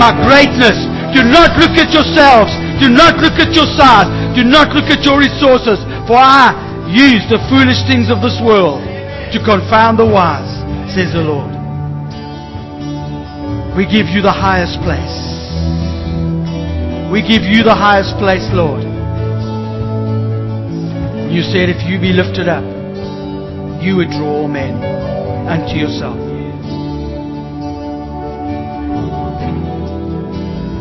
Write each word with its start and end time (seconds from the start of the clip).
my 0.00 0.16
greatness. 0.24 0.88
Do 1.12 1.20
not 1.20 1.60
look 1.60 1.76
at 1.76 1.92
yourselves. 1.92 2.48
Do 2.80 2.88
not 2.88 3.20
look 3.20 3.36
at 3.36 3.52
your 3.52 3.68
size. 3.76 4.08
Do 4.32 4.40
not 4.40 4.72
look 4.72 4.88
at 4.88 5.04
your 5.04 5.20
resources. 5.20 5.84
For 6.08 6.16
I 6.16 6.56
use 6.88 7.28
the 7.28 7.36
foolish 7.52 7.84
things 7.84 8.08
of 8.08 8.24
this 8.24 8.40
world 8.40 8.80
to 8.80 9.38
confound 9.44 10.00
the 10.00 10.08
wise, 10.08 10.48
says 10.88 11.12
the 11.12 11.20
Lord. 11.20 11.52
We 13.76 13.84
give 13.84 14.08
you 14.08 14.24
the 14.24 14.32
highest 14.32 14.80
place. 14.80 15.20
We 17.12 17.20
give 17.20 17.44
you 17.44 17.62
the 17.62 17.76
highest 17.76 18.16
place, 18.16 18.48
Lord. 18.56 18.82
You 21.30 21.42
said 21.42 21.68
if 21.68 21.84
you 21.86 22.00
be 22.00 22.10
lifted 22.10 22.48
up, 22.48 22.64
you 23.82 23.96
would 23.96 24.10
draw 24.10 24.48
men 24.48 24.74
unto 25.46 25.76
yourself. 25.76 26.29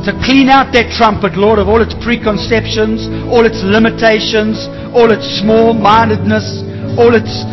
To 0.08 0.16
clean 0.24 0.48
out 0.48 0.72
that 0.74 0.96
trumpet, 0.96 1.36
Lord, 1.36 1.60
of 1.60 1.68
all 1.68 1.82
its 1.84 1.94
preconceptions, 2.00 3.04
all 3.28 3.44
its 3.44 3.60
limitations, 3.62 4.68
all 4.96 5.12
its 5.12 5.28
small 5.44 5.76
mindedness, 5.76 6.64
all 6.96 7.12
its 7.14 7.44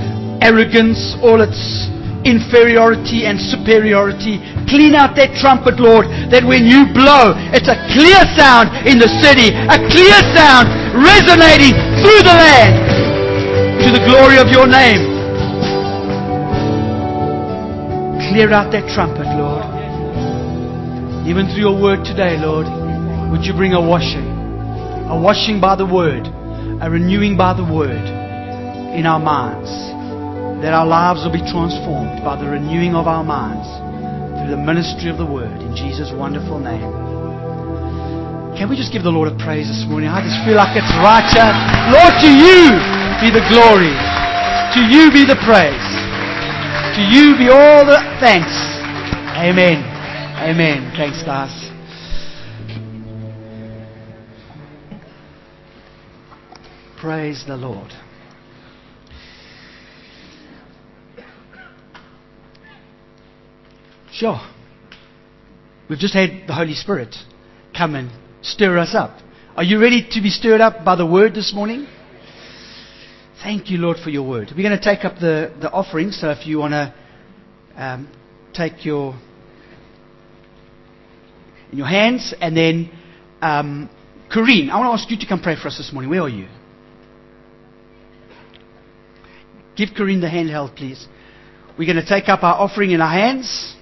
arrogance, 0.40 1.18
all 1.26 1.42
its 1.42 1.90
inferiority 2.26 3.26
and 3.26 3.38
superiority. 3.38 4.42
Clean 4.66 4.94
out 4.98 5.14
that 5.14 5.34
trumpet, 5.38 5.78
Lord, 5.78 6.10
that 6.30 6.42
when 6.42 6.66
you 6.66 6.90
blow, 6.90 7.38
it's 7.54 7.70
a 7.70 7.78
clear 7.94 8.18
sound 8.34 8.70
in 8.82 8.98
the 8.98 9.10
city, 9.22 9.54
a 9.54 9.78
clear 9.90 10.18
sound 10.34 10.66
resonating 10.98 11.74
through 12.02 12.22
the 12.26 12.34
land 12.34 12.74
to 13.86 13.88
the 13.94 14.02
glory 14.02 14.42
of 14.42 14.50
your 14.50 14.66
name. 14.66 15.14
Clear 18.34 18.50
out 18.50 18.74
that 18.74 18.90
trumpet, 18.90 19.26
Lord. 19.38 19.45
Even 21.26 21.50
through 21.50 21.66
your 21.66 21.74
word 21.74 22.06
today, 22.06 22.38
Lord, 22.38 22.70
would 23.34 23.42
you 23.42 23.50
bring 23.50 23.74
a 23.74 23.82
washing? 23.82 24.30
A 25.10 25.18
washing 25.18 25.58
by 25.58 25.74
the 25.74 25.82
word, 25.82 26.22
a 26.78 26.86
renewing 26.86 27.34
by 27.34 27.50
the 27.50 27.66
word 27.66 27.98
in 28.94 29.10
our 29.10 29.18
minds. 29.18 29.66
That 30.62 30.70
our 30.70 30.86
lives 30.86 31.26
will 31.26 31.34
be 31.34 31.42
transformed 31.42 32.22
by 32.22 32.38
the 32.38 32.46
renewing 32.46 32.94
of 32.94 33.10
our 33.10 33.26
minds 33.26 33.66
through 34.38 34.54
the 34.54 34.62
ministry 34.62 35.10
of 35.10 35.18
the 35.18 35.26
word 35.26 35.50
in 35.66 35.74
Jesus' 35.74 36.14
wonderful 36.14 36.62
name. 36.62 36.86
Can 38.54 38.70
we 38.70 38.78
just 38.78 38.94
give 38.94 39.02
the 39.02 39.10
Lord 39.10 39.26
a 39.26 39.34
praise 39.42 39.66
this 39.66 39.82
morning? 39.82 40.06
I 40.06 40.22
just 40.22 40.38
feel 40.46 40.54
like 40.54 40.78
it's 40.78 40.94
right 41.02 41.26
here. 41.26 41.50
Lord, 41.90 42.14
to 42.22 42.30
you 42.30 42.70
be 43.18 43.34
the 43.34 43.42
glory. 43.50 43.90
To 44.78 44.80
you 44.86 45.10
be 45.10 45.26
the 45.26 45.36
praise. 45.42 45.90
To 46.94 47.02
you 47.02 47.34
be 47.34 47.50
all 47.50 47.82
the 47.82 47.98
thanks. 48.22 48.54
Amen. 49.34 49.95
Amen. 50.38 50.92
Thanks, 50.94 51.22
guys. 51.24 51.70
Praise 57.00 57.42
the 57.46 57.56
Lord. 57.56 57.90
Sure. 64.12 64.38
We've 65.88 65.98
just 65.98 66.12
had 66.12 66.46
the 66.46 66.52
Holy 66.52 66.74
Spirit 66.74 67.16
come 67.76 67.94
and 67.94 68.10
stir 68.42 68.76
us 68.76 68.94
up. 68.94 69.18
Are 69.56 69.64
you 69.64 69.80
ready 69.80 70.06
to 70.10 70.20
be 70.20 70.28
stirred 70.28 70.60
up 70.60 70.84
by 70.84 70.96
the 70.96 71.06
word 71.06 71.34
this 71.34 71.54
morning? 71.54 71.86
Thank 73.42 73.70
you, 73.70 73.78
Lord, 73.78 73.96
for 73.96 74.10
your 74.10 74.28
word. 74.28 74.52
We're 74.54 74.68
going 74.68 74.78
to 74.78 74.84
take 74.84 75.06
up 75.06 75.14
the, 75.18 75.54
the 75.62 75.70
offering, 75.70 76.10
so 76.10 76.30
if 76.30 76.46
you 76.46 76.58
want 76.58 76.72
to 76.72 76.94
um, 77.74 78.12
take 78.52 78.84
your 78.84 79.18
in 81.76 81.78
your 81.78 81.88
hands, 81.88 82.34
and 82.40 82.56
then 82.56 82.90
um, 83.42 83.90
Corrine, 84.34 84.70
I 84.70 84.78
want 84.78 84.98
to 84.98 85.02
ask 85.02 85.10
you 85.10 85.18
to 85.18 85.26
come 85.26 85.42
pray 85.42 85.56
for 85.60 85.68
us 85.68 85.76
this 85.76 85.92
morning. 85.92 86.10
Where 86.10 86.22
are 86.22 86.28
you? 86.28 86.48
Give 89.76 89.90
Corrine 89.90 90.22
the 90.22 90.26
handheld, 90.26 90.74
please. 90.74 91.06
We're 91.78 91.92
going 91.92 92.02
to 92.02 92.08
take 92.08 92.30
up 92.30 92.42
our 92.42 92.54
offering 92.54 92.92
in 92.92 93.02
our 93.02 93.12
hands, 93.12 93.76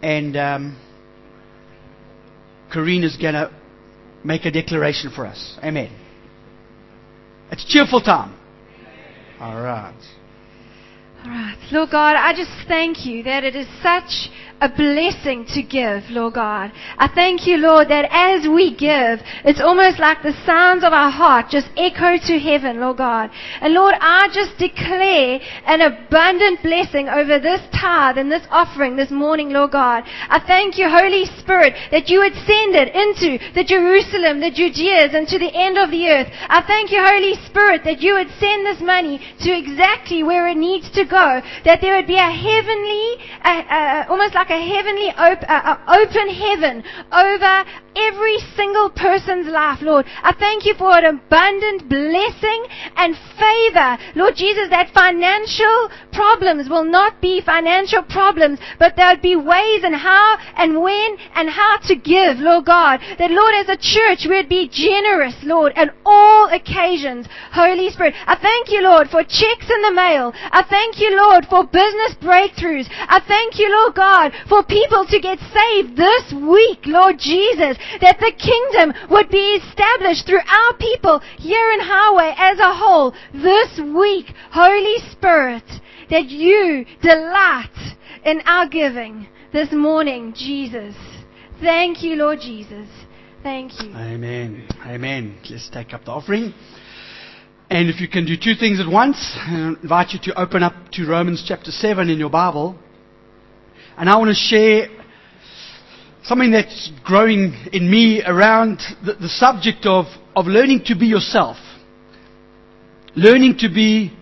and 0.00 0.38
um, 0.38 0.80
Corrine 2.72 3.04
is 3.04 3.18
going 3.18 3.34
to 3.34 3.54
make 4.24 4.46
a 4.46 4.50
declaration 4.50 5.12
for 5.14 5.26
us. 5.26 5.58
Amen. 5.62 5.94
It's 7.52 7.66
cheerful 7.66 8.00
time. 8.00 8.34
All 9.38 9.60
right. 9.60 9.94
All 11.22 11.30
right. 11.30 11.58
Lord 11.70 11.90
God, 11.90 12.16
I 12.16 12.32
just 12.34 12.50
thank 12.66 13.04
you 13.04 13.22
that 13.24 13.44
it 13.44 13.54
is 13.54 13.66
such 13.82 14.30
a 14.60 14.68
blessing 14.68 15.44
to 15.52 15.62
give, 15.62 16.02
Lord 16.08 16.34
God. 16.34 16.72
I 16.96 17.08
thank 17.08 17.46
you, 17.46 17.58
Lord, 17.58 17.88
that 17.88 18.08
as 18.10 18.48
we 18.48 18.74
give, 18.74 19.20
it's 19.44 19.60
almost 19.60 19.98
like 19.98 20.22
the 20.22 20.32
sounds 20.46 20.82
of 20.82 20.92
our 20.92 21.10
heart 21.10 21.50
just 21.50 21.68
echo 21.76 22.16
to 22.16 22.38
heaven, 22.38 22.80
Lord 22.80 22.96
God. 22.96 23.30
And 23.60 23.74
Lord, 23.74 23.94
I 24.00 24.28
just 24.32 24.56
declare 24.56 25.40
an 25.66 25.82
abundant 25.82 26.62
blessing 26.62 27.08
over 27.08 27.38
this 27.38 27.60
tithe 27.78 28.16
and 28.16 28.32
this 28.32 28.46
offering 28.50 28.96
this 28.96 29.10
morning, 29.10 29.50
Lord 29.50 29.72
God. 29.72 30.04
I 30.06 30.40
thank 30.40 30.78
you, 30.78 30.88
Holy 30.88 31.26
Spirit, 31.38 31.74
that 31.90 32.08
you 32.08 32.20
would 32.20 32.34
send 32.48 32.72
it 32.74 32.94
into 32.96 33.36
the 33.52 33.64
Jerusalem, 33.64 34.40
the 34.40 34.50
Judeas, 34.50 35.12
and 35.14 35.28
to 35.28 35.38
the 35.38 35.52
end 35.52 35.76
of 35.76 35.90
the 35.90 36.08
earth. 36.08 36.28
I 36.48 36.62
thank 36.66 36.90
you, 36.90 37.04
Holy 37.04 37.34
Spirit, 37.44 37.84
that 37.84 38.00
you 38.00 38.14
would 38.14 38.30
send 38.40 38.64
this 38.64 38.80
money 38.80 39.20
to 39.40 39.52
exactly 39.52 40.22
where 40.22 40.48
it 40.48 40.56
needs 40.56 40.90
to 40.92 41.04
go. 41.04 41.42
That 41.64 41.80
there 41.82 41.96
would 41.96 42.06
be 42.06 42.16
a 42.16 42.32
heavenly, 42.32 43.20
almost 44.08 44.34
like 44.34 44.45
like 44.48 44.60
a 44.60 44.74
heavenly 44.74 45.10
op- 45.10 45.44
uh, 45.48 45.76
open 45.88 46.28
heaven 46.28 46.84
over 47.12 47.64
every 47.96 48.38
single 48.54 48.90
person's 48.90 49.48
life, 49.48 49.80
Lord. 49.80 50.06
I 50.22 50.32
thank 50.38 50.64
you 50.64 50.74
for 50.74 50.96
an 50.96 51.04
abundant 51.04 51.88
blessing 51.88 52.66
and 52.96 53.16
favor, 53.38 53.98
Lord 54.14 54.36
Jesus, 54.36 54.68
that 54.70 54.90
financial 54.94 55.90
problems 56.12 56.68
will 56.68 56.84
not 56.84 57.20
be 57.20 57.40
financial 57.40 58.02
problems, 58.02 58.58
but 58.78 58.94
there'll 58.96 59.20
be 59.20 59.36
ways 59.36 59.84
and 59.84 59.94
how 59.94 60.38
and 60.56 60.80
when 60.80 61.16
and 61.34 61.48
how 61.48 61.78
to 61.88 61.96
give, 61.96 62.38
Lord 62.38 62.66
God. 62.66 63.00
That, 63.18 63.30
Lord, 63.30 63.54
as 63.54 63.68
a 63.68 63.80
church, 63.80 64.26
we'd 64.28 64.48
be 64.48 64.68
generous, 64.68 65.34
Lord, 65.42 65.72
at 65.76 65.94
all 66.04 66.48
occasions. 66.48 67.26
Holy 67.52 67.90
Spirit, 67.90 68.14
I 68.26 68.36
thank 68.36 68.70
you, 68.70 68.82
Lord, 68.82 69.08
for 69.08 69.22
checks 69.22 69.70
in 69.70 69.82
the 69.82 69.92
mail. 69.92 70.32
I 70.34 70.64
thank 70.68 71.00
you, 71.00 71.16
Lord, 71.16 71.46
for 71.46 71.64
business 71.64 72.14
breakthroughs. 72.20 72.88
I 72.90 73.20
thank 73.26 73.58
you, 73.58 73.70
Lord 73.70 73.94
God, 73.94 74.32
for 74.48 74.62
people 74.62 75.06
to 75.06 75.20
get 75.20 75.38
saved 75.38 75.96
this 75.96 76.32
week, 76.32 76.86
Lord 76.86 77.18
Jesus, 77.18 77.76
that 78.00 78.18
the 78.18 78.32
kingdom 78.36 78.92
would 79.10 79.28
be 79.28 79.60
established 79.62 80.26
through 80.26 80.40
our 80.46 80.76
people 80.78 81.20
here 81.38 81.70
in 81.72 81.80
Highway 81.80 82.34
as 82.36 82.58
a 82.58 82.74
whole 82.74 83.14
this 83.32 83.80
week. 83.94 84.26
Holy 84.50 84.98
Spirit, 85.10 85.64
that 86.10 86.26
you 86.26 86.84
delight 87.02 87.96
in 88.24 88.40
our 88.46 88.68
giving 88.68 89.28
this 89.52 89.72
morning, 89.72 90.34
Jesus. 90.36 90.94
Thank 91.60 92.02
you, 92.02 92.16
Lord 92.16 92.40
Jesus. 92.40 92.88
Thank 93.42 93.80
you. 93.80 93.90
Amen. 93.94 94.66
Amen. 94.84 95.38
Let's 95.48 95.70
take 95.70 95.94
up 95.94 96.04
the 96.04 96.10
offering. 96.10 96.52
And 97.70 97.88
if 97.88 98.00
you 98.00 98.08
can 98.08 98.26
do 98.26 98.36
two 98.36 98.54
things 98.54 98.80
at 98.80 98.86
once, 98.88 99.16
I 99.36 99.74
invite 99.82 100.10
you 100.10 100.20
to 100.24 100.40
open 100.40 100.62
up 100.62 100.74
to 100.92 101.06
Romans 101.06 101.44
chapter 101.46 101.70
7 101.70 102.08
in 102.10 102.18
your 102.18 102.30
Bible. 102.30 102.78
And 103.96 104.10
I 104.10 104.16
want 104.18 104.28
to 104.28 104.34
share 104.34 104.88
something 106.26 106.50
that's 106.50 106.90
growing 107.04 107.54
in 107.72 107.88
me 107.90 108.22
around 108.24 108.80
the, 109.04 109.14
the 109.14 109.28
subject 109.28 109.86
of, 109.86 110.06
of 110.34 110.46
learning 110.46 110.82
to 110.86 110.98
be 110.98 111.06
yourself. 111.06 111.56
Learning 113.14 113.56
to 113.58 113.68
be 113.68 114.12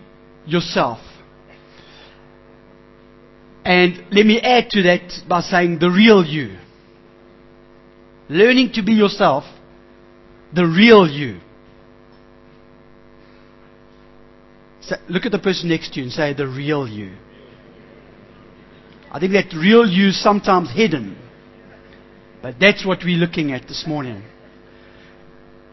yourself. 0.45 0.99
And 3.65 4.05
let 4.11 4.25
me 4.25 4.39
add 4.39 4.69
to 4.71 4.83
that 4.83 5.23
by 5.27 5.41
saying 5.41 5.79
the 5.79 5.89
real 5.89 6.23
you. 6.23 6.57
Learning 8.29 8.71
to 8.73 8.83
be 8.83 8.93
yourself, 8.93 9.43
the 10.53 10.65
real 10.65 11.07
you. 11.07 11.39
So 14.81 14.95
look 15.09 15.25
at 15.25 15.31
the 15.31 15.39
person 15.39 15.69
next 15.69 15.93
to 15.93 15.99
you 15.99 16.03
and 16.03 16.13
say, 16.13 16.33
the 16.33 16.47
real 16.47 16.87
you. 16.87 17.15
I 19.11 19.19
think 19.19 19.33
that 19.33 19.51
real 19.55 19.87
you 19.87 20.09
is 20.09 20.21
sometimes 20.21 20.71
hidden. 20.71 21.17
But 22.45 22.59
that's 22.59 22.85
what 22.85 22.99
we're 23.03 23.17
looking 23.17 23.53
at 23.53 23.67
this 23.67 23.85
morning. 23.87 24.21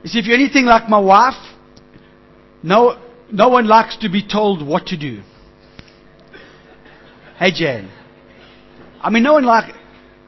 You 0.03 0.09
see, 0.09 0.19
if 0.19 0.25
you're 0.25 0.39
anything 0.39 0.65
like 0.65 0.89
my 0.89 0.99
wife, 0.99 1.35
no, 2.63 2.99
no 3.31 3.51
one 3.51 3.69
likes 3.69 3.99
to 3.99 4.09
be 4.09 4.27
told 4.27 4.67
what 4.67 4.87
to 4.87 4.97
do. 4.97 5.21
Hey, 7.39 7.53
Jan. 7.53 7.91
I 9.03 9.11
mean, 9.11 9.23
no 9.23 9.35
one 9.35 9.45
like, 9.45 9.75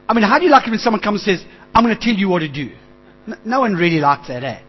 I 0.07 0.13
mean, 0.13 0.23
how 0.23 0.37
do 0.37 0.45
you 0.45 0.51
like 0.51 0.67
it 0.67 0.69
when 0.69 0.77
someone 0.77 1.01
comes 1.01 1.27
and 1.27 1.39
says, 1.39 1.47
I'm 1.73 1.83
going 1.83 1.97
to 1.97 1.99
tell 1.99 2.13
you 2.13 2.29
what 2.29 2.41
to 2.41 2.47
do? 2.47 2.69
No, 3.25 3.37
no 3.43 3.59
one 3.61 3.73
really 3.73 3.99
likes 3.99 4.27
that, 4.27 4.43
eh? 4.43 4.61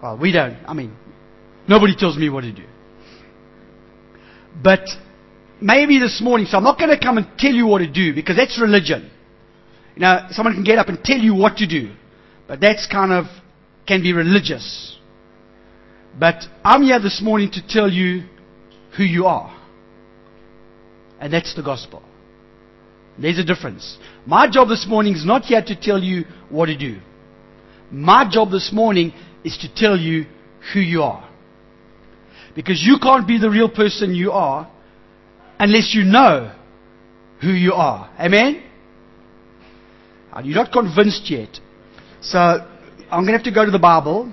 Well, 0.00 0.16
we 0.16 0.30
don't. 0.30 0.58
I 0.64 0.74
mean, 0.74 0.96
nobody 1.66 1.96
tells 1.96 2.16
me 2.16 2.30
what 2.30 2.42
to 2.42 2.52
do. 2.52 2.66
But 4.62 4.88
maybe 5.60 5.98
this 5.98 6.20
morning, 6.22 6.46
so 6.46 6.56
I'm 6.56 6.62
not 6.62 6.78
going 6.78 6.96
to 6.96 7.04
come 7.04 7.18
and 7.18 7.26
tell 7.36 7.52
you 7.52 7.66
what 7.66 7.78
to 7.78 7.90
do 7.90 8.14
because 8.14 8.36
that's 8.36 8.60
religion. 8.60 9.10
You 9.98 10.02
know, 10.02 10.28
someone 10.30 10.54
can 10.54 10.62
get 10.62 10.78
up 10.78 10.86
and 10.86 11.02
tell 11.02 11.18
you 11.18 11.34
what 11.34 11.56
to 11.56 11.66
do, 11.66 11.90
but 12.46 12.60
that's 12.60 12.86
kind 12.86 13.10
of 13.10 13.24
can 13.84 14.00
be 14.00 14.12
religious. 14.12 14.96
But 16.16 16.44
I'm 16.62 16.82
here 16.84 17.00
this 17.00 17.20
morning 17.20 17.50
to 17.54 17.66
tell 17.66 17.90
you 17.90 18.22
who 18.96 19.02
you 19.02 19.26
are. 19.26 19.52
And 21.18 21.32
that's 21.32 21.52
the 21.56 21.64
gospel. 21.64 22.04
There's 23.18 23.40
a 23.40 23.44
difference. 23.44 23.98
My 24.24 24.48
job 24.48 24.68
this 24.68 24.86
morning 24.86 25.14
is 25.14 25.26
not 25.26 25.46
here 25.46 25.62
to 25.66 25.74
tell 25.74 26.00
you 26.00 26.26
what 26.48 26.66
to 26.66 26.78
do. 26.78 27.00
My 27.90 28.24
job 28.30 28.52
this 28.52 28.70
morning 28.72 29.12
is 29.42 29.58
to 29.62 29.74
tell 29.74 29.96
you 29.96 30.26
who 30.72 30.78
you 30.78 31.02
are. 31.02 31.28
Because 32.54 32.84
you 32.84 33.00
can't 33.02 33.26
be 33.26 33.36
the 33.40 33.50
real 33.50 33.68
person 33.68 34.14
you 34.14 34.30
are 34.30 34.70
unless 35.58 35.92
you 35.92 36.04
know 36.04 36.54
who 37.40 37.50
you 37.50 37.72
are. 37.72 38.08
Amen? 38.20 38.62
You're 40.44 40.54
not 40.54 40.72
convinced 40.72 41.30
yet. 41.30 41.58
So 42.20 42.38
I'm 42.38 43.24
going 43.24 43.26
to 43.26 43.32
have 43.32 43.44
to 43.44 43.52
go 43.52 43.64
to 43.64 43.70
the 43.70 43.78
Bible. 43.78 44.32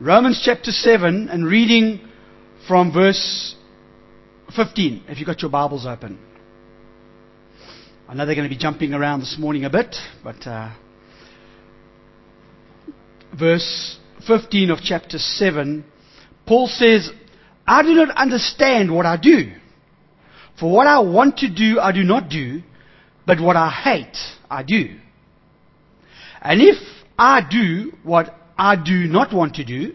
Romans 0.00 0.40
chapter 0.44 0.70
7 0.70 1.28
and 1.28 1.46
reading 1.46 2.00
from 2.68 2.92
verse 2.92 3.56
15, 4.54 5.04
if 5.08 5.18
you've 5.18 5.26
got 5.26 5.42
your 5.42 5.50
Bibles 5.50 5.86
open. 5.86 6.18
I 8.08 8.14
know 8.14 8.24
they're 8.24 8.36
going 8.36 8.48
to 8.48 8.54
be 8.54 8.60
jumping 8.60 8.94
around 8.94 9.20
this 9.20 9.36
morning 9.38 9.64
a 9.64 9.70
bit, 9.70 9.96
but 10.22 10.46
uh, 10.46 10.72
verse 13.36 13.98
15 14.28 14.70
of 14.70 14.78
chapter 14.82 15.18
7, 15.18 15.84
Paul 16.46 16.68
says, 16.68 17.10
I 17.66 17.82
do 17.82 17.94
not 17.94 18.10
understand 18.16 18.94
what 18.94 19.06
I 19.06 19.16
do. 19.16 19.52
For 20.60 20.70
what 20.70 20.86
I 20.86 21.00
want 21.00 21.38
to 21.38 21.52
do, 21.52 21.80
I 21.80 21.90
do 21.90 22.04
not 22.04 22.28
do, 22.28 22.62
but 23.26 23.40
what 23.40 23.56
I 23.56 23.70
hate, 23.70 24.16
I 24.48 24.62
do. 24.62 24.98
And 26.46 26.62
if 26.62 26.76
I 27.18 27.40
do 27.48 27.92
what 28.04 28.32
I 28.56 28.76
do 28.76 29.08
not 29.08 29.34
want 29.34 29.56
to 29.56 29.64
do, 29.64 29.94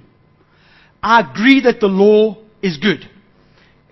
I 1.02 1.22
agree 1.22 1.62
that 1.62 1.80
the 1.80 1.88
law 1.88 2.38
is 2.62 2.78
good. 2.78 3.10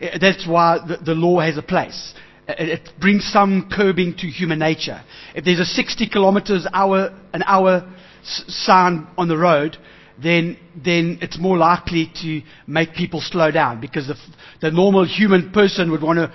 Eh, 0.01 0.17
that's 0.19 0.45
why 0.45 0.79
the, 1.05 1.13
law 1.13 1.39
has 1.39 1.57
a 1.57 1.61
place. 1.61 2.13
It, 2.49 2.55
eh, 2.59 2.73
it 2.73 2.89
brings 2.99 3.25
some 3.31 3.69
curbing 3.71 4.15
to 4.17 4.27
human 4.27 4.59
nature. 4.59 5.01
If 5.33 5.45
there's 5.45 5.59
a 5.59 5.65
60 5.65 6.09
kilometers 6.09 6.67
hour, 6.73 7.17
an 7.31 7.43
hour 7.45 7.89
sign 8.23 9.07
on 9.17 9.29
the 9.29 9.37
road, 9.37 9.77
then, 10.21 10.57
then 10.75 11.19
it's 11.21 11.39
more 11.39 11.57
likely 11.57 12.11
to 12.23 12.41
make 12.67 12.93
people 12.93 13.21
slow 13.21 13.51
down 13.51 13.79
because 13.79 14.07
the, 14.07 14.15
the 14.61 14.69
normal 14.69 15.05
human 15.05 15.53
person 15.53 15.91
would 15.91 16.01
want 16.01 16.17
to 16.17 16.33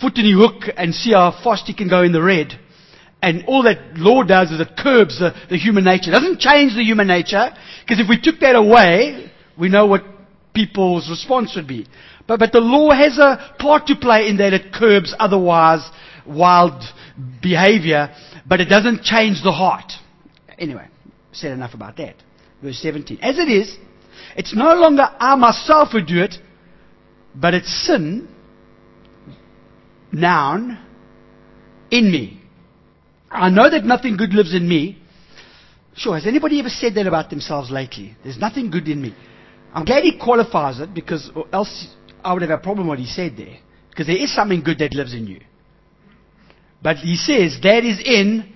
foot 0.00 0.16
in 0.16 0.24
the 0.24 0.32
hook 0.32 0.72
and 0.78 0.94
see 0.94 1.12
how 1.12 1.30
fast 1.44 1.66
he 1.66 1.74
can 1.74 1.90
go 1.90 2.02
in 2.02 2.12
the 2.12 2.22
red. 2.22 2.58
And 3.22 3.44
all 3.46 3.62
that 3.62 3.96
law 3.96 4.24
does 4.24 4.50
is 4.50 4.60
it 4.60 4.70
curbs 4.76 5.18
the, 5.18 5.32
the 5.48 5.56
human 5.56 5.84
nature. 5.84 6.10
It 6.10 6.12
doesn't 6.12 6.40
change 6.40 6.74
the 6.74 6.82
human 6.82 7.06
nature 7.06 7.50
because 7.82 8.00
if 8.00 8.08
we 8.08 8.20
took 8.20 8.40
that 8.40 8.56
away, 8.56 9.30
we 9.56 9.68
know 9.68 9.86
what 9.86 10.02
people's 10.52 11.08
response 11.08 11.54
would 11.54 11.68
be. 11.68 11.86
But, 12.26 12.40
but 12.40 12.52
the 12.52 12.60
law 12.60 12.90
has 12.92 13.18
a 13.18 13.54
part 13.58 13.86
to 13.86 13.96
play 13.96 14.28
in 14.28 14.38
that 14.38 14.52
it 14.52 14.72
curbs 14.72 15.14
otherwise 15.18 15.88
wild 16.26 16.82
behavior, 17.40 18.14
but 18.46 18.60
it 18.60 18.66
doesn't 18.66 19.02
change 19.02 19.42
the 19.42 19.52
heart. 19.52 19.92
Anyway, 20.58 20.88
said 21.32 21.52
enough 21.52 21.74
about 21.74 21.96
that 21.96 22.16
verse 22.62 22.78
17. 22.80 23.18
As 23.20 23.38
it 23.38 23.48
is, 23.48 23.76
it's 24.36 24.54
no 24.54 24.74
longer 24.74 25.02
I 25.18 25.34
myself 25.34 25.90
who 25.92 26.02
do 26.02 26.22
it, 26.22 26.36
but 27.34 27.54
it's 27.54 27.86
sin, 27.86 28.28
noun, 30.12 30.78
in 31.90 32.10
me. 32.10 32.41
I 33.32 33.48
know 33.48 33.70
that 33.70 33.84
nothing 33.84 34.16
good 34.16 34.34
lives 34.34 34.54
in 34.54 34.68
me. 34.68 34.98
Sure, 35.96 36.14
has 36.14 36.26
anybody 36.26 36.60
ever 36.60 36.68
said 36.68 36.94
that 36.94 37.06
about 37.06 37.30
themselves 37.30 37.70
lately? 37.70 38.16
There's 38.22 38.38
nothing 38.38 38.70
good 38.70 38.88
in 38.88 39.00
me. 39.00 39.14
I'm 39.74 39.84
glad 39.84 40.04
he 40.04 40.18
qualifies 40.18 40.80
it 40.80 40.92
because 40.92 41.30
else 41.52 41.88
I 42.22 42.32
would 42.32 42.42
have 42.42 42.50
a 42.50 42.58
problem 42.58 42.88
with 42.88 42.98
what 42.98 42.98
he 42.98 43.06
said 43.06 43.36
there. 43.36 43.58
Because 43.90 44.06
there 44.06 44.16
is 44.16 44.34
something 44.34 44.62
good 44.62 44.78
that 44.78 44.94
lives 44.94 45.14
in 45.14 45.26
you. 45.26 45.40
But 46.82 46.98
he 46.98 47.16
says 47.16 47.58
that 47.62 47.84
is 47.84 48.00
in, 48.04 48.52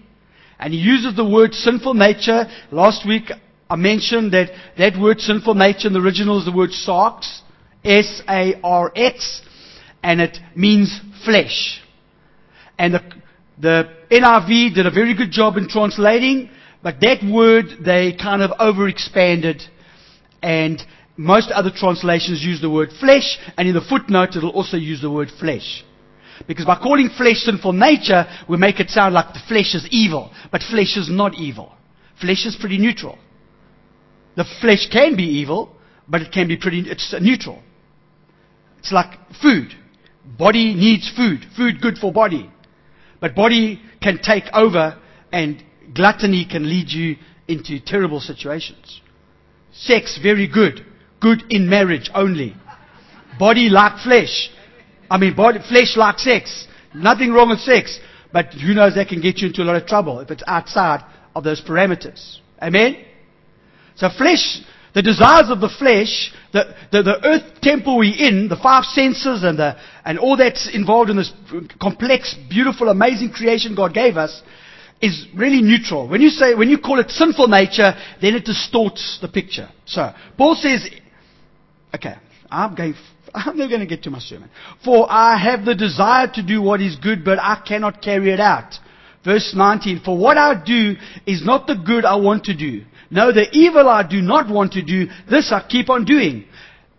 and 0.59 0.73
he 0.73 0.79
uses 0.79 1.17
the 1.17 1.29
word 1.29 1.55
sinful 1.55 1.95
nature. 1.95 2.45
Last 2.71 3.07
week 3.07 3.31
I 3.69 3.77
mentioned 3.77 4.33
that 4.33 4.51
that 4.77 5.01
word 5.01 5.21
sinful 5.21 5.55
nature 5.55 5.89
in 5.89 5.95
the 5.95 6.01
original 6.01 6.39
is 6.39 6.45
the 6.45 6.53
word 6.53 6.71
sarx, 6.71 7.41
S-A-R-X, 7.85 9.43
and 10.03 10.21
it 10.21 10.39
means 10.55 11.01
flesh. 11.25 11.81
And 12.79 12.95
the, 12.95 13.01
the 13.59 13.89
NIV 14.11 14.75
did 14.75 14.87
a 14.87 14.91
very 14.91 15.15
good 15.15 15.31
job 15.31 15.57
in 15.57 15.69
translating, 15.69 16.51
but 16.83 17.01
that 17.01 17.23
word 17.25 17.85
they 17.85 18.13
kind 18.13 18.43
of 18.43 18.51
overexpanded, 18.59 19.63
and 20.43 20.83
most 21.17 21.51
other 21.51 21.71
translations 21.75 22.43
use 22.43 22.61
the 22.61 22.71
word 22.71 22.91
flesh, 23.01 23.39
and 23.57 23.67
in 23.67 23.75
the 23.75 23.81
footnote 23.81 24.37
it'll 24.37 24.51
also 24.51 24.77
use 24.77 25.01
the 25.01 25.11
word 25.11 25.31
flesh. 25.41 25.85
Because 26.47 26.67
by 26.67 26.77
calling 26.77 27.09
flesh 27.17 27.39
sinful 27.39 27.73
nature, 27.73 28.27
we 28.49 28.59
make 28.59 28.79
it 28.79 28.91
sound 28.91 29.15
like 29.15 29.33
the 29.33 29.41
flesh 29.49 29.75
is 29.75 29.89
evil. 29.91 30.31
But 30.53 30.63
flesh 30.63 30.97
is 30.97 31.09
not 31.11 31.35
evil. 31.35 31.73
Flesh 32.21 32.45
is 32.45 32.57
pretty 32.61 32.77
neutral. 32.77 33.19
The 34.37 34.45
flesh 34.61 34.87
can 34.93 35.17
be 35.17 35.25
evil, 35.25 35.75
but 36.07 36.21
it 36.21 36.31
can 36.33 36.47
be 36.47 36.59
pretty, 36.59 36.81
it's 36.87 37.15
neutral. 37.21 37.63
It's 38.79 38.93
like 38.93 39.19
food. 39.41 39.75
Body 40.39 40.75
needs 40.75 41.11
food. 41.17 41.47
Food 41.57 41.81
good 41.81 41.97
for 41.97 42.13
body. 42.13 42.51
But 43.27 43.35
body 43.35 43.83
can 44.01 44.21
take 44.23 44.45
over 44.53 44.97
and 45.33 45.61
gluttony 45.93 46.47
can 46.49 46.69
lead 46.71 46.91
you 46.91 47.17
into 47.49 47.81
terrible 47.81 48.21
situations. 48.21 49.01
Sex, 49.73 50.17
very 50.23 50.47
good. 50.47 50.87
Good 51.19 51.43
in 51.51 51.69
marriage 51.69 52.09
only. 52.15 52.55
Body 53.37 53.69
like 53.69 54.01
flesh. 54.05 54.49
I 55.11 55.19
mean, 55.19 55.35
body, 55.35 55.59
flesh 55.69 55.97
like 55.97 56.21
sex. 56.21 56.69
Nothing 56.95 57.33
wrong 57.33 57.49
with 57.49 57.59
sex. 57.59 57.99
But 58.33 58.55
who 58.55 58.75
knows 58.75 58.95
that 58.95 59.09
can 59.09 59.21
get 59.21 59.39
you 59.39 59.49
into 59.49 59.63
a 59.63 59.65
lot 59.65 59.75
of 59.75 59.89
trouble 59.89 60.21
if 60.21 60.31
it's 60.31 60.45
outside 60.47 61.03
of 61.35 61.43
those 61.43 61.61
parameters. 61.61 62.39
Amen? 62.63 62.97
So 63.97 64.09
flesh, 64.09 64.61
the 64.97 65.03
desires 65.03 65.51
of 65.51 65.61
the 65.61 65.69
flesh, 65.69 66.33
the, 66.55 66.75
the, 66.91 67.03
the 67.03 67.27
earth 67.27 67.61
temple 67.61 67.99
we're 67.99 68.17
in, 68.17 68.49
the 68.49 68.57
five 68.57 68.85
senses 68.85 69.45
and, 69.45 69.59
the, 69.59 69.77
and 70.07 70.19
all 70.19 70.39
that's 70.39 70.75
involved 70.75 71.11
in 71.11 71.19
this 71.19 71.31
complex, 71.79 72.35
beautiful, 72.49 72.89
amazing 72.89 73.31
creation 73.31 73.75
God 73.75 73.93
gave 73.93 74.17
us, 74.17 74.41
is 75.03 75.27
really 75.37 75.61
neutral. 75.61 76.09
When 76.09 76.23
you 76.23 76.31
say, 76.31 76.55
when 76.55 76.71
you 76.71 76.79
call 76.79 76.99
it 76.99 77.11
sinful 77.11 77.49
nature, 77.49 77.93
then 78.23 78.37
it 78.37 78.47
distorts 78.47 79.19
the 79.21 79.29
picture. 79.29 79.69
So, 79.85 80.15
Paul 80.39 80.55
says, 80.55 80.89
okay, 81.95 82.15
I'm 82.51 82.75
going, 82.75 82.95
I'm 83.35 83.59
never 83.59 83.69
going 83.69 83.87
to 83.87 83.87
get 83.87 84.05
to 84.05 84.11
my 84.11 84.21
sermon. 84.21 84.49
For 84.83 85.07
I 85.11 85.37
have 85.37 85.67
the 85.67 85.75
desire 85.75 86.29
to 86.37 86.43
do 86.43 86.63
what 86.63 86.81
is 86.81 86.97
good, 86.97 87.23
but 87.23 87.39
I 87.39 87.63
cannot 87.69 88.01
carry 88.01 88.33
it 88.33 88.41
out. 88.41 88.73
Verse 89.27 89.53
19, 89.55 90.01
for 90.03 90.17
what 90.17 90.39
I 90.39 90.55
do 90.65 90.95
is 91.27 91.45
not 91.45 91.67
the 91.67 91.75
good 91.75 92.07
I 92.07 92.17
want 92.17 92.45
to 92.45 92.57
do. 92.57 92.85
No, 93.11 93.33
the 93.33 93.49
evil 93.53 93.89
I 93.89 94.07
do 94.07 94.21
not 94.21 94.49
want 94.51 94.73
to 94.73 94.83
do, 94.83 95.07
this 95.31 95.53
I 95.53 95.65
keep 95.69 95.89
on 95.91 96.05
doing. 96.05 96.45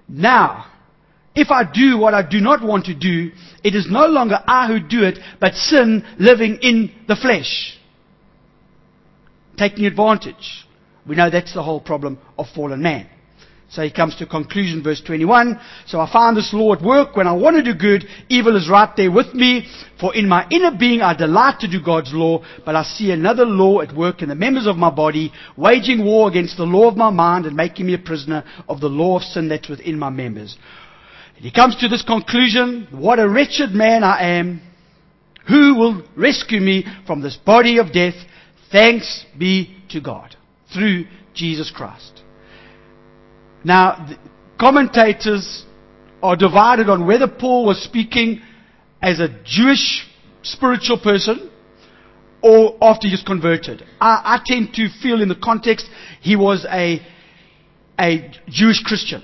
Now, 0.08 0.66
if 1.36 1.52
I 1.52 1.70
do 1.72 1.98
what 1.98 2.14
I 2.14 2.28
do 2.28 2.40
not 2.40 2.64
want 2.64 2.86
to 2.86 2.96
do, 2.96 3.32
it 3.64 3.76
is 3.76 3.88
no 3.90 4.08
longer 4.08 4.40
I 4.48 4.68
who 4.68 4.80
do 4.80 5.04
it, 5.04 5.20
but 5.40 5.54
sin 5.54 6.04
living 6.20 6.58
in 6.62 6.92
the 7.08 7.16
flesh. 7.16 7.78
Taking 9.58 9.86
advantage. 9.86 10.66
We 11.08 11.16
know 11.16 11.30
that's 11.30 11.54
the 11.54 11.64
whole 11.64 11.82
problem 11.82 12.18
of 12.38 12.48
fallen 12.56 12.82
man. 12.82 13.10
So 13.70 13.84
he 13.84 13.92
comes 13.92 14.16
to 14.16 14.26
conclusion, 14.26 14.82
verse 14.82 15.02
21. 15.06 15.60
So 15.88 16.00
I 16.00 16.12
found 16.12 16.38
this 16.38 16.54
law 16.54 16.74
at 16.74 16.82
work. 16.82 17.18
When 17.18 17.28
I 17.28 17.34
want 17.34 17.58
to 17.58 17.64
do 17.64 17.78
good, 17.78 18.06
evil 18.30 18.56
is 18.56 18.70
right 18.70 18.90
there 18.96 19.12
with 19.12 19.34
me. 19.34 19.68
For 20.00 20.16
in 20.16 20.30
my 20.30 20.48
inner 20.50 20.72
being 20.78 21.02
I 21.02 21.14
delight 21.14 21.60
to 21.60 21.68
do 21.68 21.82
God's 21.84 22.14
law, 22.14 22.46
but 22.66 22.76
I 22.76 22.84
see 22.84 23.12
another 23.12 23.46
law 23.46 23.82
at 23.82 23.94
work 23.94 24.22
in 24.22 24.30
the 24.30 24.36
members 24.36 24.68
of 24.68 24.78
my 24.78 24.90
body, 24.90 25.34
waging 25.58 26.06
war 26.06 26.30
against 26.30 26.56
the 26.56 26.64
law 26.64 26.88
of 26.88 26.96
my 26.96 27.10
mind 27.10 27.46
and 27.46 27.58
making 27.58 27.88
me 27.88 27.94
a 27.94 28.00
prisoner 28.00 28.46
of 28.70 28.80
the 28.80 28.88
law 28.88 29.18
of 29.18 29.24
sin 29.24 29.50
that's 29.50 29.68
within 29.68 30.00
my 30.00 30.10
members. 30.10 30.58
And 31.36 31.44
he 31.44 31.52
comes 31.52 31.76
to 31.78 31.90
this 31.90 32.04
conclusion, 32.04 32.88
what 32.92 33.20
a 33.20 33.28
wretched 33.30 33.72
man 33.72 34.04
I 34.04 34.38
am. 34.38 34.62
Who 35.50 35.76
will 35.76 36.04
rescue 36.16 36.62
me 36.62 36.86
from 37.06 37.22
this 37.22 37.38
body 37.38 37.80
of 37.80 37.92
death? 37.92 38.16
Thanks 38.72 39.26
be 39.38 39.76
to 39.90 40.02
God 40.02 40.36
through 40.74 41.06
Jesus 41.34 41.72
Christ. 41.74 42.17
Now, 43.68 44.08
commentators 44.58 45.66
are 46.24 46.38
divided 46.38 46.88
on 46.88 47.06
whether 47.06 47.28
Paul 47.28 47.66
was 47.66 47.84
speaking 47.84 48.42
as 49.02 49.20
a 49.20 49.28
Jewish 49.44 50.08
spiritual 50.42 50.98
person 50.98 51.52
or 52.42 52.78
after 52.82 53.10
he 53.10 53.14
was 53.14 53.24
converted. 53.24 53.84
I, 54.00 54.38
I 54.38 54.42
tend 54.46 54.74
to 54.76 54.88
feel 55.02 55.22
in 55.22 55.28
the 55.28 55.36
context 55.36 55.86
he 56.22 56.38
was 56.38 56.66
a, 56.72 57.06
a 58.00 58.32
Jewish 58.48 58.82
Christian. 58.84 59.22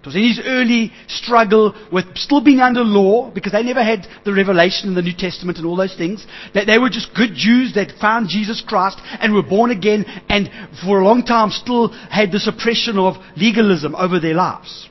It 0.00 0.06
was 0.06 0.16
in 0.16 0.22
his 0.22 0.40
early 0.42 0.92
struggle 1.08 1.74
with 1.92 2.16
still 2.16 2.40
being 2.40 2.60
under 2.60 2.80
law, 2.80 3.30
because 3.30 3.52
they 3.52 3.62
never 3.62 3.84
had 3.84 4.06
the 4.24 4.32
revelation 4.32 4.88
in 4.88 4.94
the 4.94 5.02
New 5.02 5.14
Testament 5.16 5.58
and 5.58 5.66
all 5.66 5.76
those 5.76 5.94
things. 5.94 6.26
That 6.54 6.66
they 6.66 6.78
were 6.78 6.88
just 6.88 7.14
good 7.14 7.34
Jews 7.34 7.74
that 7.74 7.92
found 8.00 8.30
Jesus 8.30 8.62
Christ 8.66 8.98
and 9.20 9.34
were 9.34 9.42
born 9.42 9.70
again 9.70 10.06
and 10.30 10.48
for 10.82 11.00
a 11.00 11.04
long 11.04 11.22
time 11.22 11.50
still 11.50 11.88
had 11.88 12.32
this 12.32 12.48
oppression 12.48 12.98
of 12.98 13.16
legalism 13.36 13.94
over 13.94 14.18
their 14.18 14.34
lives. 14.34 14.88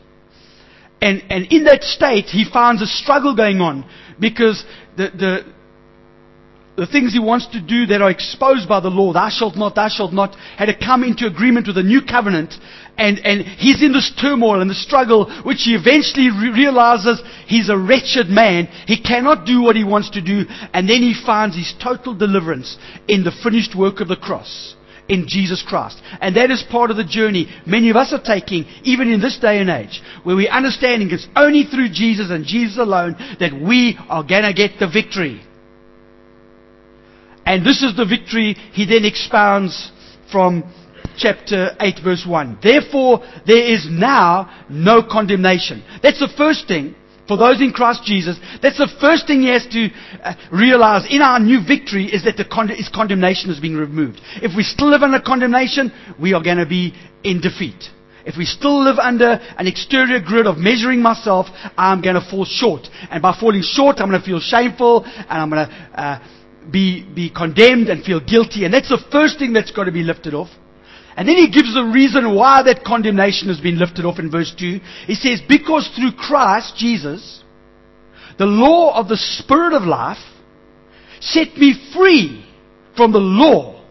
And, 1.01 1.23
and 1.29 1.51
in 1.51 1.63
that 1.63 1.83
state, 1.83 2.25
he 2.25 2.45
finds 2.51 2.83
a 2.83 2.87
struggle 2.87 3.35
going 3.35 3.61
on 3.61 3.89
because 4.19 4.63
the, 4.95 5.09
the, 5.09 5.53
the 6.79 6.87
things 6.87 7.11
he 7.11 7.19
wants 7.19 7.45
to 7.47 7.59
do 7.59 7.87
that 7.87 8.01
are 8.01 8.09
exposed 8.09 8.69
by 8.69 8.79
the 8.79 8.89
law, 8.89 9.11
thou 9.11 9.27
shalt 9.27 9.57
not, 9.57 9.75
thou 9.75 9.89
shalt 9.89 10.13
not, 10.13 10.35
had 10.55 10.67
to 10.67 10.77
come 10.77 11.03
into 11.03 11.27
agreement 11.27 11.67
with 11.67 11.75
the 11.75 11.83
new 11.83 12.01
covenant. 12.01 12.55
And, 12.97 13.19
and 13.19 13.41
he's 13.41 13.83
in 13.83 13.91
this 13.91 14.11
turmoil 14.19 14.61
and 14.61 14.69
the 14.69 14.75
struggle, 14.75 15.29
which 15.43 15.63
he 15.63 15.75
eventually 15.75 16.29
re- 16.29 16.55
realizes 16.55 17.21
he's 17.47 17.67
a 17.69 17.77
wretched 17.77 18.27
man. 18.27 18.67
He 18.87 19.01
cannot 19.01 19.45
do 19.45 19.61
what 19.61 19.75
he 19.75 19.83
wants 19.83 20.11
to 20.11 20.21
do. 20.21 20.45
And 20.73 20.87
then 20.87 21.01
he 21.01 21.13
finds 21.13 21.55
his 21.55 21.73
total 21.83 22.15
deliverance 22.15 22.77
in 23.09 23.25
the 23.25 23.35
finished 23.43 23.75
work 23.75 23.99
of 23.99 24.07
the 24.07 24.15
cross 24.15 24.75
in 25.09 25.25
Jesus 25.27 25.61
Christ. 25.67 26.01
And 26.21 26.37
that 26.37 26.49
is 26.49 26.63
part 26.71 26.91
of 26.91 26.97
the 26.97 27.03
journey 27.03 27.49
many 27.65 27.89
of 27.89 27.97
us 27.97 28.13
are 28.13 28.23
taking, 28.23 28.65
even 28.83 29.11
in 29.11 29.19
this 29.19 29.37
day 29.37 29.59
and 29.59 29.69
age, 29.69 30.01
where 30.23 30.35
we're 30.35 30.49
understanding 30.49 31.09
it's 31.11 31.27
only 31.35 31.63
through 31.65 31.89
Jesus 31.89 32.29
and 32.29 32.45
Jesus 32.45 32.77
alone 32.77 33.15
that 33.39 33.51
we 33.51 33.97
are 34.07 34.23
gonna 34.23 34.53
get 34.53 34.79
the 34.79 34.87
victory. 34.87 35.41
And 37.49 37.65
this 37.65 37.81
is 37.81 37.97
the 37.97 38.05
victory 38.05 38.53
he 38.53 38.85
then 38.85 39.05
expounds 39.05 39.91
from 40.31 40.71
chapter 41.17 41.75
8 41.79 41.95
verse 42.03 42.23
1. 42.23 42.59
Therefore, 42.61 43.25
there 43.47 43.73
is 43.73 43.87
now 43.89 44.65
no 44.69 45.01
condemnation. 45.01 45.83
That's 46.03 46.19
the 46.19 46.29
first 46.37 46.67
thing 46.67 46.93
for 47.27 47.37
those 47.37 47.59
in 47.59 47.71
Christ 47.71 48.03
Jesus. 48.05 48.37
That's 48.61 48.77
the 48.77 48.87
first 49.01 49.25
thing 49.25 49.41
he 49.41 49.49
has 49.49 49.65
to 49.71 49.89
uh, 50.23 50.35
realize 50.51 51.07
in 51.09 51.23
our 51.23 51.39
new 51.39 51.65
victory 51.65 52.05
is 52.05 52.23
that 52.25 52.37
the 52.37 52.45
con- 52.45 52.69
his 52.69 52.87
condemnation 52.87 53.49
is 53.49 53.59
being 53.59 53.75
removed. 53.75 54.21
If 54.43 54.55
we 54.55 54.61
still 54.61 54.91
live 54.91 55.01
under 55.01 55.19
condemnation, 55.19 55.91
we 56.21 56.35
are 56.35 56.43
going 56.43 56.57
to 56.57 56.67
be 56.67 56.93
in 57.23 57.41
defeat. 57.41 57.89
If 58.27 58.37
we 58.37 58.45
still 58.45 58.83
live 58.83 58.99
under 58.99 59.39
an 59.57 59.65
exterior 59.65 60.19
grid 60.21 60.45
of 60.45 60.57
measuring 60.57 61.01
myself, 61.01 61.47
I'm 61.75 62.03
going 62.03 62.13
to 62.13 62.29
fall 62.29 62.45
short. 62.45 62.87
And 63.09 63.23
by 63.23 63.35
falling 63.39 63.63
short, 63.63 63.97
I'm 63.97 64.09
going 64.09 64.21
to 64.21 64.25
feel 64.25 64.39
shameful 64.39 65.03
and 65.03 65.25
I'm 65.29 65.49
going 65.49 65.67
to 65.67 65.99
uh, 65.99 66.19
be, 66.71 67.03
be 67.03 67.29
condemned 67.29 67.89
and 67.89 68.03
feel 68.03 68.19
guilty. 68.19 68.65
And 68.65 68.73
that's 68.73 68.89
the 68.89 69.03
first 69.11 69.39
thing 69.39 69.53
that's 69.53 69.71
got 69.71 69.85
to 69.85 69.91
be 69.91 70.03
lifted 70.03 70.33
off. 70.33 70.49
And 71.15 71.27
then 71.27 71.35
he 71.35 71.49
gives 71.49 71.73
the 71.73 71.83
reason 71.83 72.35
why 72.35 72.63
that 72.63 72.83
condemnation 72.85 73.49
has 73.49 73.59
been 73.59 73.77
lifted 73.77 74.05
off 74.05 74.19
in 74.19 74.31
verse 74.31 74.53
2. 74.57 74.79
He 75.05 75.15
says, 75.15 75.41
Because 75.47 75.89
through 75.95 76.13
Christ 76.13 76.75
Jesus, 76.77 77.43
the 78.37 78.45
law 78.45 78.97
of 78.97 79.09
the 79.09 79.17
Spirit 79.17 79.73
of 79.73 79.83
life 79.83 80.23
set 81.19 81.57
me 81.57 81.73
free 81.93 82.45
from 82.95 83.11
the 83.11 83.19
law 83.19 83.83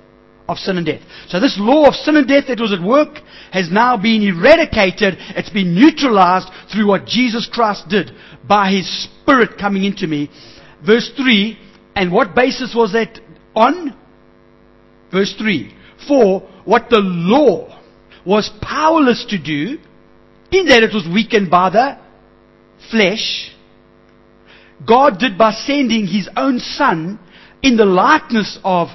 of 0.49 0.56
sin 0.56 0.78
and 0.78 0.87
death. 0.87 1.02
So 1.28 1.38
this 1.38 1.56
law 1.61 1.87
of 1.87 1.94
sin 1.94 2.16
and 2.16 2.26
death 2.26 2.44
that 2.49 2.58
was 2.61 2.73
at 2.73 2.82
work 2.82 3.18
has 3.52 3.70
now 3.70 3.97
been 3.99 4.23
eradicated. 4.23 5.16
It's 5.37 5.50
been 5.50 5.75
neutralized 5.75 6.49
through 6.73 6.87
what 6.87 7.04
Jesus 7.04 7.47
Christ 7.52 7.88
did 7.88 8.12
by 8.49 8.70
His 8.73 9.04
Spirit 9.04 9.58
coming 9.61 9.85
into 9.85 10.06
me. 10.06 10.30
Verse 10.85 11.11
3, 11.16 11.58
and 11.99 12.12
what 12.12 12.33
basis 12.33 12.76
was 12.76 12.93
that 12.93 13.19
on? 13.57 13.93
Verse 15.11 15.35
3. 15.37 15.75
For 16.07 16.43
what 16.64 16.90
the 16.90 17.00
law 17.00 17.76
was 18.25 18.49
powerless 18.62 19.26
to 19.31 19.37
do, 19.37 19.78
in 20.52 20.67
that 20.67 20.85
it 20.85 20.95
was 20.95 21.09
weakened 21.12 21.50
by 21.50 21.71
the 21.71 21.99
flesh, 22.93 23.50
God 24.87 25.19
did 25.19 25.37
by 25.37 25.50
sending 25.50 26.07
His 26.07 26.28
own 26.37 26.61
Son 26.61 27.19
in 27.62 27.76
the 27.76 27.85
likeness 27.85 28.61
of 28.62 28.90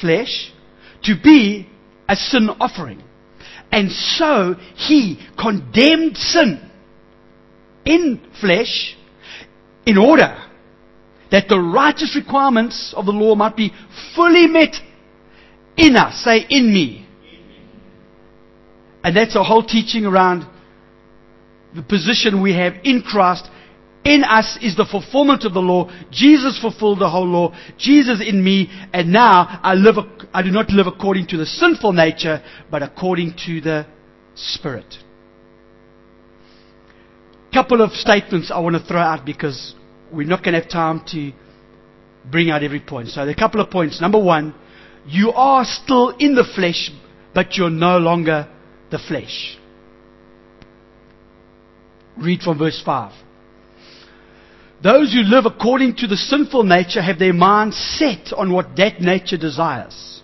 flesh 0.00 0.54
to 1.02 1.14
be 1.22 1.68
a 2.08 2.16
sin 2.16 2.48
offering. 2.48 3.02
And 3.70 3.92
so 3.92 4.54
He 4.76 5.18
condemned 5.38 6.16
sin 6.16 6.70
in 7.84 8.22
flesh 8.40 8.96
in 9.84 9.98
order 9.98 10.48
that 11.32 11.48
the 11.48 11.58
righteous 11.58 12.14
requirements 12.14 12.94
of 12.96 13.06
the 13.06 13.12
law 13.12 13.34
might 13.34 13.56
be 13.56 13.72
fully 14.14 14.46
met 14.46 14.76
in 15.76 15.96
us. 15.96 16.22
Say, 16.22 16.46
in 16.48 16.72
me. 16.72 17.08
And 19.02 19.16
that's 19.16 19.34
a 19.34 19.42
whole 19.42 19.64
teaching 19.64 20.04
around 20.04 20.46
the 21.74 21.82
position 21.82 22.42
we 22.42 22.54
have 22.54 22.74
in 22.84 23.02
Christ. 23.02 23.48
In 24.04 24.24
us 24.24 24.58
is 24.60 24.76
the 24.76 24.84
fulfillment 24.84 25.44
of 25.44 25.54
the 25.54 25.60
law. 25.60 25.90
Jesus 26.10 26.60
fulfilled 26.60 26.98
the 26.98 27.08
whole 27.08 27.26
law. 27.26 27.54
Jesus 27.78 28.22
in 28.24 28.44
me. 28.44 28.68
And 28.92 29.10
now 29.10 29.58
I 29.62 29.74
live, 29.74 29.96
I 30.34 30.42
do 30.42 30.50
not 30.50 30.70
live 30.70 30.86
according 30.86 31.28
to 31.28 31.38
the 31.38 31.46
sinful 31.46 31.94
nature, 31.94 32.42
but 32.70 32.82
according 32.82 33.36
to 33.46 33.60
the 33.60 33.86
Spirit. 34.34 34.96
Couple 37.54 37.82
of 37.82 37.92
statements 37.92 38.50
I 38.50 38.60
want 38.60 38.76
to 38.76 38.82
throw 38.82 39.00
out 39.00 39.26
because 39.26 39.74
we're 40.12 40.26
not 40.26 40.44
going 40.44 40.54
to 40.54 40.60
have 40.60 40.70
time 40.70 41.02
to 41.08 41.32
bring 42.30 42.50
out 42.50 42.62
every 42.62 42.80
point. 42.80 43.08
So 43.08 43.20
there 43.20 43.28
are 43.28 43.30
a 43.30 43.34
couple 43.34 43.60
of 43.60 43.70
points. 43.70 44.00
Number 44.00 44.22
one, 44.22 44.54
you 45.06 45.32
are 45.32 45.64
still 45.64 46.10
in 46.10 46.34
the 46.34 46.44
flesh, 46.54 46.90
but 47.34 47.56
you're 47.56 47.70
no 47.70 47.98
longer 47.98 48.48
the 48.90 48.98
flesh. 48.98 49.58
Read 52.16 52.40
from 52.42 52.58
verse 52.58 52.80
5. 52.84 53.12
Those 54.82 55.12
who 55.12 55.20
live 55.20 55.46
according 55.46 55.96
to 55.96 56.06
the 56.06 56.16
sinful 56.16 56.64
nature 56.64 57.00
have 57.00 57.18
their 57.18 57.32
mind 57.32 57.72
set 57.72 58.32
on 58.36 58.52
what 58.52 58.76
that 58.76 59.00
nature 59.00 59.36
desires. 59.36 60.22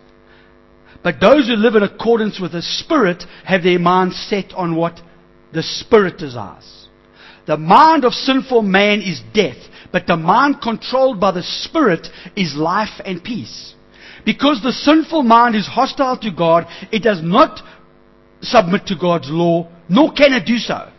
But 1.03 1.21
those 1.21 1.47
who 1.47 1.55
live 1.55 1.77
in 1.77 1.85
accordance 1.85 2.41
with 2.41 2.53
the 2.53 2.63
Spirit 2.63 3.25
have 3.45 3.63
their 3.63 3.79
mind 3.79 4.13
set 4.13 4.53
on 4.55 4.75
what 4.75 5.01
the 5.53 5.63
Spirit 5.63 6.19
desires. 6.19 6.89
The 7.47 7.57
mind 7.57 8.05
of 8.05 8.13
sinful 8.13 8.63
man 8.63 9.01
is 9.01 9.23
death, 9.33 9.57
but 9.93 10.07
the 10.07 10.17
mind 10.17 10.61
controlled 10.63 11.21
by 11.21 11.31
the 11.31 11.43
Spirit 11.43 12.07
is 12.37 12.55
life 12.55 13.01
and 13.05 13.23
peace. 13.23 13.75
Because 14.25 14.61
the 14.63 14.73
sinful 14.73 15.23
mind 15.23 15.55
is 15.55 15.67
hostile 15.67 16.19
to 16.19 16.31
God, 16.31 16.67
it 16.93 17.03
does 17.03 17.23
not 17.23 17.61
submit 18.43 18.87
to 18.87 18.97
God's 18.97 19.29
law, 19.31 19.69
nor 19.89 20.13
can 20.13 20.33
it 20.33 20.45
do 20.45 20.59
so. 20.59 20.91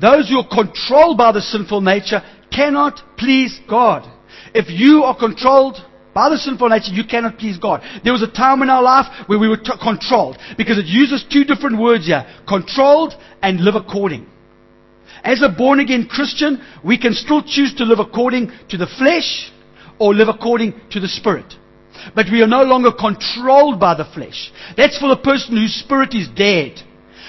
Those 0.00 0.28
who 0.28 0.38
are 0.38 0.48
controlled 0.48 1.18
by 1.18 1.32
the 1.32 1.40
sinful 1.40 1.80
nature 1.80 2.22
cannot 2.54 3.00
please 3.16 3.58
God. 3.68 4.08
If 4.54 4.66
you 4.68 5.02
are 5.02 5.18
controlled 5.18 5.78
by 6.14 6.30
the 6.30 6.38
sinful 6.38 6.68
nature, 6.68 6.92
you 6.92 7.04
cannot 7.04 7.38
please 7.38 7.58
God. 7.58 7.82
There 8.04 8.12
was 8.12 8.22
a 8.22 8.30
time 8.30 8.62
in 8.62 8.70
our 8.70 8.82
life 8.82 9.06
where 9.26 9.38
we 9.38 9.48
were 9.48 9.56
t- 9.56 9.72
controlled, 9.82 10.38
because 10.56 10.78
it 10.78 10.86
uses 10.86 11.24
two 11.30 11.44
different 11.44 11.78
words 11.78 12.06
here 12.06 12.24
controlled 12.46 13.14
and 13.42 13.60
live 13.60 13.74
according. 13.74 14.26
As 15.24 15.42
a 15.42 15.48
born 15.48 15.80
again 15.80 16.06
Christian, 16.08 16.62
we 16.84 16.98
can 16.98 17.14
still 17.14 17.42
choose 17.42 17.74
to 17.74 17.84
live 17.84 17.98
according 17.98 18.52
to 18.70 18.76
the 18.76 18.86
flesh 18.86 19.50
or 19.98 20.14
live 20.14 20.28
according 20.28 20.74
to 20.90 21.00
the 21.00 21.08
spirit. 21.08 21.54
But 22.14 22.26
we 22.30 22.42
are 22.42 22.46
no 22.46 22.62
longer 22.62 22.92
controlled 22.92 23.80
by 23.80 23.94
the 23.94 24.04
flesh. 24.04 24.52
That's 24.76 24.98
for 24.98 25.08
the 25.08 25.16
person 25.16 25.56
whose 25.56 25.74
spirit 25.74 26.14
is 26.14 26.28
dead, 26.28 26.80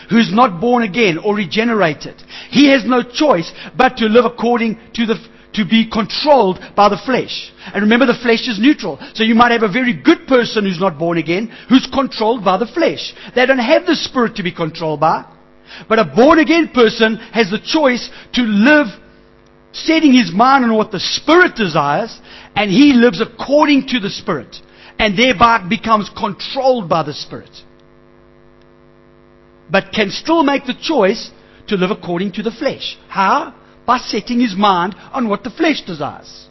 who's 0.10 0.32
not 0.32 0.62
born 0.62 0.84
again 0.84 1.18
or 1.18 1.36
regenerated. 1.36 2.22
He 2.50 2.70
has 2.70 2.86
no 2.86 3.02
choice 3.04 3.52
but 3.76 3.98
to 3.98 4.06
live 4.06 4.26
according 4.26 4.80
to 4.94 5.06
the 5.06 5.16
to 5.54 5.66
be 5.66 5.90
controlled 5.90 6.60
by 6.76 6.90
the 6.90 7.02
flesh. 7.06 7.52
And 7.74 7.82
remember 7.82 8.06
the 8.06 8.20
flesh 8.22 8.48
is 8.48 8.60
neutral. 8.60 9.00
So 9.16 9.24
you 9.24 9.34
might 9.34 9.52
have 9.52 9.64
a 9.64 9.72
very 9.72 9.94
good 9.94 10.28
person 10.28 10.64
who's 10.64 10.80
not 10.80 11.00
born 11.00 11.18
again, 11.18 11.52
who's 11.68 11.88
controlled 11.92 12.46
by 12.46 12.58
the 12.58 12.68
flesh. 12.68 13.14
They 13.34 13.48
don't 13.48 13.58
have 13.58 13.88
the 13.88 13.96
spirit 13.96 14.36
to 14.36 14.44
be 14.44 14.54
controlled 14.54 15.00
by. 15.00 15.26
But 15.88 16.00
a 16.00 16.06
born 16.06 16.40
again 16.40 16.70
person 16.74 17.18
has 17.34 17.50
the 17.50 17.60
choice 17.60 18.10
to 18.34 18.42
live 18.42 18.88
setting 19.72 20.14
his 20.14 20.32
mind 20.34 20.66
on 20.66 20.76
what 20.76 20.92
the 20.92 21.00
Spirit 21.00 21.56
desires, 21.56 22.20
and 22.56 22.72
he 22.72 22.94
lives 22.94 23.22
according 23.22 23.88
to 23.88 24.00
the 24.00 24.10
Spirit, 24.10 24.56
and 24.98 25.18
thereby 25.18 25.66
becomes 25.68 26.10
controlled 26.18 26.90
by 26.90 27.04
the 27.04 27.14
Spirit. 27.14 27.52
But 29.70 29.92
can 29.94 30.10
still 30.10 30.44
make 30.44 30.66
the 30.66 30.74
choice 30.74 31.32
to 31.68 31.76
live 31.76 31.92
according 31.92 32.32
to 32.34 32.44
the 32.44 32.52
flesh. 32.52 32.98
How? 33.08 33.54
By 33.86 34.00
setting 34.00 34.40
his 34.40 34.56
mind 34.56 34.96
on 35.12 35.30
what 35.30 35.44
the 35.44 35.52
flesh 35.52 35.82
desires. 35.86 36.48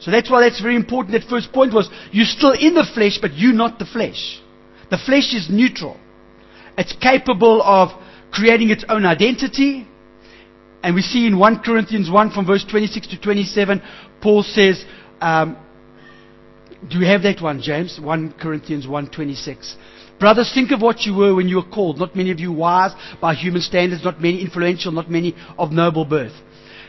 So 0.00 0.10
that's 0.10 0.30
why 0.30 0.40
that's 0.40 0.60
very 0.60 0.76
important. 0.76 1.12
That 1.12 1.28
first 1.30 1.52
point 1.52 1.72
was, 1.72 1.88
you're 2.10 2.26
still 2.26 2.52
in 2.52 2.74
the 2.74 2.86
flesh, 2.94 3.18
but 3.22 3.34
you're 3.34 3.54
not 3.54 3.78
the 3.78 3.86
flesh. 3.86 4.40
The 4.90 4.98
flesh 4.98 5.32
is 5.32 5.48
neutral. 5.48 5.96
It's 6.76 6.94
capable 7.00 7.62
of 7.62 7.90
creating 8.32 8.70
its 8.70 8.84
own 8.88 9.06
identity, 9.06 9.86
and 10.82 10.94
we 10.94 11.02
see 11.02 11.26
in 11.26 11.38
1 11.38 11.60
Corinthians 11.60 12.10
1 12.10 12.30
from 12.30 12.46
verse 12.46 12.64
26 12.68 13.08
to 13.08 13.20
27, 13.20 13.82
Paul 14.20 14.42
says, 14.42 14.84
um, 15.20 15.56
do 16.90 16.98
we 16.98 17.06
have 17.06 17.22
that 17.22 17.40
one, 17.40 17.62
James? 17.62 17.98
1 17.98 18.34
Corinthians 18.40 18.86
1.26. 18.86 19.76
Brothers, 20.18 20.52
think 20.54 20.70
of 20.70 20.82
what 20.82 21.02
you 21.02 21.14
were 21.14 21.34
when 21.34 21.48
you 21.48 21.56
were 21.56 21.70
called. 21.70 21.98
Not 21.98 22.14
many 22.14 22.30
of 22.30 22.38
you 22.38 22.52
wise 22.52 22.92
by 23.20 23.34
human 23.34 23.62
standards, 23.62 24.04
not 24.04 24.20
many 24.20 24.42
influential, 24.42 24.92
not 24.92 25.10
many 25.10 25.34
of 25.58 25.72
noble 25.72 26.04
birth. 26.04 26.34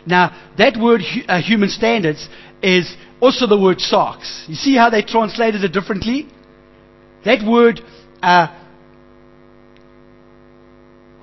Now, 0.05 0.35
that 0.57 0.77
word 0.79 1.01
uh, 1.27 1.41
human 1.41 1.69
standards 1.69 2.29
is 2.61 2.95
also 3.21 3.47
the 3.47 3.59
word 3.59 3.77
sarx. 3.77 4.47
You 4.47 4.55
see 4.55 4.75
how 4.75 4.89
they 4.89 5.01
translated 5.01 5.63
it 5.63 5.71
differently? 5.71 6.27
That 7.23 7.43
word, 7.47 7.81
uh, 8.21 8.47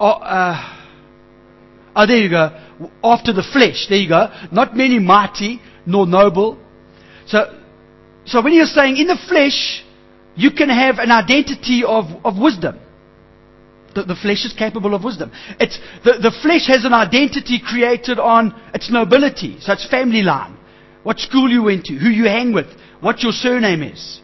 oh, 0.02 0.20
uh, 0.20 0.78
oh, 1.94 2.06
there 2.06 2.18
you 2.18 2.28
go. 2.28 2.50
After 3.04 3.32
the 3.32 3.42
flesh, 3.42 3.86
there 3.88 3.98
you 3.98 4.08
go. 4.08 4.28
Not 4.50 4.76
many 4.76 4.98
mighty 4.98 5.60
nor 5.86 6.06
noble. 6.06 6.58
So, 7.26 7.58
so 8.24 8.42
when 8.42 8.52
you're 8.52 8.66
saying 8.66 8.96
in 8.96 9.06
the 9.06 9.18
flesh, 9.28 9.84
you 10.34 10.50
can 10.50 10.68
have 10.68 10.98
an 10.98 11.10
identity 11.10 11.84
of, 11.86 12.06
of 12.24 12.38
wisdom. 12.38 12.80
The, 13.94 14.04
the 14.04 14.16
flesh 14.16 14.44
is 14.44 14.54
capable 14.56 14.94
of 14.94 15.04
wisdom. 15.04 15.30
It's, 15.60 15.78
the, 16.04 16.12
the 16.12 16.34
flesh 16.42 16.66
has 16.66 16.84
an 16.84 16.94
identity 16.94 17.60
created 17.64 18.18
on 18.18 18.58
its 18.74 18.90
nobility. 18.90 19.60
So 19.60 19.74
it's 19.74 19.88
family 19.88 20.22
line. 20.22 20.56
What 21.02 21.18
school 21.18 21.50
you 21.50 21.62
went 21.64 21.84
to, 21.86 21.94
who 21.94 22.08
you 22.08 22.24
hang 22.24 22.52
with, 22.52 22.66
what 23.00 23.22
your 23.22 23.32
surname 23.32 23.82
is. 23.82 24.20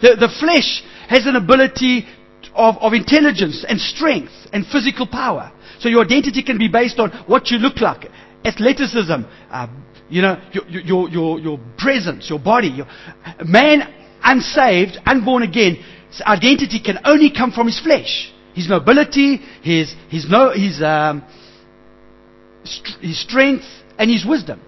The, 0.00 0.16
the 0.16 0.32
flesh 0.40 0.82
has 1.08 1.26
an 1.26 1.36
ability 1.36 2.06
of, 2.54 2.76
of 2.78 2.92
intelligence 2.92 3.64
and 3.68 3.80
strength 3.80 4.32
and 4.52 4.66
physical 4.66 5.06
power. 5.06 5.52
So 5.78 5.88
your 5.88 6.04
identity 6.04 6.42
can 6.42 6.58
be 6.58 6.68
based 6.68 6.98
on 6.98 7.10
what 7.26 7.50
you 7.50 7.58
look 7.58 7.80
like, 7.80 8.10
athleticism, 8.44 9.22
uh, 9.50 9.66
you 10.08 10.22
know, 10.22 10.40
your, 10.52 10.68
your, 10.68 11.08
your, 11.08 11.38
your 11.38 11.60
presence, 11.78 12.28
your 12.28 12.38
body. 12.38 12.68
Your, 12.68 12.86
man 13.44 13.82
unsaved, 14.22 14.98
unborn 15.06 15.42
again, 15.42 15.82
identity 16.22 16.80
can 16.84 16.98
only 17.04 17.30
come 17.30 17.52
from 17.52 17.66
his 17.66 17.80
flesh. 17.80 18.32
His 18.54 18.68
nobility, 18.68 19.36
his, 19.62 19.94
his, 20.08 20.28
no, 20.28 20.50
his, 20.50 20.82
um, 20.82 21.24
st- 22.64 23.00
his 23.00 23.22
strength, 23.22 23.64
and 23.98 24.10
his 24.10 24.26
wisdom. 24.26 24.60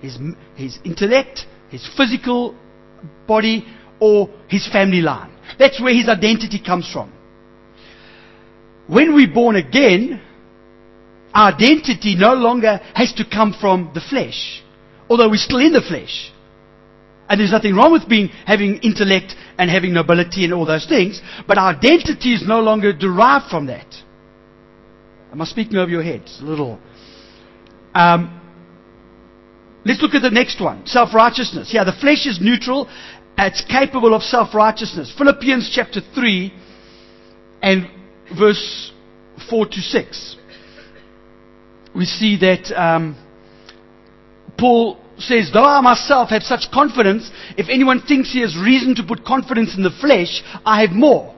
His, 0.00 0.18
his 0.56 0.78
intellect, 0.84 1.46
his 1.70 1.88
physical 1.96 2.56
body, 3.28 3.64
or 4.00 4.28
his 4.48 4.68
family 4.70 5.00
line. 5.00 5.30
That's 5.58 5.80
where 5.80 5.94
his 5.94 6.08
identity 6.08 6.60
comes 6.64 6.90
from. 6.90 7.12
When 8.86 9.14
we're 9.14 9.32
born 9.32 9.56
again, 9.56 10.20
our 11.34 11.52
identity 11.52 12.14
no 12.14 12.34
longer 12.34 12.80
has 12.94 13.12
to 13.14 13.24
come 13.24 13.54
from 13.58 13.90
the 13.94 14.00
flesh, 14.00 14.62
although 15.08 15.30
we're 15.30 15.36
still 15.36 15.58
in 15.58 15.72
the 15.72 15.80
flesh. 15.80 16.30
And 17.28 17.40
there's 17.40 17.52
nothing 17.52 17.74
wrong 17.74 17.92
with 17.92 18.08
being, 18.08 18.28
having 18.46 18.76
intellect 18.78 19.34
and 19.56 19.70
having 19.70 19.94
nobility 19.94 20.44
and 20.44 20.52
all 20.52 20.66
those 20.66 20.86
things, 20.86 21.22
but 21.48 21.56
our 21.56 21.74
identity 21.74 22.34
is 22.34 22.46
no 22.46 22.60
longer 22.60 22.92
derived 22.92 23.46
from 23.48 23.66
that. 23.66 23.86
Am 25.32 25.40
I 25.40 25.44
speaking 25.46 25.76
over 25.76 25.90
your 25.90 26.02
heads 26.02 26.40
a 26.42 26.44
little? 26.44 26.78
Um, 27.94 28.38
let's 29.86 30.02
look 30.02 30.14
at 30.14 30.20
the 30.20 30.30
next 30.30 30.60
one 30.60 30.86
self-righteousness. 30.86 31.72
Yeah, 31.72 31.84
the 31.84 31.92
flesh 31.92 32.26
is 32.26 32.38
neutral. 32.40 32.86
It's 33.38 33.64
capable 33.64 34.14
of 34.14 34.22
self-righteousness. 34.22 35.14
Philippians 35.16 35.70
chapter 35.74 36.00
3 36.14 36.52
and 37.62 37.88
verse 38.38 38.92
4 39.48 39.66
to 39.66 39.80
6. 39.80 40.36
We 41.94 42.04
see 42.04 42.38
that 42.38 42.72
um, 42.78 43.16
Paul 44.58 44.98
says, 45.18 45.50
Though 45.52 45.64
I 45.64 45.80
myself 45.80 46.30
have 46.30 46.42
such 46.42 46.70
confidence, 46.72 47.30
if 47.56 47.68
anyone 47.68 48.02
thinks 48.02 48.32
he 48.32 48.40
has 48.40 48.56
reason 48.56 48.94
to 48.96 49.02
put 49.02 49.24
confidence 49.24 49.76
in 49.76 49.82
the 49.82 49.90
flesh, 50.00 50.42
I 50.64 50.82
have 50.82 50.90
more. 50.90 51.34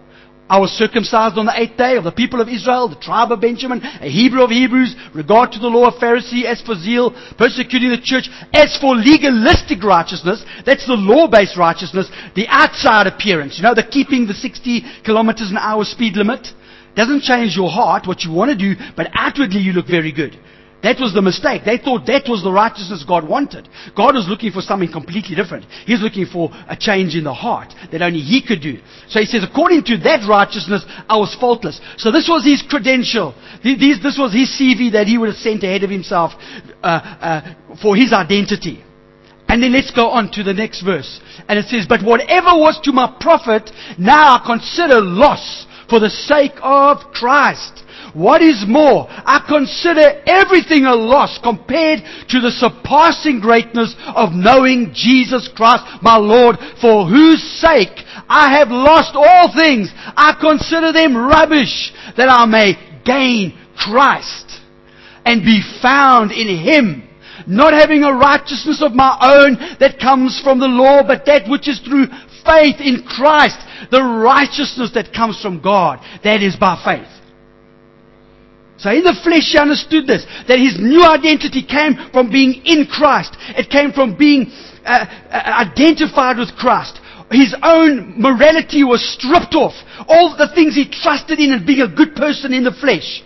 I 0.49 0.59
was 0.59 0.71
circumcised 0.73 1.39
on 1.39 1.47
the 1.47 1.59
eighth 1.59 1.79
day 1.79 1.97
of 1.97 2.05
the 2.05 2.13
people 2.13 2.41
of 2.41 2.49
Israel, 2.49 2.89
the 2.89 3.01
tribe 3.01 3.33
of 3.33 3.41
Benjamin, 3.41 3.81
a 3.83 4.11
Hebrew 4.11 4.43
of 4.43 4.51
Hebrews, 4.51 4.95
regard 5.15 5.53
to 5.53 5.59
the 5.59 5.69
law 5.69 5.89
of 5.89 5.95
Pharisee, 5.95 6.45
as 6.45 6.61
for 6.61 6.75
zeal, 6.75 7.17
persecuting 7.39 7.89
the 7.89 8.01
church, 8.01 8.29
as 8.53 8.77
for 8.77 8.95
legalistic 8.95 9.83
righteousness, 9.83 10.45
that's 10.67 10.87
the 10.87 11.01
law-based 11.01 11.57
righteousness, 11.57 12.11
the 12.37 12.47
outside 12.49 13.07
appearance, 13.07 13.57
you 13.57 13.63
know, 13.63 13.75
the 13.75 13.89
keeping 13.89 14.27
the 14.27 14.35
60 14.35 14.85
kilometers 15.03 15.51
an 15.51 15.57
hour 15.57 15.85
speed 15.85 16.17
limit, 16.17 16.47
doesn't 16.95 17.23
change 17.23 17.57
your 17.57 17.71
heart, 17.71 18.07
what 18.07 18.23
you 18.23 18.31
want 18.31 18.51
to 18.51 18.57
do, 18.57 18.79
but 18.97 19.09
outwardly 19.15 19.61
you 19.61 19.73
look 19.73 19.87
very 19.87 20.13
good. 20.13 20.39
That 20.85 21.01
was 21.01 21.15
the 21.15 21.23
mistake. 21.23 21.63
They 21.65 21.79
thought 21.79 22.05
that 22.13 22.29
was 22.29 22.45
the 22.45 22.53
righteousness 22.53 23.09
God 23.09 23.27
wanted. 23.27 23.71
God 23.97 24.15
was 24.15 24.29
looking 24.29 24.53
for 24.53 24.61
something 24.61 24.93
completely 24.93 25.35
different. 25.35 25.65
He's 25.89 26.03
looking 26.03 26.27
for 26.27 26.51
a 26.69 26.77
change 26.77 27.17
in 27.17 27.25
the 27.25 27.33
heart 27.33 27.73
that 27.91 28.03
only 28.03 28.21
He 28.21 28.45
could 28.45 28.61
do. 28.61 28.77
So 29.09 29.19
He 29.19 29.25
says, 29.25 29.43
according 29.43 29.85
to 29.85 29.97
that 30.05 30.29
righteousness, 30.29 30.85
I 31.09 31.17
was 31.17 31.35
faultless. 31.41 31.81
So 31.97 32.13
this 32.13 32.29
was 32.29 32.45
His 32.45 32.61
credential. 32.69 33.33
This 33.65 34.21
was 34.21 34.37
His 34.37 34.53
CV 34.53 34.93
that 34.93 35.07
He 35.07 35.17
would 35.17 35.33
have 35.33 35.41
sent 35.41 35.65
ahead 35.65 35.85
of 35.85 35.91
Himself 35.91 36.33
uh, 36.83 36.87
uh, 36.87 37.55
for 37.81 37.97
His 37.97 38.13
identity. 38.13 38.85
And 39.49 39.63
then 39.63 39.73
let's 39.73 39.91
go 39.91 40.11
on 40.11 40.33
to 40.33 40.43
the 40.43 40.53
next 40.53 40.83
verse. 40.83 41.19
And 41.49 41.59
it 41.59 41.65
says, 41.73 41.87
But 41.89 42.05
whatever 42.05 42.61
was 42.61 42.79
to 42.85 42.93
my 42.93 43.09
profit, 43.21 43.71
now 43.97 44.37
I 44.37 44.43
consider 44.45 45.01
loss 45.01 45.65
for 45.89 45.99
the 45.99 46.11
sake 46.11 46.61
of 46.61 46.99
Christ. 47.13 47.84
What 48.15 48.43
is 48.43 48.65
more, 48.67 49.07
I 49.11 49.45
consider 49.47 50.23
everything 50.25 50.87
a 50.87 50.95
loss 50.95 51.39
compared 51.43 51.99
to 52.31 52.41
the 52.41 52.53
surpassing 52.53 53.41
greatness 53.41 53.95
of 54.15 54.33
knowing 54.33 54.93
Jesus 54.95 55.51
Christ, 55.55 55.83
my 56.01 56.17
Lord, 56.17 56.57
for 56.81 57.07
whose 57.07 57.43
sake 57.61 57.91
I 58.29 58.57
have 58.59 58.69
lost 58.71 59.15
all 59.15 59.53
things. 59.53 59.91
I 59.95 60.39
consider 60.41 60.93
them 60.93 61.17
rubbish 61.17 61.93
that 62.17 62.29
I 62.31 62.47
may 62.47 62.79
gain 63.05 63.59
Christ 63.77 64.61
and 65.27 65.43
be 65.43 65.61
found 65.83 66.31
in 66.31 66.47
Him 66.47 67.09
not 67.47 67.75
having 67.75 68.05
a 68.05 68.15
righteousness 68.15 68.81
of 68.81 68.95
my 68.95 69.19
own 69.21 69.59
that 69.81 69.99
comes 70.01 70.41
from 70.43 70.61
the 70.61 70.69
law, 70.69 71.03
but 71.07 71.27
that 71.27 71.51
which 71.51 71.69
is 71.69 71.81
through 71.81 72.07
faith 72.47 72.77
in 72.81 73.05
Christ, 73.05 73.59
the 73.91 74.03
righteousness 74.03 74.93
that 74.95 75.13
comes 75.13 75.43
from 75.43 75.61
God, 75.61 75.99
that 76.23 76.43
is 76.43 76.57
by 76.57 76.81
faith. 76.85 77.11
So 78.77 78.91
in 78.91 79.05
the 79.05 79.15
flesh 79.23 79.53
he 79.53 79.59
understood 79.59 80.07
this, 80.07 80.27
that 80.49 80.59
his 80.59 80.79
new 80.79 81.05
identity 81.05 81.63
came 81.63 81.95
from 82.13 82.31
being 82.31 82.63
in 82.65 82.87
Christ. 82.87 83.37
It 83.57 83.71
came 83.71 83.93
from 83.93 84.17
being 84.17 84.51
uh, 84.85 85.07
uh, 85.31 85.65
identified 85.65 86.39
with 86.39 86.55
Christ. 86.57 87.01
His 87.31 87.55
own 87.63 88.21
morality 88.21 88.85
was 88.85 89.03
stripped 89.03 89.55
off. 89.55 89.75
All 90.09 90.37
the 90.37 90.51
things 90.55 90.75
he 90.75 90.89
trusted 90.89 91.39
in 91.39 91.53
and 91.53 91.67
being 91.67 91.81
a 91.81 91.89
good 91.89 92.15
person 92.15 92.53
in 92.53 92.65
the 92.65 92.73
flesh. 92.73 93.23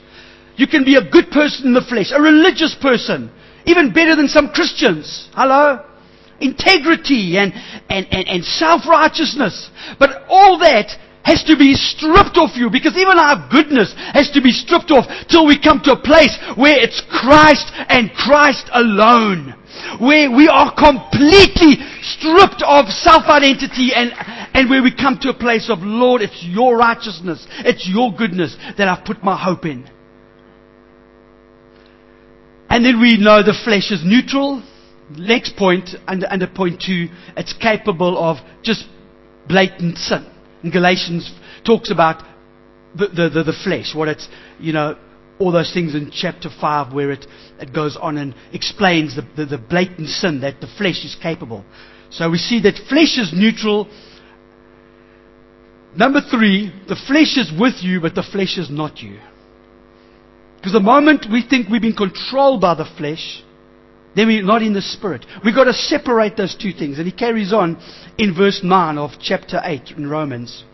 You 0.56 0.66
can 0.66 0.84
be 0.84 0.96
a 0.96 1.04
good 1.04 1.30
person 1.30 1.66
in 1.68 1.74
the 1.74 1.86
flesh, 1.86 2.10
a 2.12 2.20
religious 2.20 2.74
person, 2.80 3.30
even 3.64 3.92
better 3.92 4.16
than 4.16 4.28
some 4.28 4.50
Christians. 4.50 5.28
Hello? 5.32 5.84
Integrity 6.40 7.38
and, 7.38 7.52
and, 7.88 8.06
and, 8.10 8.28
and 8.28 8.44
self-righteousness. 8.44 9.70
But 9.98 10.24
all 10.28 10.58
that 10.58 10.94
has 11.28 11.44
to 11.44 11.56
be 11.60 11.74
stripped 11.74 12.40
off 12.40 12.56
you 12.56 12.70
because 12.72 12.96
even 12.96 13.20
our 13.20 13.36
goodness 13.52 13.92
has 14.16 14.30
to 14.32 14.40
be 14.40 14.50
stripped 14.50 14.90
off 14.90 15.04
till 15.28 15.44
we 15.44 15.60
come 15.60 15.78
to 15.84 15.92
a 15.92 16.00
place 16.00 16.32
where 16.56 16.80
it's 16.80 17.04
Christ 17.04 17.68
and 17.92 18.10
Christ 18.16 18.70
alone. 18.72 19.52
Where 20.00 20.32
we 20.32 20.48
are 20.48 20.72
completely 20.72 21.84
stripped 22.00 22.64
of 22.64 22.88
self-identity 22.88 23.92
and, 23.94 24.10
and 24.56 24.70
where 24.70 24.82
we 24.82 24.90
come 24.94 25.18
to 25.20 25.28
a 25.28 25.34
place 25.34 25.68
of, 25.68 25.80
Lord, 25.82 26.22
it's 26.22 26.42
your 26.42 26.76
righteousness, 26.78 27.46
it's 27.60 27.86
your 27.86 28.10
goodness 28.16 28.56
that 28.78 28.88
I've 28.88 29.04
put 29.04 29.22
my 29.22 29.36
hope 29.36 29.66
in. 29.66 29.88
And 32.70 32.84
then 32.84 33.00
we 33.00 33.18
know 33.18 33.42
the 33.42 33.56
flesh 33.64 33.92
is 33.92 34.00
neutral. 34.04 34.62
Next 35.10 35.56
point, 35.56 35.90
under, 36.06 36.26
under 36.30 36.46
point 36.46 36.82
two, 36.84 37.08
it's 37.36 37.52
capable 37.52 38.18
of 38.18 38.38
just 38.62 38.86
blatant 39.46 39.98
sin. 39.98 40.26
Galatians 40.62 41.32
talks 41.64 41.90
about 41.90 42.22
the, 42.96 43.08
the, 43.08 43.28
the, 43.28 43.42
the 43.44 43.58
flesh, 43.64 43.94
what 43.94 44.08
it's, 44.08 44.28
you 44.58 44.72
know, 44.72 44.96
all 45.38 45.52
those 45.52 45.72
things 45.72 45.94
in 45.94 46.10
chapter 46.12 46.48
5 46.60 46.92
where 46.92 47.12
it, 47.12 47.26
it 47.60 47.72
goes 47.72 47.96
on 47.96 48.18
and 48.18 48.34
explains 48.52 49.14
the, 49.16 49.22
the, 49.36 49.46
the 49.46 49.58
blatant 49.58 50.08
sin 50.08 50.40
that 50.40 50.60
the 50.60 50.66
flesh 50.78 51.04
is 51.04 51.16
capable. 51.22 51.64
So 52.10 52.30
we 52.30 52.38
see 52.38 52.60
that 52.62 52.74
flesh 52.88 53.18
is 53.18 53.32
neutral. 53.32 53.88
Number 55.94 56.20
three, 56.20 56.72
the 56.88 56.96
flesh 57.06 57.36
is 57.36 57.52
with 57.58 57.74
you, 57.82 58.00
but 58.00 58.14
the 58.14 58.22
flesh 58.22 58.58
is 58.58 58.68
not 58.70 59.00
you. 59.00 59.18
Because 60.56 60.72
the 60.72 60.80
moment 60.80 61.26
we 61.30 61.44
think 61.48 61.68
we've 61.68 61.82
been 61.82 61.94
controlled 61.94 62.60
by 62.60 62.74
the 62.74 62.86
flesh, 62.96 63.42
then 64.18 64.26
we're 64.26 64.42
not 64.42 64.62
in 64.62 64.72
the 64.72 64.82
spirit. 64.82 65.24
We've 65.44 65.54
got 65.54 65.64
to 65.64 65.72
separate 65.72 66.36
those 66.36 66.56
two 66.56 66.72
things. 66.72 66.98
And 66.98 67.06
he 67.06 67.12
carries 67.12 67.52
on 67.52 67.80
in 68.16 68.34
verse 68.34 68.60
9 68.64 68.98
of 68.98 69.12
chapter 69.20 69.60
8 69.62 69.92
in 69.96 70.08
Romans. 70.08 70.64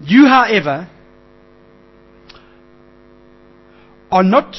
You, 0.00 0.26
however, 0.26 0.88
are 4.10 4.22
not, 4.22 4.56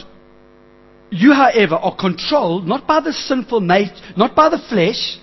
you, 1.09 1.33
however, 1.33 1.75
are 1.75 1.95
controlled 1.95 2.67
not 2.67 2.87
by 2.87 2.99
the 2.99 3.13
sinful 3.13 3.61
nature, 3.61 3.95
not 4.15 4.35
by 4.35 4.49
the 4.49 4.61
flesh, 4.69 5.17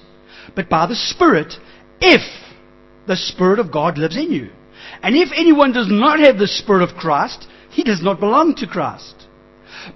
but 0.56 0.68
by 0.68 0.86
the 0.86 0.96
Spirit, 0.96 1.54
if 2.00 2.22
the 3.06 3.16
Spirit 3.16 3.60
of 3.60 3.72
God 3.72 3.98
lives 3.98 4.16
in 4.16 4.32
you. 4.32 4.50
And 5.02 5.14
if 5.14 5.28
anyone 5.36 5.72
does 5.72 5.88
not 5.88 6.18
have 6.18 6.38
the 6.38 6.48
Spirit 6.48 6.82
of 6.82 6.96
Christ, 6.96 7.46
he 7.70 7.84
does 7.84 8.02
not 8.02 8.18
belong 8.18 8.56
to 8.56 8.66
Christ. 8.66 9.14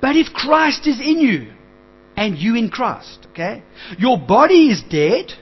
But 0.00 0.14
if 0.14 0.32
Christ 0.32 0.86
is 0.86 1.00
in 1.00 1.18
you, 1.18 1.52
and 2.16 2.38
you 2.38 2.56
in 2.56 2.70
Christ, 2.70 3.26
okay? 3.30 3.62
Your 3.98 4.18
body 4.18 4.68
is 4.68 4.82
dead, 4.90 5.32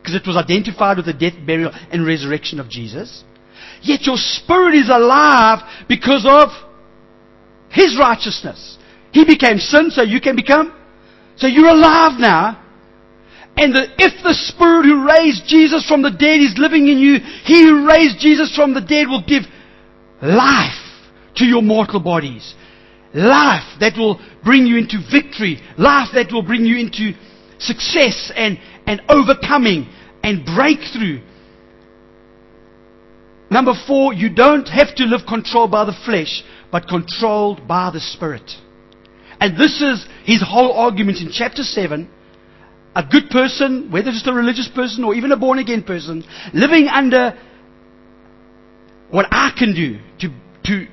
because 0.00 0.14
it 0.14 0.26
was 0.26 0.36
identified 0.36 0.96
with 0.96 1.06
the 1.06 1.12
death, 1.12 1.34
burial, 1.46 1.72
and 1.90 2.06
resurrection 2.06 2.60
of 2.60 2.68
Jesus. 2.68 3.24
Yet 3.82 4.02
your 4.02 4.16
spirit 4.16 4.74
is 4.74 4.88
alive 4.88 5.60
because 5.88 6.26
of 6.28 6.48
His 7.70 7.98
righteousness. 7.98 8.78
He 9.12 9.24
became 9.24 9.58
sin 9.58 9.90
so 9.90 10.02
you 10.02 10.20
can 10.20 10.36
become. 10.36 10.72
So 11.36 11.46
you're 11.46 11.68
alive 11.68 12.18
now. 12.18 12.62
And 13.56 13.74
the, 13.74 13.86
if 13.98 14.22
the 14.22 14.34
Spirit 14.34 14.84
who 14.84 15.06
raised 15.06 15.46
Jesus 15.46 15.86
from 15.88 16.02
the 16.02 16.10
dead 16.10 16.40
is 16.40 16.54
living 16.58 16.88
in 16.88 16.98
you, 16.98 17.18
He 17.44 17.62
who 17.62 17.88
raised 17.88 18.18
Jesus 18.20 18.54
from 18.54 18.74
the 18.74 18.82
dead 18.82 19.08
will 19.08 19.24
give 19.26 19.44
life 20.20 20.78
to 21.36 21.44
your 21.44 21.62
mortal 21.62 22.00
bodies. 22.00 22.54
Life 23.14 23.80
that 23.80 23.94
will 23.96 24.20
bring 24.46 24.64
you 24.64 24.78
into 24.78 25.02
victory. 25.10 25.60
Life 25.76 26.10
that 26.14 26.32
will 26.32 26.42
bring 26.42 26.64
you 26.64 26.78
into 26.78 27.12
success 27.58 28.32
and, 28.34 28.58
and 28.86 29.02
overcoming 29.10 29.90
and 30.22 30.46
breakthrough. 30.46 31.20
Number 33.50 33.74
four, 33.86 34.14
you 34.14 34.32
don't 34.32 34.68
have 34.68 34.94
to 34.96 35.04
live 35.04 35.22
controlled 35.28 35.70
by 35.70 35.84
the 35.84 35.96
flesh, 36.04 36.42
but 36.70 36.88
controlled 36.88 37.66
by 37.68 37.90
the 37.90 38.00
Spirit. 38.00 38.50
And 39.40 39.58
this 39.58 39.82
is 39.82 40.06
his 40.24 40.42
whole 40.42 40.72
argument 40.72 41.18
in 41.18 41.30
chapter 41.30 41.62
7. 41.62 42.08
A 42.94 43.04
good 43.04 43.28
person, 43.30 43.90
whether 43.90 44.08
it's 44.08 44.26
a 44.26 44.32
religious 44.32 44.68
person 44.74 45.04
or 45.04 45.14
even 45.14 45.30
a 45.30 45.36
born 45.36 45.58
again 45.58 45.82
person, 45.82 46.24
living 46.54 46.88
under 46.88 47.38
what 49.10 49.26
I 49.30 49.52
can 49.56 49.74
do 49.74 49.98
to, 50.20 50.28
to 50.64 50.86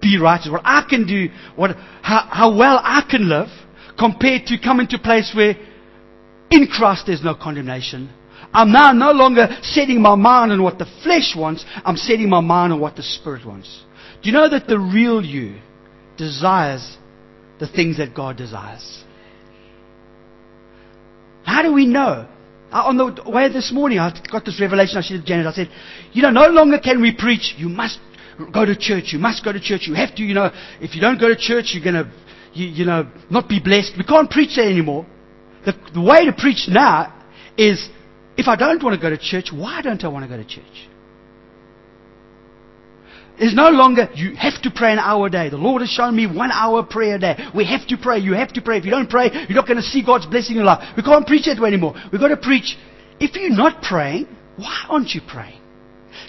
be 0.00 0.18
righteous, 0.18 0.50
what 0.50 0.62
I 0.64 0.84
can 0.88 1.06
do, 1.06 1.28
what, 1.54 1.76
how, 2.02 2.28
how 2.30 2.56
well 2.56 2.80
I 2.82 3.06
can 3.08 3.28
live, 3.28 3.48
compared 3.98 4.46
to 4.46 4.58
coming 4.58 4.86
to 4.88 4.96
a 4.96 5.00
place 5.00 5.32
where 5.34 5.56
in 6.50 6.66
Christ 6.66 7.04
there's 7.06 7.24
no 7.24 7.34
condemnation. 7.34 8.10
I'm 8.52 8.72
now 8.72 8.92
no 8.92 9.12
longer 9.12 9.48
setting 9.62 10.00
my 10.00 10.14
mind 10.14 10.52
on 10.52 10.62
what 10.62 10.78
the 10.78 10.86
flesh 11.02 11.34
wants, 11.36 11.64
I'm 11.84 11.96
setting 11.96 12.28
my 12.28 12.40
mind 12.40 12.72
on 12.72 12.80
what 12.80 12.96
the 12.96 13.02
Spirit 13.02 13.46
wants. 13.46 13.84
Do 14.22 14.28
you 14.30 14.32
know 14.32 14.48
that 14.48 14.66
the 14.66 14.78
real 14.78 15.24
you 15.24 15.60
desires 16.16 16.96
the 17.58 17.68
things 17.68 17.98
that 17.98 18.14
God 18.14 18.36
desires. 18.36 19.04
How 21.44 21.62
do 21.62 21.72
we 21.72 21.86
know? 21.86 22.28
On 22.72 22.96
the 22.96 23.30
way 23.30 23.50
this 23.50 23.72
morning, 23.72 23.98
I 23.98 24.12
got 24.30 24.44
this 24.44 24.60
revelation. 24.60 24.98
I 24.98 25.00
said 25.00 25.20
to 25.20 25.24
Janet, 25.24 25.46
I 25.46 25.52
said, 25.52 25.70
you 26.12 26.22
know, 26.22 26.30
no 26.30 26.48
longer 26.48 26.78
can 26.78 27.00
we 27.00 27.14
preach, 27.16 27.54
you 27.56 27.68
must 27.68 27.98
go 28.52 28.64
to 28.64 28.76
church, 28.76 29.12
you 29.12 29.18
must 29.18 29.44
go 29.44 29.52
to 29.52 29.60
church, 29.60 29.82
you 29.86 29.94
have 29.94 30.14
to, 30.16 30.22
you 30.22 30.34
know, 30.34 30.50
if 30.80 30.94
you 30.94 31.00
don't 31.00 31.18
go 31.18 31.28
to 31.28 31.36
church, 31.36 31.72
you're 31.74 31.84
going 31.84 32.04
to, 32.04 32.10
you, 32.52 32.66
you, 32.66 32.84
know, 32.84 33.10
not 33.30 33.48
be 33.48 33.60
blessed. 33.60 33.92
We 33.96 34.04
can't 34.04 34.30
preach 34.30 34.56
that 34.56 34.66
anymore. 34.66 35.06
The, 35.64 35.74
the 35.94 36.00
way 36.00 36.24
to 36.26 36.32
preach 36.32 36.68
now 36.68 37.12
is, 37.56 37.88
if 38.36 38.48
I 38.48 38.56
don't 38.56 38.82
want 38.82 38.94
to 38.94 39.00
go 39.00 39.10
to 39.10 39.18
church, 39.18 39.50
why 39.52 39.82
don't 39.82 40.02
I 40.04 40.08
want 40.08 40.24
to 40.24 40.28
go 40.28 40.36
to 40.36 40.48
church? 40.48 40.88
It's 43.38 43.54
no 43.54 43.68
longer, 43.68 44.08
you 44.14 44.34
have 44.36 44.62
to 44.62 44.70
pray 44.70 44.92
an 44.92 44.98
hour 44.98 45.26
a 45.26 45.30
day. 45.30 45.50
The 45.50 45.58
Lord 45.58 45.82
has 45.82 45.90
shown 45.90 46.16
me 46.16 46.26
one 46.26 46.50
hour 46.50 46.82
prayer 46.82 47.16
a 47.16 47.18
day. 47.18 47.36
We 47.54 47.66
have 47.66 47.86
to 47.88 47.98
pray. 47.98 48.18
You 48.18 48.32
have 48.32 48.52
to 48.54 48.62
pray. 48.62 48.78
If 48.78 48.84
you 48.84 48.90
don't 48.90 49.10
pray, 49.10 49.30
you're 49.32 49.56
not 49.56 49.66
going 49.66 49.76
to 49.76 49.82
see 49.82 50.02
God's 50.02 50.24
blessing 50.26 50.52
in 50.52 50.56
your 50.56 50.64
life. 50.64 50.96
We 50.96 51.02
can't 51.02 51.26
preach 51.26 51.44
that 51.44 51.60
way 51.60 51.68
anymore. 51.68 51.94
We've 52.10 52.20
got 52.20 52.28
to 52.28 52.38
preach. 52.38 52.76
If 53.20 53.36
you're 53.36 53.50
not 53.50 53.82
praying, 53.82 54.26
why 54.56 54.84
aren't 54.88 55.10
you 55.10 55.20
praying? 55.26 55.60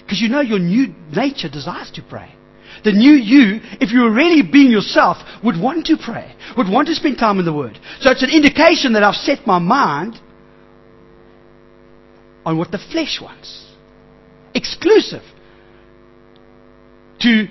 Because 0.08 0.22
you 0.22 0.30
know 0.30 0.40
your 0.40 0.58
new 0.58 0.94
nature 1.14 1.50
desires 1.50 1.90
to 1.96 2.02
pray. 2.02 2.34
The 2.82 2.92
new 2.92 3.12
you, 3.12 3.60
if 3.78 3.92
you 3.92 4.00
were 4.00 4.10
really 4.10 4.40
being 4.40 4.70
yourself, 4.70 5.18
would 5.44 5.60
want 5.60 5.84
to 5.88 5.98
pray, 6.02 6.34
would 6.56 6.66
want 6.66 6.88
to 6.88 6.94
spend 6.94 7.18
time 7.18 7.38
in 7.38 7.44
the 7.44 7.52
Word. 7.52 7.78
So 8.00 8.10
it's 8.10 8.22
an 8.22 8.30
indication 8.30 8.94
that 8.94 9.02
I've 9.02 9.16
set 9.16 9.46
my 9.46 9.58
mind 9.58 10.18
on 12.46 12.56
what 12.56 12.70
the 12.70 12.78
flesh 12.78 13.18
wants. 13.20 13.70
Exclusive 14.54 15.24
to 17.20 17.48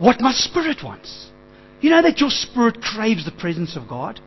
what 0.00 0.20
my 0.20 0.32
spirit 0.32 0.78
wants. 0.82 1.30
You 1.80 1.90
know 1.90 2.02
that 2.02 2.18
your 2.18 2.30
spirit 2.30 2.80
craves 2.82 3.24
the 3.24 3.30
presence 3.30 3.76
of 3.76 3.86
God? 3.86 4.18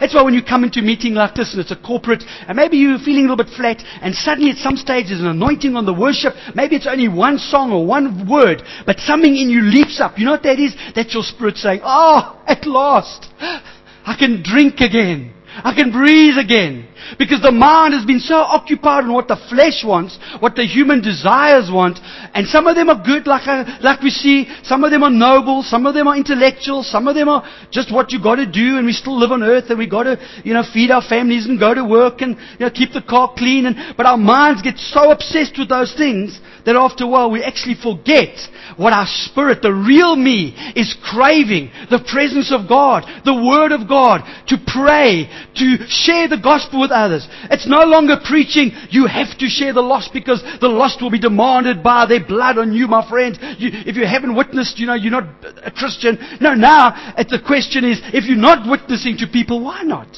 That's 0.00 0.14
why 0.14 0.22
when 0.22 0.34
you 0.34 0.42
come 0.42 0.64
into 0.64 0.80
a 0.80 0.82
meeting 0.82 1.14
like 1.14 1.34
this 1.34 1.52
and 1.52 1.60
it's 1.60 1.70
a 1.70 1.76
corporate, 1.76 2.24
and 2.48 2.56
maybe 2.56 2.76
you're 2.76 2.98
feeling 2.98 3.26
a 3.26 3.30
little 3.30 3.44
bit 3.44 3.54
flat, 3.54 3.82
and 4.00 4.14
suddenly 4.14 4.50
at 4.50 4.58
some 4.58 4.76
stage 4.76 5.06
there's 5.08 5.20
an 5.20 5.26
anointing 5.26 5.76
on 5.76 5.86
the 5.86 5.94
worship. 5.94 6.34
Maybe 6.54 6.76
it's 6.76 6.86
only 6.86 7.08
one 7.08 7.38
song 7.38 7.72
or 7.72 7.86
one 7.86 8.28
word, 8.28 8.62
but 8.86 8.98
something 9.00 9.36
in 9.36 9.50
you 9.50 9.62
leaps 9.62 10.00
up. 10.00 10.18
You 10.18 10.24
know 10.24 10.32
what 10.32 10.42
that 10.44 10.58
is? 10.58 10.74
That's 10.94 11.14
your 11.14 11.22
spirit 11.22 11.56
saying, 11.56 11.80
Oh, 11.82 12.42
at 12.46 12.66
last, 12.66 13.28
I 13.40 14.16
can 14.18 14.42
drink 14.42 14.80
again. 14.80 15.34
I 15.54 15.74
can 15.74 15.92
breathe 15.92 16.38
again. 16.38 16.88
Because 17.18 17.40
the 17.42 17.52
mind 17.52 17.94
has 17.94 18.04
been 18.04 18.20
so 18.20 18.36
occupied 18.36 19.04
on 19.04 19.12
what 19.12 19.28
the 19.28 19.40
flesh 19.48 19.84
wants, 19.84 20.18
what 20.40 20.54
the 20.54 20.64
human 20.64 21.02
desires 21.02 21.70
want, 21.70 21.98
and 22.34 22.46
some 22.46 22.66
of 22.66 22.76
them 22.76 22.88
are 22.88 23.02
good, 23.02 23.26
like, 23.26 23.46
uh, 23.46 23.64
like 23.82 24.00
we 24.02 24.10
see. 24.10 24.46
Some 24.62 24.84
of 24.84 24.90
them 24.90 25.02
are 25.02 25.10
noble. 25.10 25.62
Some 25.62 25.86
of 25.86 25.94
them 25.94 26.08
are 26.08 26.16
intellectual. 26.16 26.82
Some 26.82 27.08
of 27.08 27.14
them 27.14 27.28
are 27.28 27.44
just 27.70 27.92
what 27.92 28.12
you 28.12 28.22
got 28.22 28.36
to 28.36 28.46
do, 28.46 28.78
and 28.78 28.86
we 28.86 28.92
still 28.92 29.18
live 29.18 29.32
on 29.32 29.42
earth, 29.42 29.70
and 29.70 29.78
we 29.78 29.88
got 29.88 30.04
to, 30.04 30.18
you 30.44 30.54
know, 30.54 30.62
feed 30.72 30.90
our 30.90 31.02
families 31.02 31.46
and 31.46 31.58
go 31.58 31.74
to 31.74 31.84
work 31.84 32.20
and 32.20 32.36
you 32.58 32.66
know, 32.66 32.70
keep 32.70 32.92
the 32.92 33.02
car 33.02 33.32
clean. 33.36 33.66
And, 33.66 33.96
but 33.96 34.06
our 34.06 34.16
minds 34.16 34.62
get 34.62 34.78
so 34.78 35.10
obsessed 35.10 35.58
with 35.58 35.68
those 35.68 35.94
things 35.94 36.40
that 36.64 36.76
after 36.76 37.04
a 37.04 37.08
while 37.08 37.30
we 37.30 37.42
actually 37.42 37.74
forget 37.74 38.38
what 38.76 38.92
our 38.92 39.06
spirit, 39.08 39.62
the 39.62 39.72
real 39.72 40.16
me, 40.16 40.54
is 40.76 40.96
craving. 41.02 41.70
The 41.90 42.04
presence 42.06 42.52
of 42.52 42.68
God, 42.68 43.04
the 43.24 43.34
Word 43.34 43.72
of 43.72 43.88
God, 43.88 44.22
to 44.48 44.56
pray, 44.66 45.28
to 45.56 45.66
share 45.88 46.28
the 46.28 46.40
gospel 46.42 46.80
with 46.80 46.91
others. 46.92 47.26
It's 47.50 47.66
no 47.66 47.80
longer 47.80 48.16
preaching, 48.24 48.72
you 48.90 49.06
have 49.06 49.36
to 49.38 49.48
share 49.48 49.72
the 49.72 49.82
lost 49.82 50.12
because 50.12 50.42
the 50.60 50.68
lost 50.68 51.02
will 51.02 51.10
be 51.10 51.18
demanded 51.18 51.82
by 51.82 52.06
their 52.06 52.24
blood 52.24 52.58
on 52.58 52.72
you, 52.72 52.86
my 52.86 53.08
friend. 53.08 53.38
You, 53.58 53.70
if 53.72 53.96
you 53.96 54.06
haven't 54.06 54.36
witnessed, 54.36 54.78
you 54.78 54.86
know, 54.86 54.94
you're 54.94 55.10
not 55.10 55.28
a 55.64 55.70
Christian. 55.70 56.18
No, 56.40 56.54
now, 56.54 57.14
the 57.16 57.40
question 57.44 57.84
is, 57.84 58.00
if 58.12 58.24
you're 58.24 58.36
not 58.36 58.68
witnessing 58.68 59.16
to 59.18 59.26
people, 59.26 59.64
why 59.64 59.82
not? 59.82 60.08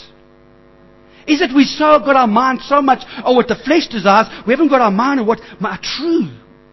Is 1.27 1.41
it 1.41 1.55
we 1.55 1.65
so 1.65 1.99
got 2.01 2.17
our 2.17 2.27
mind 2.27 2.61
so 2.63 2.83
much 2.83 3.03
on 3.25 3.35
what 3.35 3.49
the 3.49 3.57
flesh 3.57 3.89
desires, 3.89 4.27
we 4.47 4.53
haven't 4.53 4.69
got 4.69 4.83
our 4.83 4.91
mind 4.91 5.21
on 5.21 5.27
what 5.27 5.41
my 5.59 5.79
true 5.83 6.29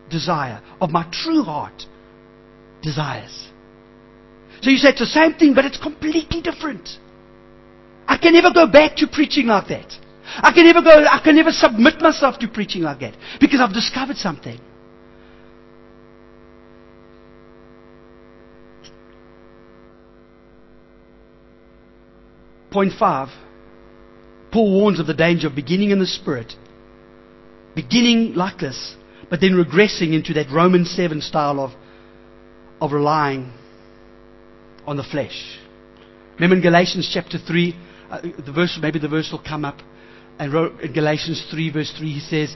desire, 0.09 0.61
of 0.81 0.89
my 0.89 1.07
true 1.11 1.43
heart 1.43 1.85
desires. 2.81 3.49
So 4.61 4.69
you 4.69 4.77
say 4.77 4.89
it's 4.89 4.99
the 4.99 5.05
same 5.05 5.33
thing, 5.33 5.53
but 5.53 5.65
it's 5.65 5.77
completely 5.77 6.41
different. 6.41 6.87
I 8.11 8.17
can 8.17 8.33
never 8.33 8.51
go 8.51 8.67
back 8.67 8.97
to 8.97 9.07
preaching 9.07 9.47
like 9.47 9.69
that. 9.69 9.89
I 10.35 10.51
can 10.51 10.65
never 10.65 10.81
go, 10.81 10.89
I 10.89 11.21
can 11.23 11.33
never 11.33 11.53
submit 11.53 12.01
myself 12.01 12.37
to 12.39 12.47
preaching 12.49 12.81
like 12.81 12.99
that 12.99 13.15
because 13.39 13.61
I've 13.61 13.73
discovered 13.73 14.17
something. 14.17 14.59
Point 22.69 22.91
five. 22.99 23.29
Paul 24.51 24.73
warns 24.73 24.99
of 24.99 25.07
the 25.07 25.13
danger 25.13 25.47
of 25.47 25.55
beginning 25.55 25.91
in 25.91 25.99
the 25.99 26.05
spirit, 26.05 26.53
beginning 27.75 28.33
like 28.33 28.57
this, 28.59 28.97
but 29.29 29.39
then 29.39 29.51
regressing 29.51 30.13
into 30.13 30.33
that 30.33 30.51
Roman 30.51 30.83
7 30.83 31.21
style 31.21 31.61
of, 31.61 31.71
of 32.81 32.91
relying 32.91 33.53
on 34.85 34.97
the 34.97 35.03
flesh. 35.03 35.57
Remember 36.33 36.57
in 36.57 36.61
Galatians 36.61 37.09
chapter 37.13 37.37
3, 37.37 37.73
uh, 37.73 37.90
Uh, 38.11 38.21
the 38.21 38.51
verse, 38.51 38.77
maybe 38.81 38.99
the 38.99 39.07
verse 39.07 39.29
will 39.31 39.41
come 39.41 39.65
up, 39.65 39.77
and 40.37 40.53
in 40.81 40.93
Galatians 40.93 41.47
3 41.49 41.71
verse 41.71 41.93
3 41.97 42.11
he 42.11 42.19
says, 42.19 42.55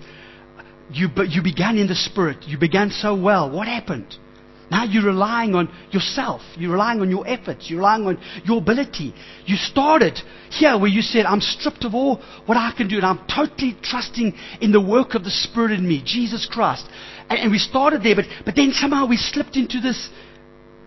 you, 0.91 1.10
you 1.28 1.41
began 1.41 1.78
in 1.78 1.88
the 1.88 1.96
Spirit. 1.96 2.38
You 2.46 2.58
began 2.58 2.91
so 2.91 3.15
well. 3.15 3.50
What 3.50 3.68
happened? 3.68 4.15
Now 4.70 4.84
you're 4.84 5.06
relying 5.06 5.54
on 5.54 5.72
yourself. 5.91 6.41
You're 6.58 6.72
relying 6.72 7.02
on 7.02 7.10
your 7.10 7.28
efforts. 7.28 7.70
You're 7.70 7.80
relying 7.80 8.06
on 8.06 8.20
your 8.44 8.58
ability. 8.58 9.13
You 9.46 9.56
started 9.58 10.20
here 10.50 10.78
where 10.78 10.89
you 10.89 11.02
said, 11.02 11.26
I'm 11.26 11.41
stripped 11.41 11.84
of 11.86 11.94
all 11.94 12.22
what 12.46 12.58
I 12.58 12.74
can 12.76 12.88
do 12.88 12.98
and 12.98 13.06
I'm 13.06 13.26
totally 13.28 13.78
trusting 13.82 14.34
in 14.62 14.72
the 14.72 14.82
work 14.82 15.13
of 15.13 15.24
the 15.24 15.30
Spirit 15.30 15.72
in 15.72 15.88
me, 15.88 16.02
Jesus 16.04 16.48
Christ. 16.52 16.88
And, 17.30 17.39
and 17.39 17.52
we 17.52 17.60
started 17.60 18.02
there, 18.04 18.15
but, 18.15 18.26
but 18.44 18.56
then 18.56 18.72
somehow 18.72 19.08
we 19.08 19.18
slipped 19.18 19.56
into 19.56 19.80
this 19.80 20.10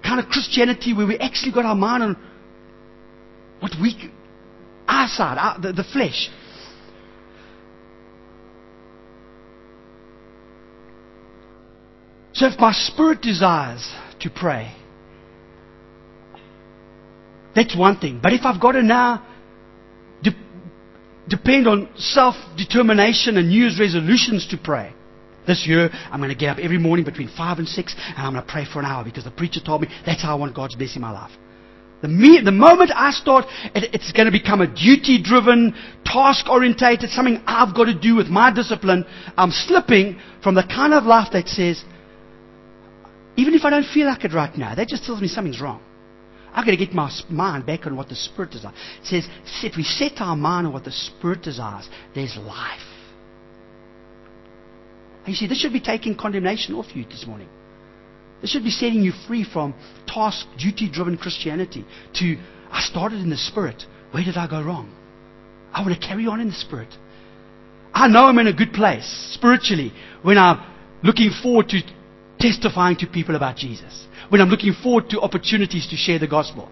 kind 0.02 0.20
of 0.20 0.26
Christianity 0.26 0.92
where 0.92 1.07
we 1.07 1.18
actually 1.18 1.52
got 1.52 1.64
our 1.64 1.76
mind 1.76 2.02
on 2.02 2.16
what 3.61 3.72
we, 3.81 4.11
our 4.88 5.09
side, 5.09 5.38
our, 5.38 5.61
the, 5.61 5.72
the 5.72 5.85
flesh. 5.85 6.31
So 12.33 12.46
if 12.46 12.59
my 12.59 12.72
spirit 12.72 13.20
desires 13.20 13.92
to 14.20 14.31
pray, 14.31 14.74
that's 17.55 17.77
one 17.77 17.98
thing. 17.98 18.20
But 18.22 18.33
if 18.33 18.42
I've 18.44 18.61
got 18.61 18.72
to 18.72 18.83
now 18.83 19.27
de- 20.22 20.37
depend 21.29 21.66
on 21.66 21.88
self 21.96 22.37
determination 22.57 23.37
and 23.37 23.48
New 23.48 23.62
Year's 23.62 23.81
resolutions 23.81 24.46
to 24.48 24.57
pray, 24.57 24.94
this 25.48 25.66
year, 25.66 25.90
I'm 26.12 26.20
going 26.20 26.29
to 26.29 26.37
get 26.37 26.51
up 26.51 26.59
every 26.59 26.79
morning 26.79 27.05
between 27.05 27.31
5 27.35 27.59
and 27.59 27.66
6 27.66 27.96
and 27.98 28.18
I'm 28.18 28.35
going 28.35 28.44
to 28.44 28.53
pray 28.53 28.66
for 28.70 28.79
an 28.81 28.85
hour 28.85 29.03
because 29.03 29.24
the 29.24 29.31
preacher 29.31 29.61
told 29.64 29.81
me 29.81 29.88
that's 30.07 30.22
how 30.22 30.33
I 30.33 30.35
want 30.38 30.55
God's 30.55 30.77
blessing 30.77 30.96
in 30.96 31.03
my 31.03 31.11
life. 31.11 31.33
The, 32.00 32.08
me, 32.08 32.40
the 32.44 32.52
moment 32.52 32.92
I 32.94 33.11
start, 33.11 33.46
it, 33.74 33.92
it's 33.92 34.12
going 34.12 34.26
to 34.26 34.32
become 34.32 34.61
a 34.61 34.66
duty 34.66 35.20
driven, 35.20 35.74
task 36.04 36.48
orientated, 36.48 37.11
something 37.11 37.42
I've 37.46 37.74
got 37.74 37.84
to 37.87 37.98
do 37.98 38.14
with 38.14 38.28
my 38.28 38.52
discipline. 38.52 39.04
I'm 39.37 39.50
slipping 39.50 40.20
from 40.42 40.54
the 40.54 40.62
kind 40.62 40.94
of 40.94 41.04
life 41.04 41.28
that 41.32 41.48
says, 41.48 41.82
even 43.37 43.54
if 43.54 43.64
I 43.64 43.70
don't 43.70 43.87
feel 43.87 44.06
like 44.06 44.24
it 44.24 44.32
right 44.32 44.56
now, 44.56 44.74
that 44.74 44.88
just 44.88 45.04
tells 45.04 45.20
me 45.20 45.28
something's 45.28 45.61
wrong. 45.61 45.82
I've 46.52 46.64
got 46.64 46.70
to 46.70 46.76
get 46.76 46.92
my 46.92 47.11
mind 47.28 47.66
back 47.66 47.87
on 47.87 47.96
what 47.96 48.08
the 48.08 48.16
Spirit 48.16 48.52
desires. 48.52 48.74
It 49.00 49.06
says, 49.06 49.28
if 49.62 49.76
we 49.76 49.82
set 49.82 50.20
our 50.20 50.37
mind 50.37 50.66
on 50.66 50.72
what 50.72 50.84
the 50.84 50.92
Spirit 50.92 51.42
desires, 51.42 51.88
there's 52.14 52.37
life. 52.37 52.80
And 55.24 55.28
you 55.28 55.34
see, 55.34 55.46
this 55.46 55.61
should 55.61 55.72
be 55.72 55.80
taking 55.80 56.16
condemnation 56.16 56.74
off 56.74 56.87
you 56.94 57.04
this 57.04 57.26
morning. 57.26 57.48
This 58.40 58.51
should 58.51 58.64
be 58.64 58.70
setting 58.70 59.03
you 59.03 59.12
free 59.27 59.44
from 59.44 59.74
task, 60.07 60.46
duty 60.59 60.88
driven 60.90 61.16
Christianity 61.16 61.85
to, 62.14 62.37
I 62.70 62.81
started 62.83 63.20
in 63.20 63.31
the 63.31 63.37
Spirit. 63.37 63.85
Where 64.12 64.24
did 64.24 64.37
I 64.37 64.46
go 64.48 64.62
wrong? 64.62 64.94
I 65.72 65.83
want 65.83 66.01
to 66.01 66.07
carry 66.07 66.27
on 66.27 66.40
in 66.40 66.48
the 66.48 66.55
Spirit. 66.55 66.88
I 67.92 68.09
know 68.09 68.27
I'm 68.27 68.38
in 68.38 68.46
a 68.46 68.53
good 68.53 68.72
place 68.72 69.07
spiritually 69.35 69.92
when 70.22 70.38
I'm 70.38 70.64
looking 71.03 71.31
forward 71.42 71.68
to 71.70 71.81
testifying 72.38 72.96
to 72.98 73.07
people 73.07 73.35
about 73.35 73.57
Jesus. 73.57 74.07
When 74.29 74.40
I'm 74.40 74.48
looking 74.48 74.72
forward 74.72 75.11
to 75.11 75.20
opportunities 75.20 75.88
to 75.88 75.96
share 75.96 76.18
the 76.18 76.29
gospel. 76.29 76.70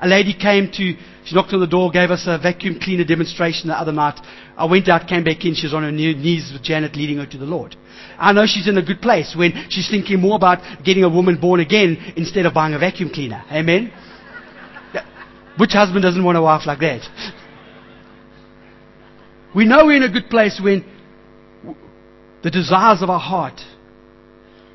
A 0.00 0.06
lady 0.06 0.32
came 0.32 0.70
to, 0.72 0.96
she 1.24 1.34
knocked 1.34 1.52
on 1.52 1.60
the 1.60 1.66
door, 1.66 1.90
gave 1.90 2.10
us 2.10 2.24
a 2.26 2.38
vacuum 2.38 2.78
cleaner 2.80 3.04
demonstration 3.04 3.68
the 3.68 3.74
other 3.74 3.92
night. 3.92 4.20
I 4.56 4.64
went 4.64 4.88
out, 4.88 5.08
came 5.08 5.24
back 5.24 5.44
in, 5.44 5.54
she 5.54 5.66
was 5.66 5.74
on 5.74 5.82
her 5.82 5.90
knees 5.92 6.50
with 6.52 6.62
Janet 6.62 6.94
leading 6.94 7.18
her 7.18 7.26
to 7.26 7.38
the 7.38 7.44
Lord. 7.44 7.76
I 8.18 8.32
know 8.32 8.46
she's 8.46 8.68
in 8.68 8.78
a 8.78 8.82
good 8.82 9.00
place 9.00 9.34
when 9.36 9.52
she's 9.70 9.88
thinking 9.90 10.20
more 10.20 10.36
about 10.36 10.58
getting 10.84 11.04
a 11.04 11.08
woman 11.08 11.40
born 11.40 11.60
again 11.60 12.12
instead 12.16 12.46
of 12.46 12.54
buying 12.54 12.74
a 12.74 12.78
vacuum 12.78 13.10
cleaner. 13.10 13.42
Amen? 13.50 13.92
Which 15.58 15.72
husband 15.72 16.02
doesn't 16.02 16.22
want 16.22 16.38
a 16.38 16.42
wife 16.42 16.66
like 16.66 16.80
that? 16.80 17.02
We 19.54 19.64
know 19.64 19.86
we're 19.86 19.96
in 19.96 20.02
a 20.02 20.12
good 20.12 20.28
place 20.28 20.60
when 20.62 20.84
the 22.42 22.50
desires 22.50 23.02
of 23.02 23.08
our 23.08 23.18
heart 23.18 23.60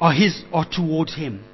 are 0.02 0.12
his 0.12 0.44
are 0.52 0.66
towards 0.70 1.16
him. 1.16 1.46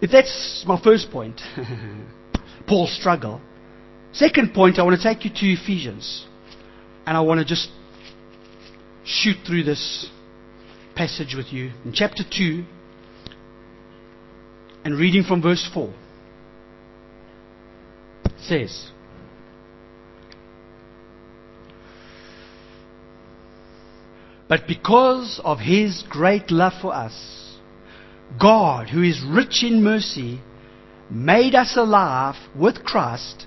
If 0.00 0.10
that's 0.10 0.64
my 0.66 0.80
first 0.82 1.10
point, 1.10 1.40
Paul's 2.66 2.94
struggle. 2.94 3.40
Second 4.12 4.52
point, 4.54 4.78
I 4.78 4.82
want 4.82 5.00
to 5.00 5.02
take 5.02 5.24
you 5.24 5.30
to 5.30 5.46
Ephesians. 5.52 6.26
And 7.06 7.16
I 7.16 7.20
want 7.20 7.38
to 7.38 7.44
just 7.44 7.70
shoot 9.04 9.36
through 9.46 9.62
this 9.62 10.10
passage 10.94 11.34
with 11.36 11.52
you. 11.52 11.70
In 11.84 11.92
chapter 11.92 12.24
2, 12.28 12.64
and 14.84 14.98
reading 14.98 15.22
from 15.22 15.42
verse 15.42 15.68
4, 15.72 15.92
it 18.24 18.32
says, 18.38 18.90
But 24.48 24.66
because 24.68 25.40
of 25.44 25.58
his 25.58 26.04
great 26.08 26.50
love 26.50 26.74
for 26.80 26.94
us, 26.94 27.45
God, 28.40 28.88
who 28.88 29.02
is 29.02 29.22
rich 29.26 29.62
in 29.62 29.82
mercy, 29.82 30.40
made 31.10 31.54
us 31.54 31.76
alive 31.76 32.36
with 32.54 32.84
Christ 32.84 33.46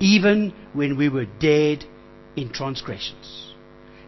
even 0.00 0.52
when 0.72 0.96
we 0.96 1.08
were 1.08 1.26
dead 1.40 1.84
in 2.36 2.52
transgressions. 2.52 3.52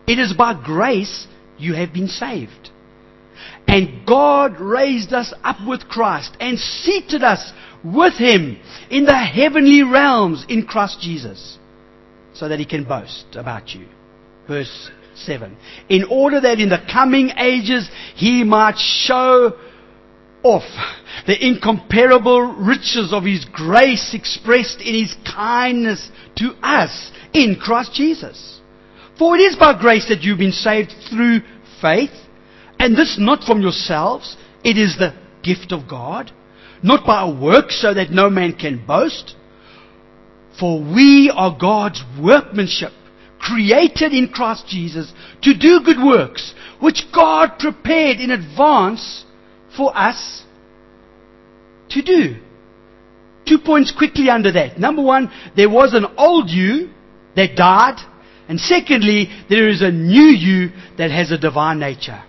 It 0.06 0.18
is 0.18 0.32
by 0.32 0.60
grace 0.62 1.26
you 1.58 1.74
have 1.74 1.92
been 1.92 2.08
saved. 2.08 2.70
And 3.68 4.06
God 4.06 4.60
raised 4.60 5.12
us 5.12 5.32
up 5.44 5.56
with 5.66 5.88
Christ 5.88 6.36
and 6.40 6.58
seated 6.58 7.22
us 7.22 7.52
with 7.84 8.14
Him 8.14 8.58
in 8.90 9.04
the 9.04 9.16
heavenly 9.16 9.82
realms 9.82 10.44
in 10.48 10.66
Christ 10.66 11.00
Jesus 11.00 11.58
so 12.34 12.48
that 12.48 12.58
He 12.58 12.64
can 12.64 12.84
boast 12.84 13.26
about 13.34 13.70
you. 13.70 13.86
Verse 14.46 14.90
7. 15.14 15.56
In 15.88 16.04
order 16.04 16.40
that 16.40 16.60
in 16.60 16.68
the 16.68 16.84
coming 16.90 17.30
ages 17.36 17.88
He 18.14 18.44
might 18.44 18.78
show 18.78 19.52
off 20.42 20.64
the 21.26 21.46
incomparable 21.46 22.42
riches 22.42 23.12
of 23.12 23.24
His 23.24 23.44
grace 23.44 24.14
expressed 24.14 24.80
in 24.80 24.94
His 24.94 25.14
kindness 25.24 26.10
to 26.36 26.54
us 26.62 27.10
in 27.32 27.56
Christ 27.60 27.92
Jesus. 27.94 28.60
For 29.18 29.36
it 29.36 29.40
is 29.40 29.56
by 29.56 29.78
grace 29.78 30.08
that 30.08 30.22
you've 30.22 30.38
been 30.38 30.52
saved 30.52 30.92
through 31.10 31.40
faith, 31.80 32.10
and 32.78 32.96
this 32.96 33.16
not 33.18 33.44
from 33.44 33.60
yourselves, 33.60 34.36
it 34.62 34.76
is 34.76 34.96
the 34.96 35.14
gift 35.42 35.72
of 35.72 35.88
God, 35.88 36.32
not 36.82 37.06
by 37.06 37.22
a 37.22 37.40
work 37.40 37.70
so 37.70 37.94
that 37.94 38.10
no 38.10 38.28
man 38.28 38.52
can 38.52 38.84
boast. 38.86 39.34
For 40.60 40.80
we 40.80 41.32
are 41.34 41.56
God's 41.58 42.02
workmanship, 42.20 42.92
created 43.38 44.12
in 44.12 44.28
Christ 44.28 44.66
Jesus 44.68 45.12
to 45.42 45.54
do 45.54 45.80
good 45.84 46.02
works, 46.02 46.54
which 46.80 47.06
God 47.14 47.58
prepared 47.58 48.18
in 48.18 48.30
advance 48.30 49.24
for 49.76 49.96
us 49.96 50.42
to 51.90 52.02
do. 52.02 52.36
Two 53.46 53.58
points 53.58 53.92
quickly 53.96 54.28
under 54.28 54.50
that. 54.52 54.78
Number 54.78 55.02
one, 55.02 55.30
there 55.56 55.70
was 55.70 55.94
an 55.94 56.06
old 56.16 56.50
you 56.50 56.90
that 57.36 57.56
died. 57.56 57.98
And 58.48 58.60
secondly, 58.60 59.28
there 59.48 59.68
is 59.68 59.82
a 59.82 59.90
new 59.90 60.26
you 60.26 60.70
that 60.98 61.10
has 61.10 61.30
a 61.30 61.38
divine 61.38 61.78
nature. 61.78 62.22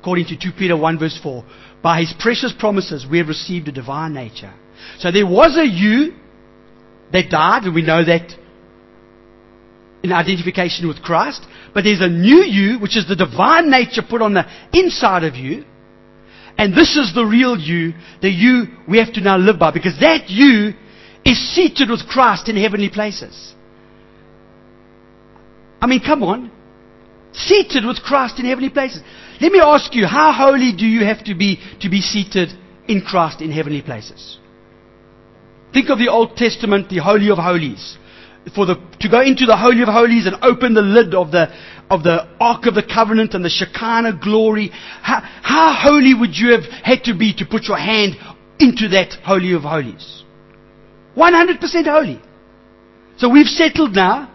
According 0.00 0.26
to 0.26 0.36
2 0.38 0.52
Peter 0.58 0.76
1 0.76 0.98
verse 0.98 1.18
4. 1.22 1.44
By 1.82 2.00
his 2.00 2.14
precious 2.18 2.52
promises, 2.58 3.06
we 3.08 3.18
have 3.18 3.28
received 3.28 3.68
a 3.68 3.72
divine 3.72 4.14
nature. 4.14 4.52
So 4.98 5.12
there 5.12 5.26
was 5.26 5.56
a 5.56 5.66
you 5.66 6.14
that 7.12 7.30
died, 7.30 7.64
and 7.64 7.74
we 7.74 7.82
know 7.82 8.04
that 8.04 8.32
in 10.02 10.12
identification 10.12 10.88
with 10.88 11.02
Christ. 11.02 11.44
But 11.72 11.84
there's 11.84 12.00
a 12.00 12.08
new 12.08 12.42
you, 12.44 12.78
which 12.78 12.96
is 12.96 13.08
the 13.08 13.16
divine 13.16 13.70
nature 13.70 14.02
put 14.08 14.22
on 14.22 14.34
the 14.34 14.44
inside 14.72 15.24
of 15.24 15.34
you. 15.34 15.64
And 16.56 16.74
this 16.74 16.96
is 16.96 17.12
the 17.14 17.24
real 17.24 17.58
you, 17.58 17.94
the 18.22 18.30
you 18.30 18.66
we 18.88 18.98
have 18.98 19.12
to 19.14 19.20
now 19.20 19.36
live 19.36 19.58
by, 19.58 19.70
because 19.70 19.98
that 20.00 20.30
you 20.30 20.74
is 21.24 21.54
seated 21.54 21.90
with 21.90 22.06
Christ 22.06 22.48
in 22.48 22.56
heavenly 22.56 22.90
places. 22.90 23.54
I 25.80 25.86
mean, 25.86 26.00
come 26.00 26.22
on. 26.22 26.50
Seated 27.32 27.84
with 27.84 27.98
Christ 28.02 28.38
in 28.38 28.46
heavenly 28.46 28.70
places. 28.70 29.02
Let 29.40 29.50
me 29.50 29.60
ask 29.60 29.94
you, 29.94 30.06
how 30.06 30.32
holy 30.32 30.72
do 30.76 30.86
you 30.86 31.04
have 31.04 31.24
to 31.24 31.34
be 31.34 31.58
to 31.80 31.90
be 31.90 32.00
seated 32.00 32.50
in 32.86 33.02
Christ 33.02 33.40
in 33.40 33.50
heavenly 33.50 33.82
places? 33.82 34.38
Think 35.72 35.90
of 35.90 35.98
the 35.98 36.08
Old 36.08 36.36
Testament, 36.36 36.88
the 36.88 36.98
Holy 36.98 37.30
of 37.30 37.38
Holies. 37.38 37.98
For 38.54 38.66
the, 38.66 38.76
to 39.00 39.08
go 39.08 39.22
into 39.22 39.46
the 39.46 39.56
Holy 39.56 39.82
of 39.82 39.88
Holies 39.88 40.26
and 40.26 40.36
open 40.42 40.74
the 40.74 40.82
lid 40.82 41.14
of 41.14 41.32
the, 41.32 41.48
of 41.90 42.02
the 42.02 42.26
Ark 42.40 42.66
of 42.66 42.74
the 42.74 42.82
Covenant 42.82 43.34
and 43.34 43.44
the 43.44 43.50
Shekinah 43.50 44.20
glory, 44.22 44.70
how, 45.02 45.20
how 45.42 45.74
holy 45.78 46.14
would 46.14 46.36
you 46.36 46.52
have 46.52 46.64
had 46.82 47.04
to 47.04 47.16
be 47.16 47.34
to 47.34 47.44
put 47.44 47.64
your 47.64 47.78
hand 47.78 48.16
into 48.58 48.88
that 48.88 49.14
Holy 49.24 49.52
of 49.52 49.62
Holies? 49.62 50.24
100% 51.16 51.60
holy. 51.86 52.20
So 53.18 53.28
we've 53.28 53.46
settled 53.46 53.94
now 53.94 54.30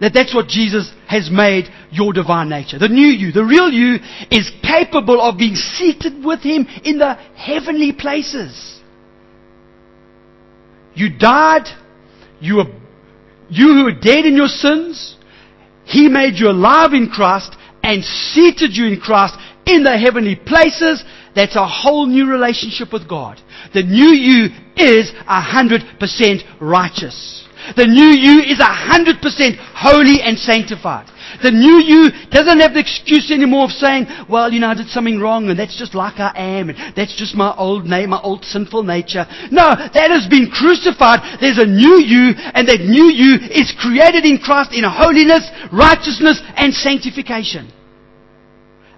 that 0.00 0.14
that's 0.14 0.34
what 0.34 0.46
Jesus 0.46 0.92
has 1.08 1.28
made 1.30 1.64
your 1.90 2.12
divine 2.12 2.48
nature. 2.48 2.78
The 2.78 2.88
new 2.88 3.08
you, 3.08 3.32
the 3.32 3.44
real 3.44 3.70
you, 3.70 3.98
is 4.30 4.50
capable 4.62 5.20
of 5.20 5.38
being 5.38 5.56
seated 5.56 6.24
with 6.24 6.40
Him 6.40 6.66
in 6.84 6.98
the 6.98 7.14
heavenly 7.34 7.92
places. 7.92 8.80
You 10.94 11.16
died, 11.16 11.66
you 12.40 12.56
were, 12.56 12.66
you 13.48 13.66
who 13.74 13.84
were 13.84 14.00
dead 14.00 14.24
in 14.24 14.36
your 14.36 14.48
sins, 14.48 15.16
He 15.88 16.08
made 16.08 16.34
you 16.34 16.50
alive 16.50 16.92
in 16.92 17.08
Christ 17.08 17.56
and 17.82 18.04
seated 18.04 18.76
you 18.76 18.86
in 18.86 19.00
Christ 19.00 19.34
in 19.64 19.82
the 19.84 19.96
heavenly 19.96 20.36
places. 20.36 21.02
That's 21.34 21.56
a 21.56 21.66
whole 21.66 22.06
new 22.06 22.30
relationship 22.30 22.92
with 22.92 23.08
God. 23.08 23.40
The 23.72 23.82
new 23.82 24.10
you 24.10 24.48
is 24.76 25.10
a 25.26 25.40
hundred 25.40 25.82
percent 25.98 26.42
righteous. 26.60 27.47
The 27.76 27.86
new 27.86 28.10
you 28.14 28.40
is 28.40 28.60
a 28.60 28.64
hundred 28.64 29.20
percent 29.20 29.56
holy 29.58 30.22
and 30.22 30.38
sanctified. 30.38 31.10
The 31.42 31.50
new 31.50 31.78
you 31.78 32.10
doesn't 32.30 32.60
have 32.60 32.74
the 32.74 32.80
excuse 32.80 33.30
anymore 33.30 33.64
of 33.64 33.70
saying, 33.70 34.06
well, 34.28 34.52
you 34.52 34.60
know, 34.60 34.68
I 34.68 34.74
did 34.74 34.88
something 34.88 35.20
wrong 35.20 35.48
and 35.50 35.58
that's 35.58 35.76
just 35.76 35.94
like 35.94 36.18
I 36.18 36.32
am 36.34 36.70
and 36.70 36.96
that's 36.96 37.14
just 37.14 37.34
my 37.34 37.54
old 37.56 37.84
name, 37.84 38.10
my 38.10 38.20
old 38.20 38.44
sinful 38.44 38.82
nature. 38.82 39.26
No, 39.50 39.76
that 39.76 40.10
has 40.10 40.26
been 40.26 40.50
crucified. 40.50 41.20
There's 41.40 41.58
a 41.58 41.66
new 41.66 42.00
you 42.00 42.32
and 42.54 42.66
that 42.68 42.80
new 42.80 43.12
you 43.12 43.36
is 43.52 43.72
created 43.78 44.24
in 44.24 44.38
Christ 44.38 44.72
in 44.72 44.84
holiness, 44.84 45.44
righteousness 45.72 46.40
and 46.56 46.72
sanctification. 46.72 47.70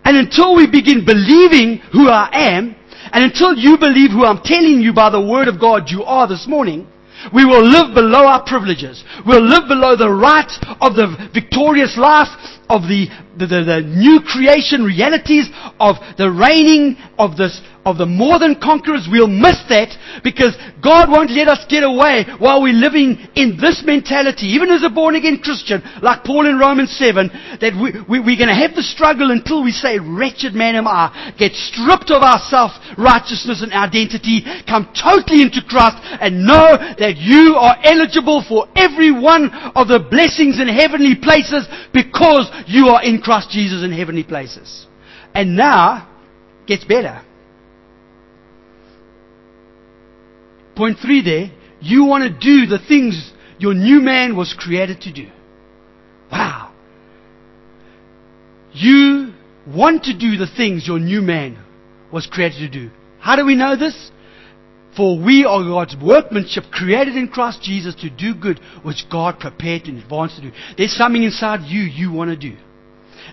And 0.04 0.16
until 0.16 0.56
we 0.56 0.66
begin 0.66 1.04
believing 1.04 1.78
who 1.92 2.08
I 2.08 2.30
am, 2.32 2.76
and 3.12 3.24
until 3.24 3.54
you 3.56 3.76
believe 3.76 4.10
who 4.10 4.24
I'm 4.24 4.42
telling 4.42 4.80
you 4.80 4.92
by 4.92 5.10
the 5.10 5.20
word 5.20 5.48
of 5.48 5.60
God 5.60 5.90
you 5.90 6.04
are 6.04 6.28
this 6.28 6.46
morning, 6.46 6.86
We 7.34 7.44
will 7.44 7.64
live 7.64 7.94
below 7.94 8.26
our 8.26 8.42
privileges. 8.44 9.04
We'll 9.26 9.44
live 9.44 9.68
below 9.68 9.96
the 9.96 10.10
right 10.10 10.50
of 10.80 10.96
the 10.96 11.30
victorious 11.32 11.96
life, 11.96 12.28
of 12.68 12.82
the, 12.82 13.08
the, 13.36 13.46
the, 13.46 13.64
the 13.64 13.80
new 13.82 14.20
creation 14.20 14.84
realities, 14.84 15.48
of 15.78 15.96
the 16.16 16.30
reigning 16.30 16.96
of 17.18 17.36
this, 17.36 17.60
of 17.90 17.98
the 17.98 18.06
more 18.06 18.38
than 18.38 18.60
conquerors. 18.62 19.08
We'll 19.10 19.26
miss 19.26 19.58
that 19.68 19.90
because 20.22 20.54
God 20.82 21.10
won't 21.10 21.30
let 21.30 21.48
us 21.48 21.66
get 21.68 21.82
away 21.82 22.24
while 22.38 22.62
we're 22.62 22.72
living 22.72 23.18
in 23.34 23.58
this 23.60 23.82
mentality, 23.84 24.54
even 24.54 24.70
as 24.70 24.82
a 24.82 24.90
born 24.90 25.14
again 25.14 25.42
Christian, 25.42 25.82
like 26.02 26.24
Paul 26.24 26.46
in 26.46 26.58
Romans 26.58 26.94
7, 26.96 27.58
that 27.60 27.74
we, 27.74 27.92
we, 28.08 28.18
we're 28.22 28.40
going 28.40 28.52
to 28.52 28.56
have 28.56 28.74
the 28.78 28.86
struggle 28.86 29.30
until 29.30 29.62
we 29.62 29.72
say, 29.74 29.98
wretched 29.98 30.54
man 30.54 30.76
am 30.76 30.86
I, 30.86 31.34
get 31.38 31.52
stripped 31.52 32.10
of 32.10 32.22
our 32.22 32.38
self-righteousness 32.48 33.62
and 33.62 33.74
identity, 33.74 34.46
come 34.64 34.88
totally 34.94 35.42
into 35.42 35.60
Christ, 35.66 35.98
and 36.22 36.46
know 36.46 36.78
that 36.78 37.18
you 37.18 37.58
are 37.58 37.76
eligible 37.82 38.44
for 38.46 38.70
every 38.76 39.10
one 39.10 39.50
of 39.74 39.88
the 39.88 39.98
blessings 39.98 40.60
in 40.60 40.68
heavenly 40.68 41.18
places 41.18 41.66
because 41.92 42.46
you 42.66 42.88
are 42.88 43.02
in 43.02 43.20
Christ 43.20 43.50
Jesus 43.50 43.82
in 43.82 43.92
heavenly 43.92 44.24
places. 44.24 44.86
And 45.34 45.56
now, 45.56 46.08
gets 46.66 46.84
better. 46.84 47.22
Point 50.80 50.96
three 50.98 51.20
there, 51.20 51.50
you 51.82 52.06
want 52.06 52.24
to 52.24 52.30
do 52.30 52.64
the 52.64 52.82
things 52.82 53.34
your 53.58 53.74
new 53.74 54.00
man 54.00 54.34
was 54.34 54.54
created 54.58 55.02
to 55.02 55.12
do. 55.12 55.28
Wow. 56.32 56.72
You 58.72 59.34
want 59.66 60.04
to 60.04 60.16
do 60.16 60.38
the 60.38 60.46
things 60.46 60.88
your 60.88 60.98
new 60.98 61.20
man 61.20 61.62
was 62.10 62.26
created 62.26 62.60
to 62.60 62.70
do. 62.70 62.90
How 63.18 63.36
do 63.36 63.44
we 63.44 63.56
know 63.56 63.76
this? 63.76 64.10
For 64.96 65.22
we 65.22 65.44
are 65.44 65.62
God's 65.62 65.96
workmanship 66.02 66.64
created 66.72 67.14
in 67.14 67.28
Christ 67.28 67.60
Jesus 67.60 67.94
to 67.96 68.08
do 68.08 68.34
good, 68.34 68.58
which 68.82 69.04
God 69.12 69.38
prepared 69.38 69.82
in 69.82 69.98
advance 69.98 70.34
to 70.36 70.40
do. 70.40 70.52
There's 70.78 70.96
something 70.96 71.22
inside 71.22 71.60
you 71.68 71.82
you 71.82 72.10
want 72.10 72.30
to 72.30 72.38
do. 72.38 72.56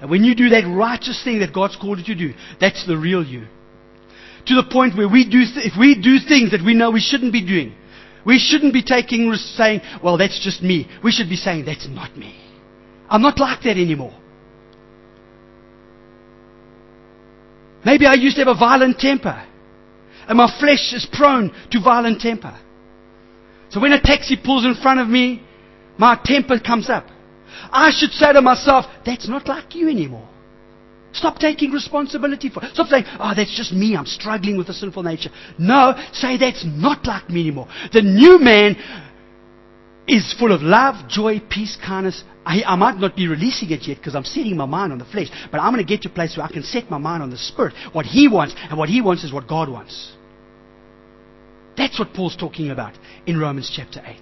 And 0.01 0.09
when 0.09 0.25
you 0.25 0.35
do 0.35 0.49
that 0.49 0.67
righteous 0.67 1.23
thing 1.23 1.39
that 1.39 1.53
God's 1.53 1.77
called 1.77 1.99
you 1.99 2.13
to 2.13 2.15
do, 2.15 2.33
that's 2.59 2.85
the 2.85 2.97
real 2.97 3.25
you. 3.25 3.47
To 4.47 4.55
the 4.55 4.63
point 4.63 4.97
where 4.97 5.09
we 5.09 5.29
do, 5.29 5.43
if 5.57 5.77
we 5.77 5.95
do 6.01 6.19
things 6.25 6.51
that 6.51 6.63
we 6.63 6.73
know 6.73 6.91
we 6.91 7.01
shouldn't 7.01 7.33
be 7.33 7.45
doing, 7.45 7.75
we 8.25 8.39
shouldn't 8.39 8.73
be 8.73 8.83
taking, 8.83 9.29
risks 9.29 9.55
saying, 9.57 9.81
well, 10.03 10.17
that's 10.17 10.39
just 10.43 10.61
me. 10.61 10.87
We 11.03 11.11
should 11.11 11.29
be 11.29 11.35
saying, 11.35 11.65
that's 11.65 11.87
not 11.87 12.15
me. 12.17 12.35
I'm 13.09 13.21
not 13.21 13.39
like 13.39 13.61
that 13.63 13.77
anymore. 13.77 14.17
Maybe 17.85 18.05
I 18.05 18.15
used 18.15 18.35
to 18.35 18.43
have 18.43 18.55
a 18.55 18.59
violent 18.59 18.99
temper. 18.99 19.45
And 20.27 20.37
my 20.37 20.53
flesh 20.59 20.93
is 20.93 21.07
prone 21.11 21.53
to 21.71 21.81
violent 21.81 22.19
temper. 22.19 22.57
So 23.69 23.79
when 23.79 23.93
a 23.93 24.01
taxi 24.01 24.37
pulls 24.41 24.65
in 24.65 24.75
front 24.75 24.99
of 24.99 25.07
me, 25.07 25.41
my 25.97 26.19
temper 26.23 26.59
comes 26.59 26.89
up. 26.89 27.05
I 27.71 27.91
should 27.97 28.11
say 28.11 28.33
to 28.33 28.41
myself, 28.41 28.85
that's 29.05 29.27
not 29.27 29.47
like 29.47 29.73
you 29.75 29.89
anymore. 29.89 30.27
Stop 31.13 31.39
taking 31.39 31.71
responsibility 31.71 32.49
for 32.49 32.63
it. 32.63 32.73
Stop 32.73 32.87
saying, 32.87 33.05
oh, 33.19 33.33
that's 33.35 33.55
just 33.55 33.73
me. 33.73 33.95
I'm 33.95 34.05
struggling 34.05 34.57
with 34.57 34.69
a 34.69 34.73
sinful 34.73 35.03
nature. 35.03 35.29
No, 35.57 35.93
say 36.13 36.37
that's 36.37 36.63
not 36.65 37.05
like 37.05 37.29
me 37.29 37.41
anymore. 37.41 37.67
The 37.93 38.01
new 38.01 38.39
man 38.39 38.75
is 40.07 40.33
full 40.39 40.53
of 40.53 40.61
love, 40.61 41.09
joy, 41.09 41.41
peace, 41.49 41.77
kindness. 41.85 42.23
I, 42.45 42.63
I 42.65 42.75
might 42.75 42.97
not 42.97 43.15
be 43.15 43.27
releasing 43.27 43.71
it 43.71 43.87
yet 43.87 43.97
because 43.97 44.15
I'm 44.15 44.23
setting 44.23 44.55
my 44.55 44.65
mind 44.65 44.93
on 44.93 44.99
the 44.99 45.05
flesh, 45.05 45.27
but 45.51 45.59
I'm 45.59 45.73
going 45.73 45.85
to 45.85 45.87
get 45.89 46.03
to 46.03 46.09
a 46.09 46.11
place 46.11 46.37
where 46.37 46.45
I 46.45 46.51
can 46.51 46.63
set 46.63 46.89
my 46.89 46.97
mind 46.97 47.23
on 47.23 47.29
the 47.29 47.37
Spirit. 47.37 47.73
What 47.91 48.05
He 48.05 48.27
wants, 48.27 48.55
and 48.57 48.77
what 48.77 48.89
He 48.89 49.01
wants 49.01 49.23
is 49.23 49.33
what 49.33 49.47
God 49.47 49.69
wants. 49.69 50.13
That's 51.75 51.99
what 51.99 52.13
Paul's 52.13 52.35
talking 52.35 52.71
about 52.71 52.93
in 53.25 53.37
Romans 53.37 53.71
chapter 53.73 54.01
8. 54.05 54.17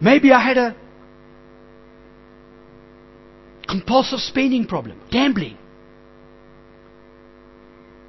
Maybe 0.00 0.32
I 0.32 0.40
had 0.40 0.56
a 0.56 0.76
compulsive 3.68 4.20
spending 4.20 4.66
problem, 4.66 5.00
gambling, 5.10 5.56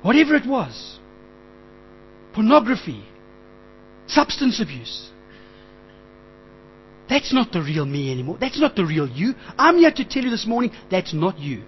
whatever 0.02 0.36
it 0.36 0.48
was, 0.48 1.00
pornography, 2.34 3.04
substance 4.08 4.62
abuse. 4.62 5.10
That's 7.10 7.34
not 7.34 7.52
the 7.52 7.62
real 7.62 7.86
me 7.86 8.12
anymore. 8.12 8.38
That's 8.40 8.60
not 8.60 8.76
the 8.76 8.86
real 8.86 9.08
you. 9.10 9.34
I'm 9.58 9.78
here 9.78 9.92
to 9.92 10.06
tell 10.06 10.24
you 10.24 10.30
this 10.30 10.46
morning 10.46 10.72
that's 10.92 11.14
not 11.14 11.40
you. 11.40 11.64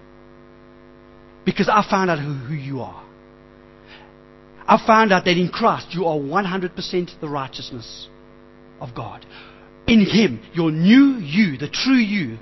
Because 1.44 1.68
I 1.68 1.84
found 1.88 2.10
out 2.10 2.20
who, 2.20 2.32
who 2.32 2.54
you 2.54 2.80
are. 2.80 3.04
I 4.66 4.80
found 4.86 5.12
out 5.12 5.24
that 5.24 5.36
in 5.36 5.48
Christ 5.48 5.88
you 5.90 6.04
are 6.06 6.16
100% 6.16 7.20
the 7.20 7.28
righteousness 7.28 8.08
of 8.80 8.94
God. 8.94 9.26
In 9.88 10.06
Him, 10.06 10.40
your 10.54 10.70
new 10.70 11.18
you, 11.18 11.58
the 11.58 11.68
true 11.68 11.96
you, 11.96 12.38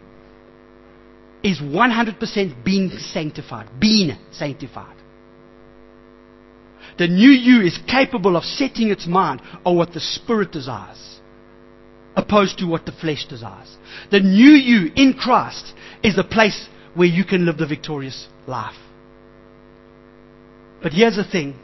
is 1.42 1.60
100% 1.60 2.64
being 2.64 2.90
sanctified. 2.90 3.68
Being 3.80 4.16
sanctified. 4.32 4.96
The 6.98 7.08
new 7.08 7.30
you 7.30 7.62
is 7.62 7.78
capable 7.86 8.36
of 8.36 8.44
setting 8.44 8.90
its 8.90 9.06
mind 9.06 9.40
on 9.64 9.76
what 9.76 9.92
the 9.92 10.00
Spirit 10.00 10.52
desires, 10.52 11.20
opposed 12.14 12.58
to 12.58 12.66
what 12.66 12.84
the 12.84 12.92
flesh 12.92 13.26
desires. 13.26 13.76
The 14.10 14.20
new 14.20 14.52
you 14.52 14.92
in 14.94 15.14
Christ 15.14 15.72
is 16.02 16.16
the 16.16 16.24
place 16.24 16.68
where 16.94 17.08
you 17.08 17.24
can 17.24 17.46
live 17.46 17.56
the 17.56 17.66
victorious 17.66 18.28
life. 18.46 18.76
But 20.82 20.92
here's 20.92 21.16
the 21.16 21.24
thing 21.24 21.58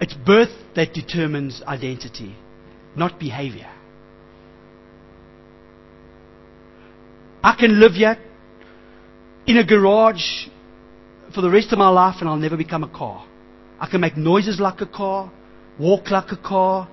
it's 0.00 0.14
birth 0.14 0.52
that 0.74 0.92
determines 0.92 1.62
identity, 1.66 2.36
not 2.94 3.18
behavior. 3.18 3.70
I 7.46 7.54
can 7.54 7.78
live 7.78 7.92
yet 7.94 8.18
in 9.46 9.56
a 9.56 9.64
garage 9.64 10.48
for 11.32 11.42
the 11.42 11.48
rest 11.48 11.72
of 11.72 11.78
my 11.78 11.88
life 11.88 12.16
and 12.18 12.28
I'll 12.28 12.34
never 12.34 12.56
become 12.56 12.82
a 12.82 12.88
car. 12.88 13.24
I 13.78 13.86
can 13.88 14.00
make 14.00 14.16
noises 14.16 14.58
like 14.58 14.80
a 14.80 14.86
car, 14.86 15.30
walk 15.78 16.10
like 16.10 16.32
a 16.32 16.36
car, 16.36 16.88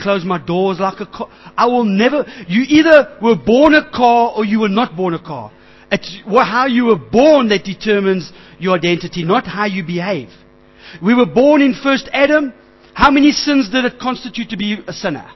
close 0.00 0.24
my 0.24 0.38
doors 0.42 0.78
like 0.80 1.00
a 1.00 1.04
car. 1.04 1.28
I 1.58 1.66
will 1.66 1.84
never, 1.84 2.24
you 2.48 2.62
either 2.66 3.18
were 3.20 3.36
born 3.36 3.74
a 3.74 3.90
car 3.90 4.32
or 4.34 4.46
you 4.46 4.60
were 4.60 4.70
not 4.70 4.96
born 4.96 5.12
a 5.12 5.22
car. 5.22 5.52
It's 5.92 6.22
how 6.24 6.64
you 6.68 6.86
were 6.86 6.98
born 6.98 7.50
that 7.50 7.64
determines 7.64 8.32
your 8.58 8.78
identity, 8.78 9.24
not 9.24 9.46
how 9.46 9.66
you 9.66 9.84
behave. 9.84 10.30
We 11.04 11.14
were 11.14 11.26
born 11.26 11.60
in 11.60 11.74
first 11.82 12.08
Adam. 12.14 12.54
How 12.94 13.10
many 13.10 13.30
sins 13.30 13.68
did 13.68 13.84
it 13.84 14.00
constitute 14.00 14.48
to 14.48 14.56
be 14.56 14.82
a 14.88 14.94
sinner? 14.94 15.30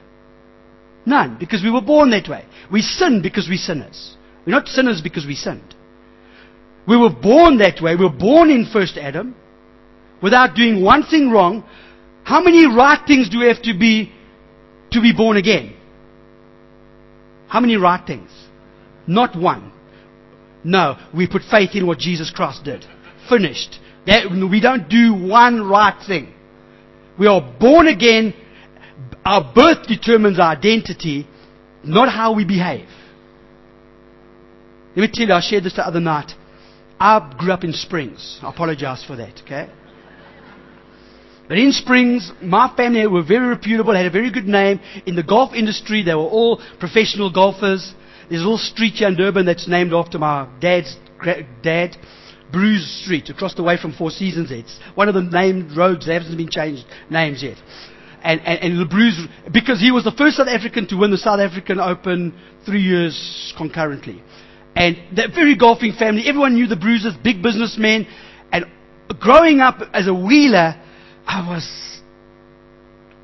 None, 1.05 1.37
because 1.39 1.61
we 1.61 1.69
were 1.69 1.81
born 1.81 2.09
that 2.09 2.27
way. 2.27 2.43
We 2.71 2.81
sin 2.81 3.21
because 3.21 3.47
we're 3.47 3.59
sinners. 3.59 4.17
We're 4.45 4.53
not 4.53 4.67
sinners 4.67 5.01
because 5.01 5.25
we 5.25 5.35
sinned. 5.35 5.75
We 6.87 6.97
were 6.97 7.11
born 7.11 7.57
that 7.59 7.81
way. 7.81 7.95
We 7.95 8.05
were 8.05 8.09
born 8.09 8.49
in 8.49 8.65
first 8.71 8.97
Adam 8.97 9.35
without 10.21 10.55
doing 10.55 10.83
one 10.83 11.03
thing 11.03 11.29
wrong. 11.29 11.63
How 12.23 12.41
many 12.41 12.65
right 12.65 12.99
things 13.05 13.29
do 13.29 13.39
we 13.39 13.47
have 13.47 13.61
to 13.63 13.77
be 13.77 14.11
to 14.91 15.01
be 15.01 15.13
born 15.13 15.37
again? 15.37 15.75
How 17.47 17.59
many 17.59 17.75
right 17.75 18.05
things? 18.05 18.29
Not 19.07 19.37
one. 19.37 19.71
No, 20.63 20.97
we 21.13 21.27
put 21.27 21.41
faith 21.49 21.71
in 21.73 21.87
what 21.87 21.97
Jesus 21.97 22.31
Christ 22.31 22.63
did. 22.63 22.85
Finished. 23.29 23.79
That, 24.05 24.29
we 24.31 24.61
don't 24.61 24.89
do 24.89 25.13
one 25.13 25.63
right 25.63 25.99
thing. 26.07 26.33
We 27.19 27.27
are 27.27 27.41
born 27.59 27.87
again. 27.87 28.33
Our 29.25 29.53
birth 29.53 29.87
determines 29.87 30.39
our 30.39 30.55
identity, 30.55 31.27
not 31.83 32.09
how 32.09 32.33
we 32.33 32.45
behave. 32.45 32.87
Let 34.95 35.03
me 35.03 35.09
tell 35.13 35.27
you, 35.27 35.33
I 35.33 35.41
shared 35.41 35.63
this 35.63 35.75
the 35.75 35.87
other 35.87 35.99
night. 35.99 36.33
I 36.99 37.33
grew 37.37 37.51
up 37.51 37.63
in 37.63 37.73
Springs. 37.73 38.39
I 38.41 38.49
apologize 38.49 39.03
for 39.05 39.15
that, 39.15 39.41
okay? 39.43 39.69
But 41.47 41.57
in 41.57 41.71
Springs, 41.71 42.31
my 42.41 42.73
family 42.75 43.07
were 43.07 43.23
very 43.23 43.47
reputable, 43.47 43.95
had 43.95 44.05
a 44.05 44.11
very 44.11 44.31
good 44.31 44.47
name. 44.47 44.79
In 45.05 45.15
the 45.15 45.23
golf 45.23 45.53
industry, 45.53 46.03
they 46.03 46.13
were 46.13 46.21
all 46.21 46.61
professional 46.79 47.31
golfers. 47.31 47.93
There's 48.29 48.41
a 48.41 48.43
little 48.43 48.57
street 48.57 48.93
here 48.93 49.07
in 49.07 49.15
Durban 49.15 49.45
that's 49.45 49.67
named 49.67 49.93
after 49.93 50.19
my 50.19 50.47
dad's 50.59 50.95
dad. 51.63 51.97
Brews 52.51 52.85
Street, 53.03 53.29
across 53.29 53.55
the 53.55 53.63
way 53.63 53.77
from 53.77 53.93
Four 53.93 54.11
Seasons. 54.11 54.51
It's 54.51 54.77
one 54.95 55.07
of 55.07 55.13
the 55.13 55.21
named 55.21 55.75
roads. 55.75 56.05
There 56.05 56.19
hasn't 56.19 56.37
been 56.37 56.49
changed 56.49 56.83
names 57.09 57.41
yet. 57.41 57.57
And, 58.23 58.41
and, 58.41 58.79
and 58.79 58.89
Brews, 58.89 59.19
because 59.51 59.79
he 59.79 59.91
was 59.91 60.03
the 60.03 60.11
first 60.11 60.37
South 60.37 60.49
African 60.49 60.85
to 60.87 60.97
win 60.97 61.11
the 61.11 61.17
South 61.17 61.39
African 61.39 61.79
Open 61.79 62.37
three 62.65 62.81
years 62.81 63.53
concurrently. 63.57 64.21
And 64.75 64.97
that 65.17 65.31
very 65.35 65.55
golfing 65.57 65.93
family, 65.93 66.23
everyone 66.25 66.55
knew 66.55 66.67
the 66.67 66.75
Brewses, 66.75 67.13
big 67.23 67.43
businessmen. 67.43 68.07
And 68.51 68.65
growing 69.19 69.59
up 69.59 69.81
as 69.93 70.07
a 70.07 70.13
wheeler, 70.13 70.75
I 71.27 71.47
was 71.47 71.99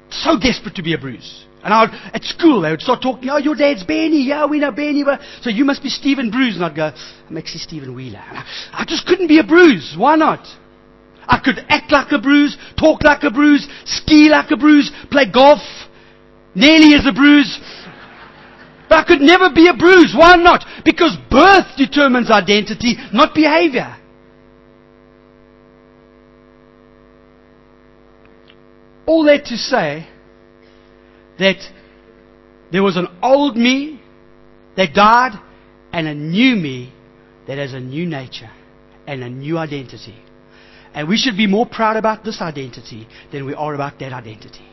so 0.10 0.38
desperate 0.40 0.76
to 0.76 0.84
be 0.84 0.94
a 0.94 0.98
Brews. 0.98 1.46
And 1.64 1.74
I 1.74 1.82
would, 1.82 1.92
at 2.14 2.24
school, 2.24 2.62
they 2.62 2.72
would 2.72 2.82
start 2.82 3.02
talking, 3.02 3.30
oh, 3.30 3.38
your 3.38 3.56
dad's 3.56 3.84
Benny. 3.84 4.24
Yeah, 4.24 4.46
we 4.46 4.60
know 4.60 4.72
Benny. 4.72 5.04
So 5.42 5.50
you 5.50 5.66
must 5.66 5.84
be 5.84 5.90
Stephen 5.90 6.32
Brews. 6.32 6.56
And 6.56 6.64
I'd 6.64 6.76
go, 6.76 6.92
I'm 7.30 7.38
actually 7.38 7.60
Stephen 7.60 7.96
Wheeler. 7.96 8.22
I 8.22 8.86
just 8.88 9.06
couldn't 9.06 9.28
be 9.28 9.40
a 9.40 9.44
Brews. 9.44 9.96
Why 9.98 10.16
not? 10.16 10.46
I 11.28 11.40
could 11.44 11.60
act 11.68 11.92
like 11.92 12.12
a 12.12 12.20
Brews, 12.20 12.58
talk 12.80 13.04
like 13.04 13.24
a 13.24 13.32
Brews, 13.32 13.68
ski 13.86 14.30
like 14.30 14.50
a 14.52 14.58
Brews, 14.58 14.92
play 15.12 15.30
golf 15.30 15.60
nearly 16.56 16.96
as 16.96 17.06
a 17.06 17.12
Brews. 17.12 17.60
But 18.90 19.00
I 19.00 19.04
could 19.04 19.22
never 19.22 19.50
be 19.50 19.68
a 19.68 19.74
Brews. 19.74 20.14
Why 20.18 20.36
not? 20.36 20.66
Because 20.86 21.18
birth 21.30 21.76
determines 21.78 22.32
identity, 22.32 22.96
not 23.14 23.36
behavior. 23.36 23.96
All 29.06 29.24
that 29.26 29.46
to 29.46 29.58
say 29.58 30.08
that 31.40 31.58
there 32.72 32.84
was 32.84 32.98
an 32.98 33.08
old 33.22 33.56
me 33.56 34.02
that 34.76 34.94
died 34.94 35.40
and 35.94 36.08
a 36.08 36.14
new 36.14 36.56
me 36.56 36.94
that 37.48 37.58
has 37.58 37.74
a 37.74 37.80
new 37.80 38.06
nature 38.06 38.52
and 39.06 39.24
a 39.24 39.30
new 39.30 39.58
identity. 39.58 40.16
And 40.94 41.08
we 41.08 41.18
should 41.18 41.38
be 41.38 41.48
more 41.48 41.66
proud 41.66 41.96
about 41.96 42.24
this 42.24 42.42
identity 42.42 43.08
than 43.32 43.46
we 43.46 43.54
are 43.54 43.74
about 43.74 44.00
that 44.00 44.12
identity. 44.14 44.66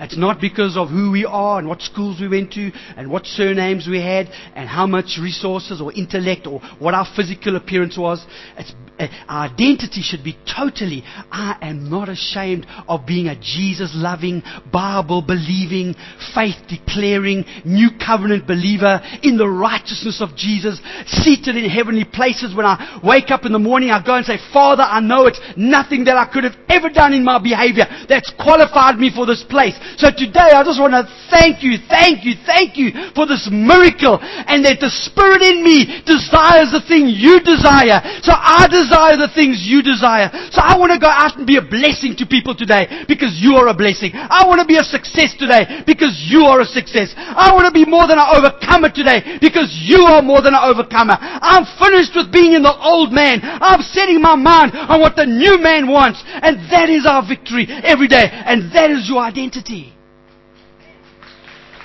It's 0.00 0.16
not 0.16 0.40
because 0.40 0.76
of 0.76 0.88
who 0.88 1.10
we 1.10 1.24
are 1.24 1.58
and 1.58 1.68
what 1.68 1.82
schools 1.82 2.20
we 2.20 2.28
went 2.28 2.52
to 2.52 2.70
and 2.96 3.10
what 3.10 3.26
surnames 3.26 3.86
we 3.88 4.00
had 4.00 4.28
and 4.54 4.68
how 4.68 4.86
much 4.86 5.18
resources 5.20 5.80
or 5.80 5.92
intellect 5.92 6.46
or 6.46 6.60
what 6.78 6.94
our 6.94 7.06
physical 7.16 7.56
appearance 7.56 7.96
was. 7.98 8.24
It's, 8.56 8.72
uh, 8.98 9.06
our 9.28 9.48
identity 9.48 10.02
should 10.02 10.22
be 10.22 10.36
totally, 10.44 11.02
I 11.32 11.56
am 11.62 11.88
not 11.88 12.08
ashamed 12.08 12.66
of 12.88 13.06
being 13.06 13.28
a 13.28 13.40
Jesus 13.40 13.92
loving, 13.94 14.42
Bible 14.72 15.22
believing, 15.22 15.94
faith 16.34 16.56
declaring, 16.68 17.44
new 17.64 17.90
covenant 18.04 18.46
believer 18.46 19.00
in 19.22 19.38
the 19.38 19.48
righteousness 19.48 20.20
of 20.20 20.36
Jesus, 20.36 20.80
seated 21.06 21.56
in 21.56 21.68
heavenly 21.68 22.04
places. 22.04 22.54
When 22.54 22.66
I 22.66 23.00
wake 23.02 23.30
up 23.30 23.46
in 23.46 23.52
the 23.52 23.58
morning, 23.58 23.90
I 23.90 24.04
go 24.04 24.16
and 24.16 24.26
say, 24.26 24.38
Father, 24.52 24.82
I 24.82 25.00
know 25.00 25.26
it's 25.26 25.40
nothing 25.56 26.04
that 26.04 26.16
I 26.16 26.26
could 26.30 26.44
have 26.44 26.56
ever 26.68 26.90
done 26.90 27.12
in 27.12 27.24
my 27.24 27.38
behavior 27.38 27.86
that's 28.08 28.32
qualified 28.38 28.98
me 28.98 29.10
for 29.14 29.26
this 29.26 29.44
place. 29.48 29.69
So 29.96 30.10
today 30.10 30.54
I 30.54 30.64
just 30.64 30.80
want 30.80 30.94
to 30.94 31.04
thank 31.30 31.62
you, 31.62 31.78
thank 31.88 32.24
you, 32.24 32.34
thank 32.46 32.76
you 32.76 33.12
for 33.14 33.26
this 33.26 33.48
miracle 33.50 34.18
and 34.20 34.64
that 34.64 34.80
the 34.80 34.90
Spirit 34.90 35.42
in 35.42 35.62
me 35.62 36.02
desires 36.02 36.72
the 36.72 36.82
thing 36.86 37.10
you 37.10 37.40
desire. 37.42 38.00
So 38.24 38.32
I 38.34 38.66
desire 38.70 39.16
the 39.20 39.30
things 39.30 39.62
you 39.62 39.82
desire. 39.82 40.30
So 40.50 40.60
I 40.62 40.78
want 40.78 40.92
to 40.92 41.00
go 41.00 41.10
out 41.10 41.36
and 41.36 41.46
be 41.46 41.56
a 41.56 41.64
blessing 41.64 42.16
to 42.18 42.24
people 42.26 42.54
today 42.54 43.06
because 43.06 43.38
you 43.38 43.54
are 43.60 43.68
a 43.68 43.76
blessing. 43.76 44.10
I 44.14 44.46
want 44.46 44.60
to 44.60 44.66
be 44.66 44.80
a 44.80 44.86
success 44.86 45.36
today 45.38 45.84
because 45.86 46.16
you 46.26 46.48
are 46.48 46.60
a 46.60 46.68
success. 46.68 47.12
I 47.16 47.52
want 47.52 47.68
to 47.68 47.74
be 47.74 47.84
more 47.84 48.06
than 48.06 48.18
an 48.18 48.28
overcomer 48.30 48.90
today 48.90 49.38
because 49.40 49.70
you 49.70 50.02
are 50.08 50.22
more 50.22 50.42
than 50.42 50.54
an 50.54 50.64
overcomer. 50.64 51.16
I'm 51.20 51.66
finished 51.78 52.16
with 52.16 52.32
being 52.32 52.54
in 52.54 52.62
the 52.62 52.74
old 52.80 53.12
man. 53.12 53.40
I'm 53.42 53.82
setting 53.82 54.20
my 54.20 54.34
mind 54.34 54.72
on 54.74 55.00
what 55.00 55.16
the 55.16 55.26
new 55.26 55.58
man 55.60 55.86
wants 55.86 56.22
and 56.26 56.58
that 56.70 56.88
is 56.88 57.06
our 57.06 57.22
victory 57.26 57.66
every 57.84 58.08
day 58.08 58.30
and 58.30 58.72
that 58.72 58.90
is 58.90 59.08
your 59.08 59.22
identity. 59.22 59.59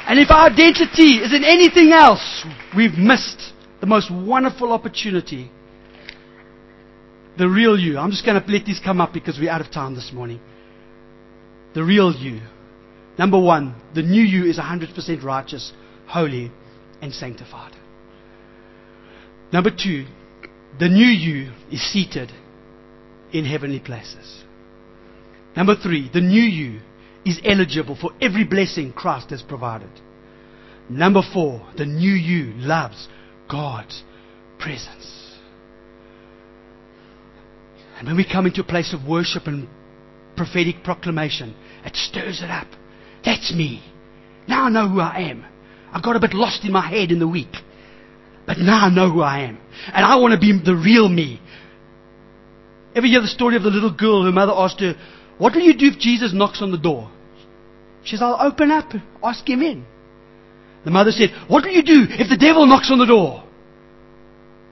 And 0.08 0.20
if 0.20 0.30
our 0.30 0.48
identity 0.50 1.18
is 1.18 1.34
in 1.34 1.44
anything 1.44 1.92
else, 1.92 2.46
we've 2.76 2.94
missed 2.94 3.54
the 3.82 3.88
most 3.88 4.12
wonderful 4.12 4.72
opportunity. 4.72 5.52
The 7.38 7.50
real 7.50 7.78
you. 7.78 7.98
I'm 7.98 8.12
just 8.12 8.26
going 8.26 8.42
to 8.42 8.52
let 8.52 8.66
these 8.66 8.80
come 8.84 9.02
up 9.02 9.14
because 9.14 9.40
we're 9.40 9.50
out 9.50 9.62
of 9.62 9.72
time 9.72 9.96
this 9.96 10.12
morning. 10.14 10.40
The 11.74 11.84
real 11.84 12.14
you. 12.14 12.42
Number 13.18 13.40
one, 13.40 13.76
the 13.94 14.04
new 14.04 14.22
you 14.22 14.46
is 14.46 14.60
100% 14.60 15.24
righteous, 15.24 15.74
holy, 16.08 16.52
and 17.02 17.14
sanctified. 17.14 17.74
Number 19.52 19.72
two, 19.72 20.06
the 20.80 20.90
new 20.90 21.06
you 21.06 21.52
is 21.72 21.82
seated 21.92 22.32
in 23.32 23.46
heavenly 23.46 23.80
places. 23.80 24.44
Number 25.56 25.76
three, 25.76 26.10
the 26.14 26.22
new 26.22 26.42
you 26.42 26.82
is 27.26 27.42
eligible 27.44 27.96
for 27.96 28.12
every 28.22 28.44
blessing 28.44 28.94
Christ 28.94 29.32
has 29.32 29.42
provided. 29.42 29.90
Number 30.90 31.22
four, 31.34 31.68
the 31.76 31.86
new 31.86 32.14
you 32.14 32.54
loves 32.58 33.08
God's 33.50 34.04
presence. 34.60 35.34
And 37.98 38.08
when 38.08 38.18
we 38.18 38.30
come 38.30 38.46
into 38.46 38.62
a 38.62 38.66
place 38.66 38.94
of 38.94 39.08
worship 39.08 39.48
and 39.48 39.68
prophetic 40.36 40.84
proclamation, 40.84 41.56
it 41.84 41.96
stirs 41.96 42.42
it 42.42 42.50
up. 42.50 42.68
That's 43.24 43.54
me. 43.54 43.84
Now 44.48 44.66
I 44.66 44.70
know 44.70 44.88
who 44.88 45.00
I 45.00 45.30
am. 45.32 45.46
I 45.92 46.02
got 46.02 46.16
a 46.16 46.20
bit 46.20 46.34
lost 46.34 46.66
in 46.66 46.72
my 46.72 46.88
head 46.88 47.12
in 47.12 47.20
the 47.20 47.28
week. 47.28 47.56
But 48.46 48.60
now 48.60 48.86
I 48.86 48.90
know 48.90 49.10
who 49.10 49.22
I 49.22 49.40
am. 49.40 49.58
And 49.88 50.06
I 50.06 50.18
want 50.18 50.34
to 50.34 50.40
be 50.40 50.60
the 50.64 50.76
real 50.76 51.10
me. 51.10 51.42
Ever 52.96 53.08
hear 53.08 53.22
the 53.22 53.28
story 53.28 53.56
of 53.56 53.64
the 53.64 53.70
little 53.70 53.92
girl? 53.92 54.24
Her 54.24 54.32
mother 54.32 54.54
asked 54.56 54.82
her, 54.82 54.96
What 55.38 55.54
will 55.56 55.62
you 55.62 55.76
do 55.76 55.88
if 55.88 56.00
Jesus 56.00 56.34
knocks 56.34 56.62
on 56.62 56.72
the 56.72 56.78
door? 56.78 57.10
She 58.06 58.12
says, 58.12 58.22
I'll 58.22 58.38
open 58.40 58.70
up, 58.72 58.92
ask 59.24 59.48
him 59.50 59.64
in. 59.64 59.84
The 60.86 60.92
mother 60.92 61.12
said, 61.12 61.32
What 61.48 61.64
will 61.64 61.72
you 61.72 61.82
do 61.82 62.06
if 62.08 62.30
the 62.30 62.38
devil 62.38 62.68
knocks 62.68 62.92
on 62.92 63.00
the 63.00 63.06
door? 63.06 63.44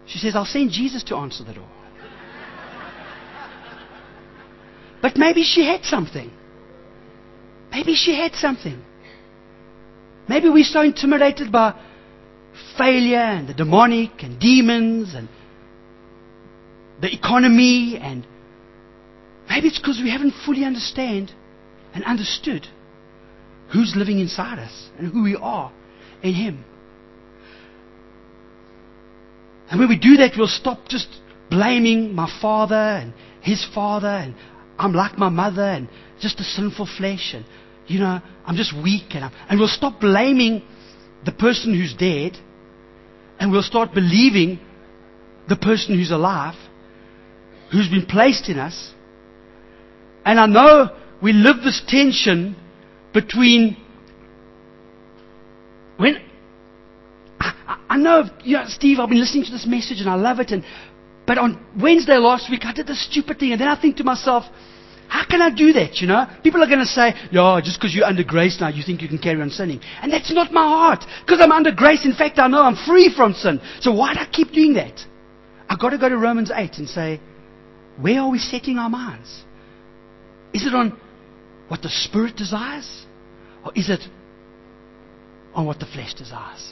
She 0.06 0.20
says, 0.20 0.36
I'll 0.36 0.46
send 0.46 0.70
Jesus 0.70 1.04
to 1.06 1.16
answer 1.16 1.44
the 1.44 1.54
door. 1.54 1.68
but 5.02 5.18
maybe 5.18 5.44
she 5.44 5.66
had 5.66 5.84
something. 5.84 6.32
Maybe 7.72 7.96
she 7.96 8.16
had 8.16 8.36
something. 8.36 8.80
Maybe 10.30 10.48
we're 10.50 10.64
so 10.64 10.82
intimidated 10.82 11.52
by 11.52 11.74
failure 12.78 13.18
and 13.18 13.50
the 13.50 13.54
demonic 13.56 14.22
and 14.22 14.40
demons 14.40 15.16
and 15.16 15.28
the 17.02 17.12
economy 17.12 17.98
and 18.00 18.28
maybe 19.50 19.68
it's 19.68 19.80
because 19.80 20.00
we 20.04 20.12
haven't 20.12 20.34
fully 20.46 20.64
understand 20.64 21.32
and 21.96 22.04
understood 22.04 22.68
who's 23.74 23.94
living 23.96 24.20
inside 24.20 24.60
us 24.60 24.90
and 24.98 25.12
who 25.12 25.24
we 25.24 25.36
are 25.36 25.72
in 26.22 26.34
Him. 26.34 26.64
And 29.70 29.80
when 29.80 29.90
we 29.90 29.98
do 29.98 30.18
that, 30.18 30.34
we'll 30.38 30.48
stop 30.48 30.88
just 30.88 31.08
blaming 31.50 32.14
my 32.14 32.32
father 32.42 32.76
and 32.76 33.14
his 33.42 33.66
father 33.76 34.08
and 34.08 34.36
I'm 34.78 34.94
like 34.94 35.18
my 35.18 35.30
mother 35.30 35.64
and 35.64 35.88
just 36.20 36.40
a 36.40 36.44
sinful 36.44 36.88
flesh 36.98 37.34
and, 37.36 37.46
you 37.88 38.00
know, 38.00 38.22
I'm 38.46 38.56
just 38.56 38.74
weak 38.74 39.12
and, 39.12 39.26
I'm, 39.26 39.32
and 39.50 39.60
we'll 39.60 39.68
stop 39.68 40.00
blaming 40.00 40.64
the 41.26 41.32
person 41.32 41.74
who's 41.74 41.94
dead 41.94 42.38
and 43.40 43.52
we'll 43.52 43.62
start 43.62 43.94
believing 43.94 44.60
the 45.48 45.56
person 45.56 45.98
who's 45.98 46.12
alive, 46.12 46.56
who's 47.72 47.90
been 47.90 48.06
placed 48.06 48.50
in 48.50 48.58
us. 48.58 48.94
And 50.26 50.40
I 50.40 50.46
know 50.46 50.96
we 51.22 51.34
live 51.34 51.58
this 51.64 51.82
tension 51.88 52.56
between 53.14 53.78
when 55.98 56.18
I, 57.40 57.78
I 57.90 57.98
know, 57.98 58.24
you 58.44 58.58
know, 58.58 58.66
Steve, 58.68 59.00
I've 59.00 59.10
been 59.10 59.20
listening 59.20 59.46
to 59.46 59.52
this 59.52 59.66
message 59.66 60.00
and 60.00 60.10
I 60.10 60.16
love 60.16 60.40
it. 60.40 60.52
And 60.52 60.64
but 61.26 61.38
on 61.38 61.64
Wednesday 61.80 62.18
last 62.18 62.50
week, 62.50 62.66
I 62.66 62.74
did 62.74 62.88
this 62.88 63.06
stupid 63.10 63.40
thing, 63.40 63.52
and 63.52 63.62
then 63.62 63.68
I 63.68 63.80
think 63.80 63.98
to 63.98 64.04
myself, 64.04 64.44
how 65.08 65.26
can 65.26 65.42
I 65.42 65.50
do 65.50 65.72
that? 65.74 66.02
You 66.02 66.08
know, 66.08 66.26
people 66.44 66.62
are 66.64 66.68
going 66.68 66.80
to 66.80 66.86
say, 66.86 67.14
"Yeah, 67.32 67.62
just 67.64 67.80
because 67.80 67.96
you're 67.96 68.06
under 68.06 68.24
grace 68.24 68.58
now, 68.60 68.70
you 68.70 68.84
think 68.84 69.02
you 69.02 69.08
can 69.08 69.20
carry 69.20 69.42
on 69.42 69.50
sinning," 69.50 69.80
and 70.02 70.12
that's 70.12 70.34
not 70.34 70.52
my 70.52 70.64
heart. 70.64 71.06
Because 71.26 71.40
I'm 71.40 71.52
under 71.52 71.72
grace. 71.72 72.04
In 72.04 72.14
fact, 72.14 72.40
I 72.40 72.48
know 72.48 72.64
I'm 72.64 72.76
free 72.76 73.14
from 73.16 73.34
sin. 73.34 73.62
So 73.80 73.94
why 73.94 74.16
do 74.16 74.20
I 74.20 74.28
keep 74.32 74.52
doing 74.52 74.74
that? 74.74 75.00
I've 75.70 75.80
got 75.80 75.92
to 75.92 75.98
go 75.98 76.10
to 76.10 76.18
Romans 76.18 76.52
8 76.54 76.78
and 76.78 76.90
say, 76.90 77.20
where 78.00 78.22
are 78.22 78.30
we 78.30 78.40
setting 78.40 78.78
our 78.78 78.90
minds? 78.90 79.44
Is 80.54 80.66
it 80.66 80.74
on 80.74 81.00
what 81.74 81.82
the 81.82 81.90
Spirit 81.90 82.36
desires? 82.36 82.88
Or 83.66 83.72
is 83.76 83.90
it 83.90 84.02
on 85.56 85.66
what 85.66 85.80
the 85.80 85.88
flesh 85.88 86.14
desires? 86.14 86.72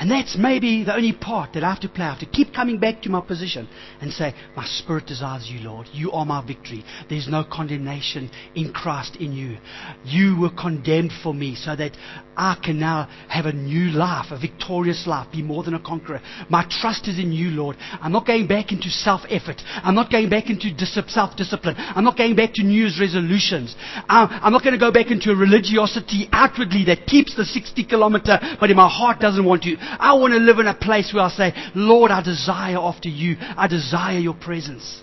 And 0.00 0.10
that's 0.10 0.34
maybe 0.38 0.82
the 0.82 0.96
only 0.96 1.12
part 1.12 1.52
that 1.52 1.62
I 1.62 1.68
have 1.68 1.80
to 1.80 1.88
play. 1.88 2.06
I 2.06 2.10
have 2.10 2.20
to 2.20 2.26
keep 2.26 2.54
coming 2.54 2.78
back 2.78 3.02
to 3.02 3.10
my 3.10 3.20
position 3.20 3.68
and 4.00 4.10
say, 4.10 4.34
My 4.56 4.64
spirit 4.64 5.06
desires 5.06 5.46
you, 5.46 5.60
Lord. 5.60 5.88
You 5.92 6.10
are 6.12 6.24
my 6.24 6.44
victory. 6.44 6.82
There's 7.10 7.28
no 7.28 7.44
condemnation 7.44 8.30
in 8.54 8.72
Christ 8.72 9.16
in 9.16 9.32
you. 9.32 9.58
You 10.06 10.40
were 10.40 10.48
condemned 10.58 11.12
for 11.22 11.34
me 11.34 11.54
so 11.54 11.76
that 11.76 11.98
I 12.34 12.56
can 12.64 12.80
now 12.80 13.10
have 13.28 13.44
a 13.44 13.52
new 13.52 13.90
life, 13.90 14.28
a 14.30 14.40
victorious 14.40 15.06
life, 15.06 15.30
be 15.30 15.42
more 15.42 15.62
than 15.64 15.74
a 15.74 15.82
conqueror. 15.82 16.22
My 16.48 16.64
trust 16.80 17.06
is 17.06 17.18
in 17.18 17.30
you, 17.30 17.50
Lord. 17.50 17.76
I'm 18.00 18.12
not 18.12 18.26
going 18.26 18.46
back 18.46 18.72
into 18.72 18.88
self 18.88 19.20
effort. 19.28 19.60
I'm 19.84 19.94
not 19.94 20.10
going 20.10 20.30
back 20.30 20.48
into 20.48 20.70
self 20.86 21.36
discipline. 21.36 21.74
I'm 21.76 22.04
not 22.04 22.16
going 22.16 22.36
back 22.36 22.54
to 22.54 22.62
New 22.62 22.80
Year's 22.80 22.98
resolutions. 22.98 23.76
I'm 24.08 24.52
not 24.52 24.64
going 24.64 24.72
to 24.72 24.80
go 24.80 24.90
back 24.90 25.10
into 25.10 25.30
a 25.30 25.36
religiosity 25.36 26.26
outwardly 26.32 26.84
that 26.86 27.06
keeps 27.06 27.36
the 27.36 27.44
60 27.44 27.84
kilometer, 27.84 28.38
but 28.58 28.70
in 28.70 28.76
my 28.78 28.88
heart 28.88 29.20
doesn't 29.20 29.44
want 29.44 29.64
to. 29.64 29.76
I 29.98 30.14
want 30.14 30.32
to 30.32 30.38
live 30.38 30.58
in 30.58 30.66
a 30.66 30.74
place 30.74 31.12
where 31.12 31.24
I 31.24 31.30
say, 31.30 31.52
Lord, 31.74 32.10
I 32.10 32.22
desire 32.22 32.78
after 32.78 33.08
you. 33.08 33.36
I 33.40 33.66
desire 33.66 34.18
your 34.18 34.34
presence. 34.34 35.02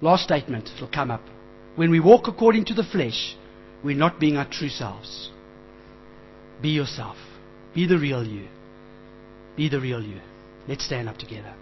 Last 0.00 0.24
statement 0.24 0.70
will 0.80 0.88
come 0.88 1.10
up. 1.10 1.22
When 1.76 1.90
we 1.90 2.00
walk 2.00 2.26
according 2.26 2.64
to 2.66 2.74
the 2.74 2.84
flesh, 2.84 3.36
we're 3.84 3.96
not 3.96 4.18
being 4.18 4.36
our 4.36 4.48
true 4.50 4.68
selves. 4.68 5.30
Be 6.62 6.70
yourself. 6.70 7.16
Be 7.74 7.86
the 7.86 7.98
real 7.98 8.26
you. 8.26 8.48
Be 9.56 9.68
the 9.68 9.80
real 9.80 10.02
you. 10.02 10.20
Let's 10.66 10.84
stand 10.84 11.08
up 11.08 11.18
together. 11.18 11.54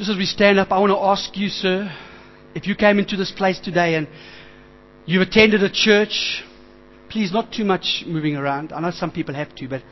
Just 0.00 0.12
as 0.12 0.16
we 0.16 0.24
stand 0.24 0.58
up, 0.58 0.72
I 0.72 0.78
want 0.78 0.92
to 0.92 0.98
ask 0.98 1.36
you, 1.36 1.50
sir, 1.50 1.94
if 2.54 2.66
you 2.66 2.74
came 2.74 2.98
into 2.98 3.18
this 3.18 3.30
place 3.30 3.60
today 3.60 3.96
and 3.96 4.08
you've 5.04 5.20
attended 5.20 5.62
a 5.62 5.68
church, 5.68 6.42
please 7.10 7.30
not 7.30 7.52
too 7.52 7.66
much 7.66 8.04
moving 8.06 8.34
around. 8.34 8.72
I 8.72 8.80
know 8.80 8.92
some 8.92 9.10
people 9.10 9.34
have 9.34 9.54
to, 9.56 9.68
but 9.68 9.82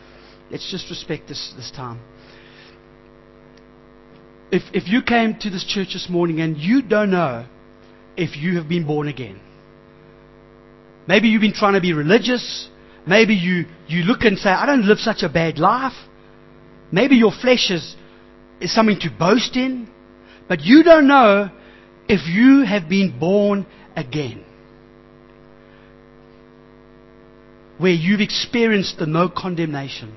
let's 0.50 0.70
just 0.70 0.88
respect 0.88 1.28
this, 1.28 1.52
this 1.58 1.70
time. 1.70 2.00
If, 4.50 4.62
if 4.72 4.88
you 4.88 5.02
came 5.02 5.34
to 5.40 5.50
this 5.50 5.62
church 5.62 5.88
this 5.92 6.08
morning 6.08 6.40
and 6.40 6.56
you 6.56 6.80
don't 6.80 7.10
know 7.10 7.44
if 8.16 8.34
you 8.34 8.56
have 8.56 8.66
been 8.66 8.86
born 8.86 9.08
again, 9.08 9.38
maybe 11.06 11.28
you've 11.28 11.42
been 11.42 11.52
trying 11.52 11.74
to 11.74 11.82
be 11.82 11.92
religious, 11.92 12.70
maybe 13.06 13.34
you, 13.34 13.66
you 13.88 14.04
look 14.04 14.22
and 14.22 14.38
say, 14.38 14.48
I 14.48 14.64
don't 14.64 14.86
live 14.86 15.00
such 15.00 15.22
a 15.22 15.28
bad 15.28 15.58
life. 15.58 15.92
Maybe 16.90 17.16
your 17.16 17.30
flesh 17.30 17.70
is, 17.70 17.94
is 18.58 18.74
something 18.74 18.98
to 19.00 19.10
boast 19.10 19.54
in. 19.54 19.90
But 20.48 20.62
you 20.62 20.82
don't 20.82 21.06
know 21.06 21.50
if 22.08 22.26
you 22.26 22.64
have 22.64 22.88
been 22.88 23.18
born 23.18 23.66
again. 23.94 24.44
Where 27.76 27.92
you've 27.92 28.20
experienced 28.20 28.98
the 28.98 29.06
no 29.06 29.28
condemnation 29.28 30.16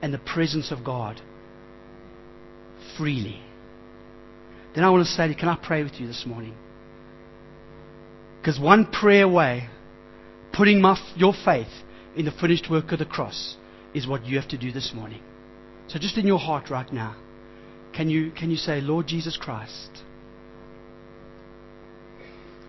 and 0.00 0.14
the 0.14 0.18
presence 0.18 0.70
of 0.70 0.84
God 0.84 1.20
freely. 2.96 3.40
Then 4.74 4.84
I 4.84 4.90
want 4.90 5.06
to 5.06 5.12
say 5.12 5.34
can 5.34 5.48
I 5.48 5.56
pray 5.56 5.82
with 5.82 5.94
you 5.94 6.06
this 6.06 6.24
morning? 6.26 6.54
Because 8.40 8.58
one 8.58 8.86
prayer 8.86 9.24
away, 9.24 9.68
putting 10.52 10.80
my, 10.80 10.98
your 11.16 11.32
faith 11.44 11.68
in 12.16 12.24
the 12.24 12.30
finished 12.30 12.70
work 12.70 12.92
of 12.92 12.98
the 12.98 13.06
cross, 13.06 13.56
is 13.94 14.06
what 14.06 14.26
you 14.26 14.38
have 14.38 14.48
to 14.50 14.58
do 14.58 14.70
this 14.70 14.92
morning. 14.94 15.22
So 15.88 15.98
just 15.98 16.18
in 16.18 16.26
your 16.26 16.38
heart 16.38 16.70
right 16.70 16.90
now, 16.92 17.16
can 17.94 18.10
you, 18.10 18.32
can 18.32 18.50
you 18.50 18.56
say, 18.56 18.80
Lord 18.80 19.06
Jesus 19.06 19.36
Christ, 19.36 20.02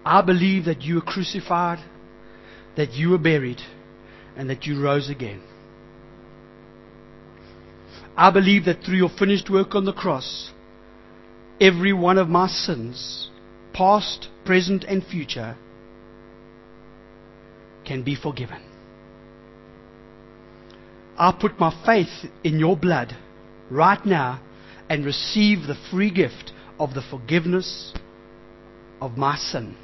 I 0.06 0.22
believe 0.22 0.66
that 0.66 0.82
you 0.82 0.96
were 0.96 1.02
crucified, 1.02 1.80
that 2.78 2.94
you 2.94 3.10
were 3.10 3.18
buried, 3.18 3.62
and 4.38 4.50
that 4.50 4.66
you 4.66 4.82
rose 4.82 5.10
again. 5.10 5.42
I 8.16 8.30
believe 8.32 8.66
that 8.66 8.84
through 8.84 8.98
your 8.98 9.10
finished 9.10 9.50
work 9.50 9.74
on 9.74 9.86
the 9.86 9.94
cross, 9.94 10.52
every 11.60 11.92
one 11.92 12.18
of 12.18 12.30
my 12.30 12.48
sins, 12.48 13.30
past, 13.74 14.30
present, 14.46 14.84
and 14.84 15.04
future, 15.04 15.58
can 17.84 18.04
be 18.04 18.16
forgiven. 18.16 18.62
I 21.18 21.36
put 21.40 21.60
my 21.60 21.74
faith 21.86 22.30
in 22.44 22.60
your 22.60 22.78
blood 22.78 23.16
right 23.72 24.06
now 24.06 24.42
and 24.90 25.06
receive 25.06 25.68
the 25.68 25.76
free 25.92 26.12
gift 26.12 26.52
of 26.80 26.94
the 26.94 27.02
forgiveness 27.02 27.94
of 29.02 29.18
my 29.18 29.36
sin. 29.38 29.76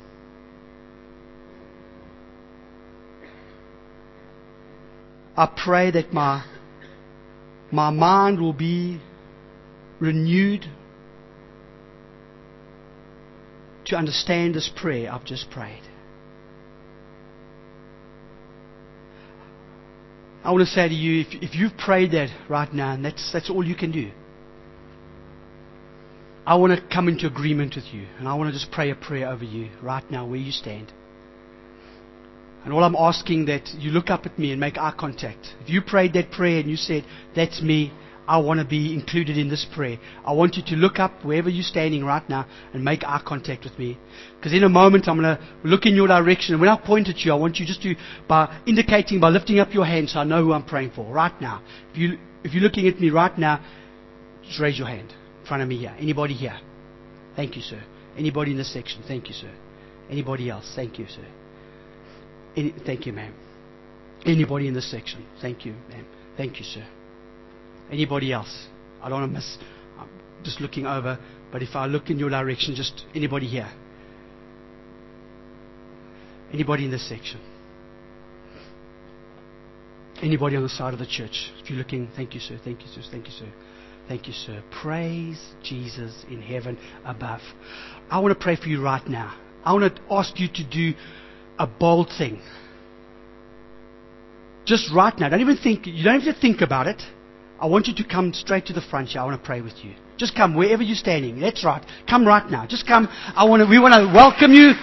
I 5.35 5.47
pray 5.63 5.91
that 5.91 6.13
my, 6.13 6.45
my 7.71 7.89
mind 7.89 8.39
will 8.39 8.53
be 8.53 8.99
renewed 9.99 10.65
to 13.85 13.95
understand 13.95 14.55
this 14.55 14.69
prayer 14.75 15.11
I've 15.11 15.25
just 15.25 15.49
prayed. 15.49 15.81
I 20.43 20.51
want 20.51 20.61
to 20.67 20.71
say 20.71 20.87
to 20.89 20.93
you, 20.93 21.21
if, 21.21 21.27
if 21.41 21.55
you've 21.55 21.77
prayed 21.77 22.11
that 22.11 22.29
right 22.49 22.71
now, 22.73 22.93
and 22.93 23.05
that's, 23.05 23.31
that's 23.31 23.49
all 23.49 23.65
you 23.65 23.75
can 23.75 23.91
do, 23.91 24.11
I 26.45 26.55
want 26.55 26.73
to 26.73 26.93
come 26.93 27.07
into 27.07 27.27
agreement 27.27 27.75
with 27.75 27.93
you, 27.93 28.07
and 28.17 28.27
I 28.27 28.33
want 28.33 28.51
to 28.51 28.59
just 28.59 28.71
pray 28.71 28.89
a 28.89 28.95
prayer 28.95 29.29
over 29.29 29.43
you 29.43 29.69
right 29.81 30.03
now 30.09 30.25
where 30.25 30.39
you 30.39 30.51
stand. 30.51 30.91
And 32.63 32.73
all 32.73 32.83
I'm 32.83 32.95
asking 32.95 33.45
that 33.45 33.69
you 33.77 33.91
look 33.91 34.09
up 34.09 34.25
at 34.25 34.37
me 34.39 34.51
and 34.51 34.59
make 34.59 34.77
eye 34.77 34.93
contact. 34.97 35.53
If 35.61 35.69
you 35.69 35.81
prayed 35.81 36.13
that 36.13 36.31
prayer 36.31 36.59
and 36.59 36.69
you 36.69 36.77
said, 36.77 37.05
That's 37.35 37.61
me, 37.61 37.91
I 38.27 38.37
want 38.37 38.59
to 38.59 38.65
be 38.65 38.93
included 38.93 39.37
in 39.37 39.49
this 39.49 39.67
prayer. 39.71 39.97
I 40.25 40.33
want 40.33 40.55
you 40.55 40.63
to 40.67 40.75
look 40.75 40.99
up 40.99 41.23
wherever 41.23 41.49
you're 41.49 41.63
standing 41.63 42.03
right 42.03 42.27
now 42.29 42.47
and 42.73 42.83
make 42.83 43.03
eye 43.03 43.21
contact 43.25 43.63
with 43.63 43.77
me. 43.77 43.97
Because 44.37 44.53
in 44.53 44.63
a 44.63 44.69
moment 44.69 45.07
I'm 45.07 45.19
going 45.19 45.37
to 45.37 45.43
look 45.63 45.85
in 45.85 45.95
your 45.95 46.07
direction. 46.07 46.53
And 46.53 46.61
when 46.61 46.69
I 46.69 46.77
point 46.77 47.09
at 47.09 47.19
you, 47.19 47.31
I 47.31 47.35
want 47.35 47.57
you 47.57 47.65
just 47.65 47.81
to, 47.83 47.95
by 48.27 48.61
indicating, 48.65 49.19
by 49.19 49.29
lifting 49.29 49.59
up 49.59 49.73
your 49.73 49.85
hand 49.85 50.09
so 50.09 50.19
I 50.19 50.23
know 50.23 50.43
who 50.43 50.53
I'm 50.53 50.65
praying 50.65 50.91
for 50.95 51.11
right 51.11 51.39
now. 51.41 51.61
If, 51.91 51.97
you, 51.97 52.19
if 52.43 52.53
you're 52.53 52.63
looking 52.63 52.87
at 52.87 52.99
me 52.99 53.09
right 53.09 53.35
now, 53.37 53.63
just 54.43 54.59
raise 54.59 54.77
your 54.77 54.87
hand 54.87 55.13
front 55.51 55.63
of 55.63 55.67
me 55.67 55.75
here. 55.75 55.93
Anybody 55.99 56.33
here? 56.33 56.57
Thank 57.35 57.57
you, 57.57 57.61
sir. 57.61 57.83
Anybody 58.17 58.51
in 58.51 58.57
this 58.57 58.71
section? 58.71 59.03
Thank 59.05 59.27
you, 59.27 59.33
sir. 59.33 59.51
Anybody 60.09 60.49
else? 60.49 60.71
Thank 60.77 60.97
you, 60.97 61.05
sir. 61.09 61.25
Any, 62.55 62.73
thank 62.85 63.05
you, 63.05 63.11
ma'am. 63.11 63.33
Anybody 64.25 64.69
in 64.69 64.73
this 64.73 64.89
section? 64.89 65.25
Thank 65.41 65.65
you, 65.65 65.73
ma'am. 65.89 66.05
Thank 66.37 66.57
you, 66.59 66.63
sir. 66.63 66.87
Anybody 67.91 68.31
else? 68.31 68.67
I 69.01 69.09
don't 69.09 69.19
want 69.19 69.31
to 69.33 69.35
miss. 69.35 69.57
I'm 69.99 70.07
just 70.41 70.61
looking 70.61 70.85
over, 70.85 71.19
but 71.51 71.61
if 71.61 71.75
I 71.75 71.85
look 71.85 72.09
in 72.09 72.17
your 72.17 72.29
direction, 72.29 72.73
just 72.73 73.03
anybody 73.13 73.47
here? 73.47 73.69
Anybody 76.53 76.85
in 76.85 76.91
this 76.91 77.09
section? 77.09 77.41
Anybody 80.21 80.55
on 80.55 80.63
the 80.63 80.69
side 80.69 80.93
of 80.93 80.99
the 80.99 81.05
church? 81.05 81.51
If 81.61 81.69
you're 81.69 81.79
looking, 81.79 82.07
thank 82.15 82.35
you, 82.35 82.39
sir. 82.39 82.57
Thank 82.63 82.83
you, 82.83 82.87
sir. 82.87 83.01
Thank 83.11 83.25
you, 83.25 83.33
sir. 83.33 83.51
Thank 84.07 84.27
you, 84.27 84.33
sir. 84.33 84.61
Praise 84.81 85.39
Jesus 85.63 86.25
in 86.29 86.41
heaven 86.41 86.77
above. 87.05 87.41
I 88.09 88.19
want 88.19 88.37
to 88.37 88.43
pray 88.43 88.55
for 88.55 88.67
you 88.67 88.83
right 88.83 89.05
now. 89.07 89.37
I 89.63 89.73
want 89.73 89.95
to 89.95 90.01
ask 90.11 90.39
you 90.39 90.47
to 90.47 90.63
do 90.69 90.93
a 91.57 91.67
bold 91.67 92.09
thing. 92.17 92.41
Just 94.65 94.91
right 94.93 95.17
now. 95.17 95.29
Don't 95.29 95.41
even 95.41 95.57
think, 95.57 95.85
you 95.85 96.03
don't 96.03 96.21
have 96.21 96.35
to 96.35 96.39
think 96.39 96.61
about 96.61 96.87
it. 96.87 97.01
I 97.59 97.67
want 97.67 97.87
you 97.87 97.95
to 97.95 98.03
come 98.03 98.33
straight 98.33 98.65
to 98.67 98.73
the 98.73 98.81
front 98.81 99.09
here. 99.09 99.21
I 99.21 99.25
want 99.25 99.39
to 99.41 99.45
pray 99.45 99.61
with 99.61 99.77
you. 99.83 99.93
Just 100.17 100.35
come 100.35 100.55
wherever 100.55 100.83
you're 100.83 100.95
standing. 100.95 101.39
That's 101.39 101.63
right. 101.63 101.83
Come 102.09 102.25
right 102.25 102.49
now. 102.49 102.65
Just 102.65 102.87
come. 102.87 103.07
I 103.09 103.45
want 103.45 103.61
to, 103.61 103.69
we 103.69 103.79
want 103.79 103.93
to 103.93 104.09
welcome 104.13 104.53
you. 104.53 104.73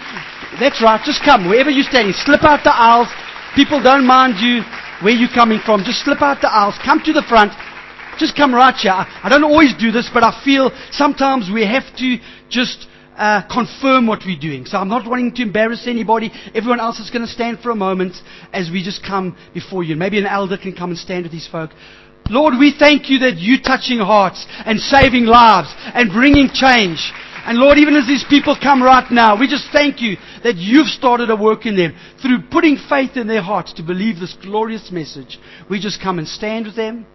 That's 0.59 0.83
right. 0.83 1.01
Just 1.05 1.23
come 1.25 1.49
wherever 1.49 1.71
you're 1.71 1.87
standing. 1.87 2.15
Slip 2.15 2.43
out 2.43 2.63
the 2.65 2.75
aisles. 2.75 3.09
People 3.55 3.83
don't 3.83 4.07
mind 4.07 4.39
you 4.39 4.63
where 5.03 5.15
you're 5.15 5.31
coming 5.35 5.61
from. 5.65 5.83
Just 5.85 6.03
slip 6.03 6.23
out 6.23 6.41
the 6.41 6.51
aisles. 6.51 6.75
Come 6.85 7.03
to 7.05 7.13
the 7.13 7.23
front. 7.29 7.53
Just 8.19 8.37
come 8.37 8.55
right 8.55 8.75
here. 8.75 8.93
I, 8.93 9.21
I 9.25 9.29
don't 9.29 9.45
always 9.45 9.75
do 9.79 9.91
this, 9.91 10.11
but 10.13 10.23
I 10.23 10.43
feel 10.45 10.71
sometimes 10.91 11.51
we 11.53 11.65
have 11.65 11.85
to 11.99 12.17
just 12.51 12.87
uh, 13.17 13.43
confirm 13.53 14.07
what 14.07 14.21
we're 14.25 14.39
doing. 14.39 14.65
So 14.65 14.79
I'm 14.79 14.89
not 14.89 15.09
wanting 15.09 15.35
to 15.35 15.43
embarrass 15.43 15.87
anybody. 15.87 16.31
Everyone 16.55 16.81
else 16.81 17.01
is 17.01 17.11
going 17.11 17.27
to 17.27 17.31
stand 17.31 17.61
for 17.61 17.71
a 17.71 17.77
moment 17.77 18.15
as 18.53 18.71
we 18.71 18.83
just 18.83 19.03
come 19.05 19.37
before 19.55 19.83
you. 19.83 19.97
Maybe 19.97 20.19
an 20.19 20.27
elder 20.27 20.57
can 20.57 20.75
come 20.75 20.91
and 20.91 20.99
stand 20.99 21.25
with 21.25 21.33
these 21.33 21.49
folk. 21.51 21.71
Lord, 22.31 22.55
we 22.59 22.75
thank 22.79 23.09
you 23.09 23.21
that 23.21 23.39
you're 23.39 23.61
touching 23.61 23.99
hearts 23.99 24.47
and 24.67 24.79
saving 24.79 25.25
lives 25.25 25.75
and 25.95 26.13
bringing 26.13 26.51
change. 26.53 27.13
And 27.47 27.57
Lord, 27.57 27.79
even 27.79 27.97
as 27.97 28.07
these 28.07 28.25
people 28.29 28.57
come 28.61 28.83
right 28.83 29.11
now, 29.11 29.39
we 29.41 29.49
just 29.49 29.69
thank 29.73 30.03
you 30.03 30.17
that 30.43 30.57
you've 30.57 30.89
started 30.89 31.31
a 31.31 31.37
work 31.37 31.65
in 31.65 31.77
them 31.77 31.97
through 32.21 32.43
putting 32.51 32.77
faith 32.89 33.17
in 33.17 33.27
their 33.27 33.41
hearts 33.41 33.73
to 33.75 33.83
believe 33.83 34.21
this 34.21 34.37
glorious 34.43 34.91
message. 34.93 35.39
We 35.71 35.81
just 35.81 36.03
come 36.03 36.19
and 36.19 36.29
stand 36.29 36.67
with 36.67 36.77
them. 36.77 37.07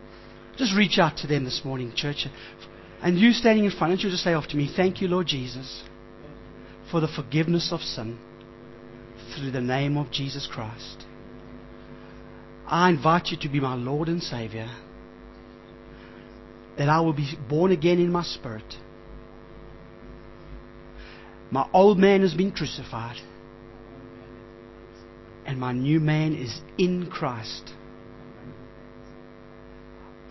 Just 0.57 0.75
reach 0.75 0.99
out 0.99 1.17
to 1.17 1.27
them 1.27 1.45
this 1.45 1.61
morning, 1.65 1.93
church. 1.95 2.27
And 3.01 3.17
you 3.17 3.31
standing 3.31 3.65
in 3.65 3.71
front, 3.71 3.99
you 4.01 4.09
just 4.09 4.23
say 4.23 4.33
after 4.33 4.55
me, 4.55 4.71
Thank 4.75 5.01
you, 5.01 5.07
Lord 5.07 5.27
Jesus 5.27 5.83
for 6.93 6.99
the 6.99 7.07
forgiveness 7.07 7.69
of 7.71 7.81
sin 7.81 8.19
through 9.35 9.49
the 9.49 9.59
name 9.59 9.97
of 9.97 10.11
Jesus 10.11 10.47
Christ. 10.51 11.05
I 12.67 12.89
invite 12.91 13.29
you 13.29 13.37
to 13.41 13.49
be 13.49 13.59
my 13.59 13.73
Lord 13.73 14.07
and 14.09 14.21
Savior, 14.21 14.69
that 16.77 16.89
I 16.89 16.99
will 17.01 17.13
be 17.13 17.35
born 17.49 17.71
again 17.71 17.99
in 17.99 18.11
my 18.11 18.21
spirit. 18.21 18.75
My 21.49 21.67
old 21.73 21.97
man 21.97 22.21
has 22.21 22.35
been 22.35 22.51
crucified, 22.51 23.17
and 25.47 25.59
my 25.59 25.71
new 25.71 25.99
man 25.99 26.35
is 26.35 26.61
in 26.77 27.09
Christ. 27.09 27.73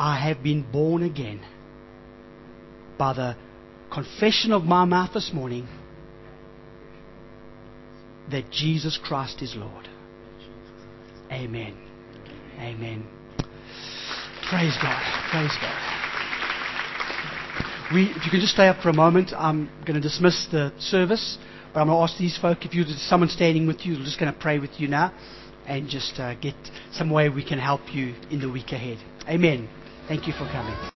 I 0.03 0.19
have 0.19 0.43
been 0.43 0.63
born 0.63 1.05
again 1.05 1.41
by 2.99 3.13
the 3.13 3.37
confession 3.93 4.51
of 4.51 4.65
my 4.65 4.85
mouth 4.85 5.15
this 5.15 5.31
morning 5.33 5.69
that 8.29 8.51
Jesus 8.51 8.99
Christ 9.01 9.43
is 9.43 9.55
Lord. 9.55 9.89
Amen. 11.31 11.77
Amen. 12.59 13.07
Praise 14.51 14.77
God. 14.83 15.31
Praise 15.31 15.57
God. 15.61 15.79
We, 17.95 18.07
if 18.07 18.25
you 18.25 18.31
can 18.33 18.41
just 18.41 18.55
stay 18.55 18.67
up 18.67 18.83
for 18.83 18.89
a 18.89 18.93
moment, 18.93 19.31
I'm 19.33 19.71
going 19.87 19.95
to 19.95 20.01
dismiss 20.01 20.49
the 20.51 20.73
service. 20.81 21.39
But 21.73 21.83
I'm 21.83 21.87
going 21.87 21.99
to 21.99 22.13
ask 22.13 22.19
these 22.19 22.37
folk, 22.37 22.65
if 22.65 22.75
you 22.75 22.83
there's 22.83 23.01
someone 23.03 23.29
standing 23.29 23.69
with 23.69 23.87
you, 23.87 23.93
we're 23.97 24.05
just 24.05 24.19
going 24.19 24.35
to 24.35 24.41
pray 24.41 24.59
with 24.59 24.81
you 24.81 24.89
now 24.89 25.13
and 25.69 25.89
just 25.89 26.19
uh, 26.19 26.35
get 26.35 26.57
some 26.91 27.09
way 27.09 27.29
we 27.29 27.45
can 27.45 27.61
help 27.61 27.83
you 27.95 28.17
in 28.33 28.41
the 28.41 28.51
week 28.51 28.73
ahead. 28.73 28.99
Amen. 29.29 29.69
Thank 30.09 30.27
you 30.27 30.33
for 30.35 30.47
coming. 30.53 30.91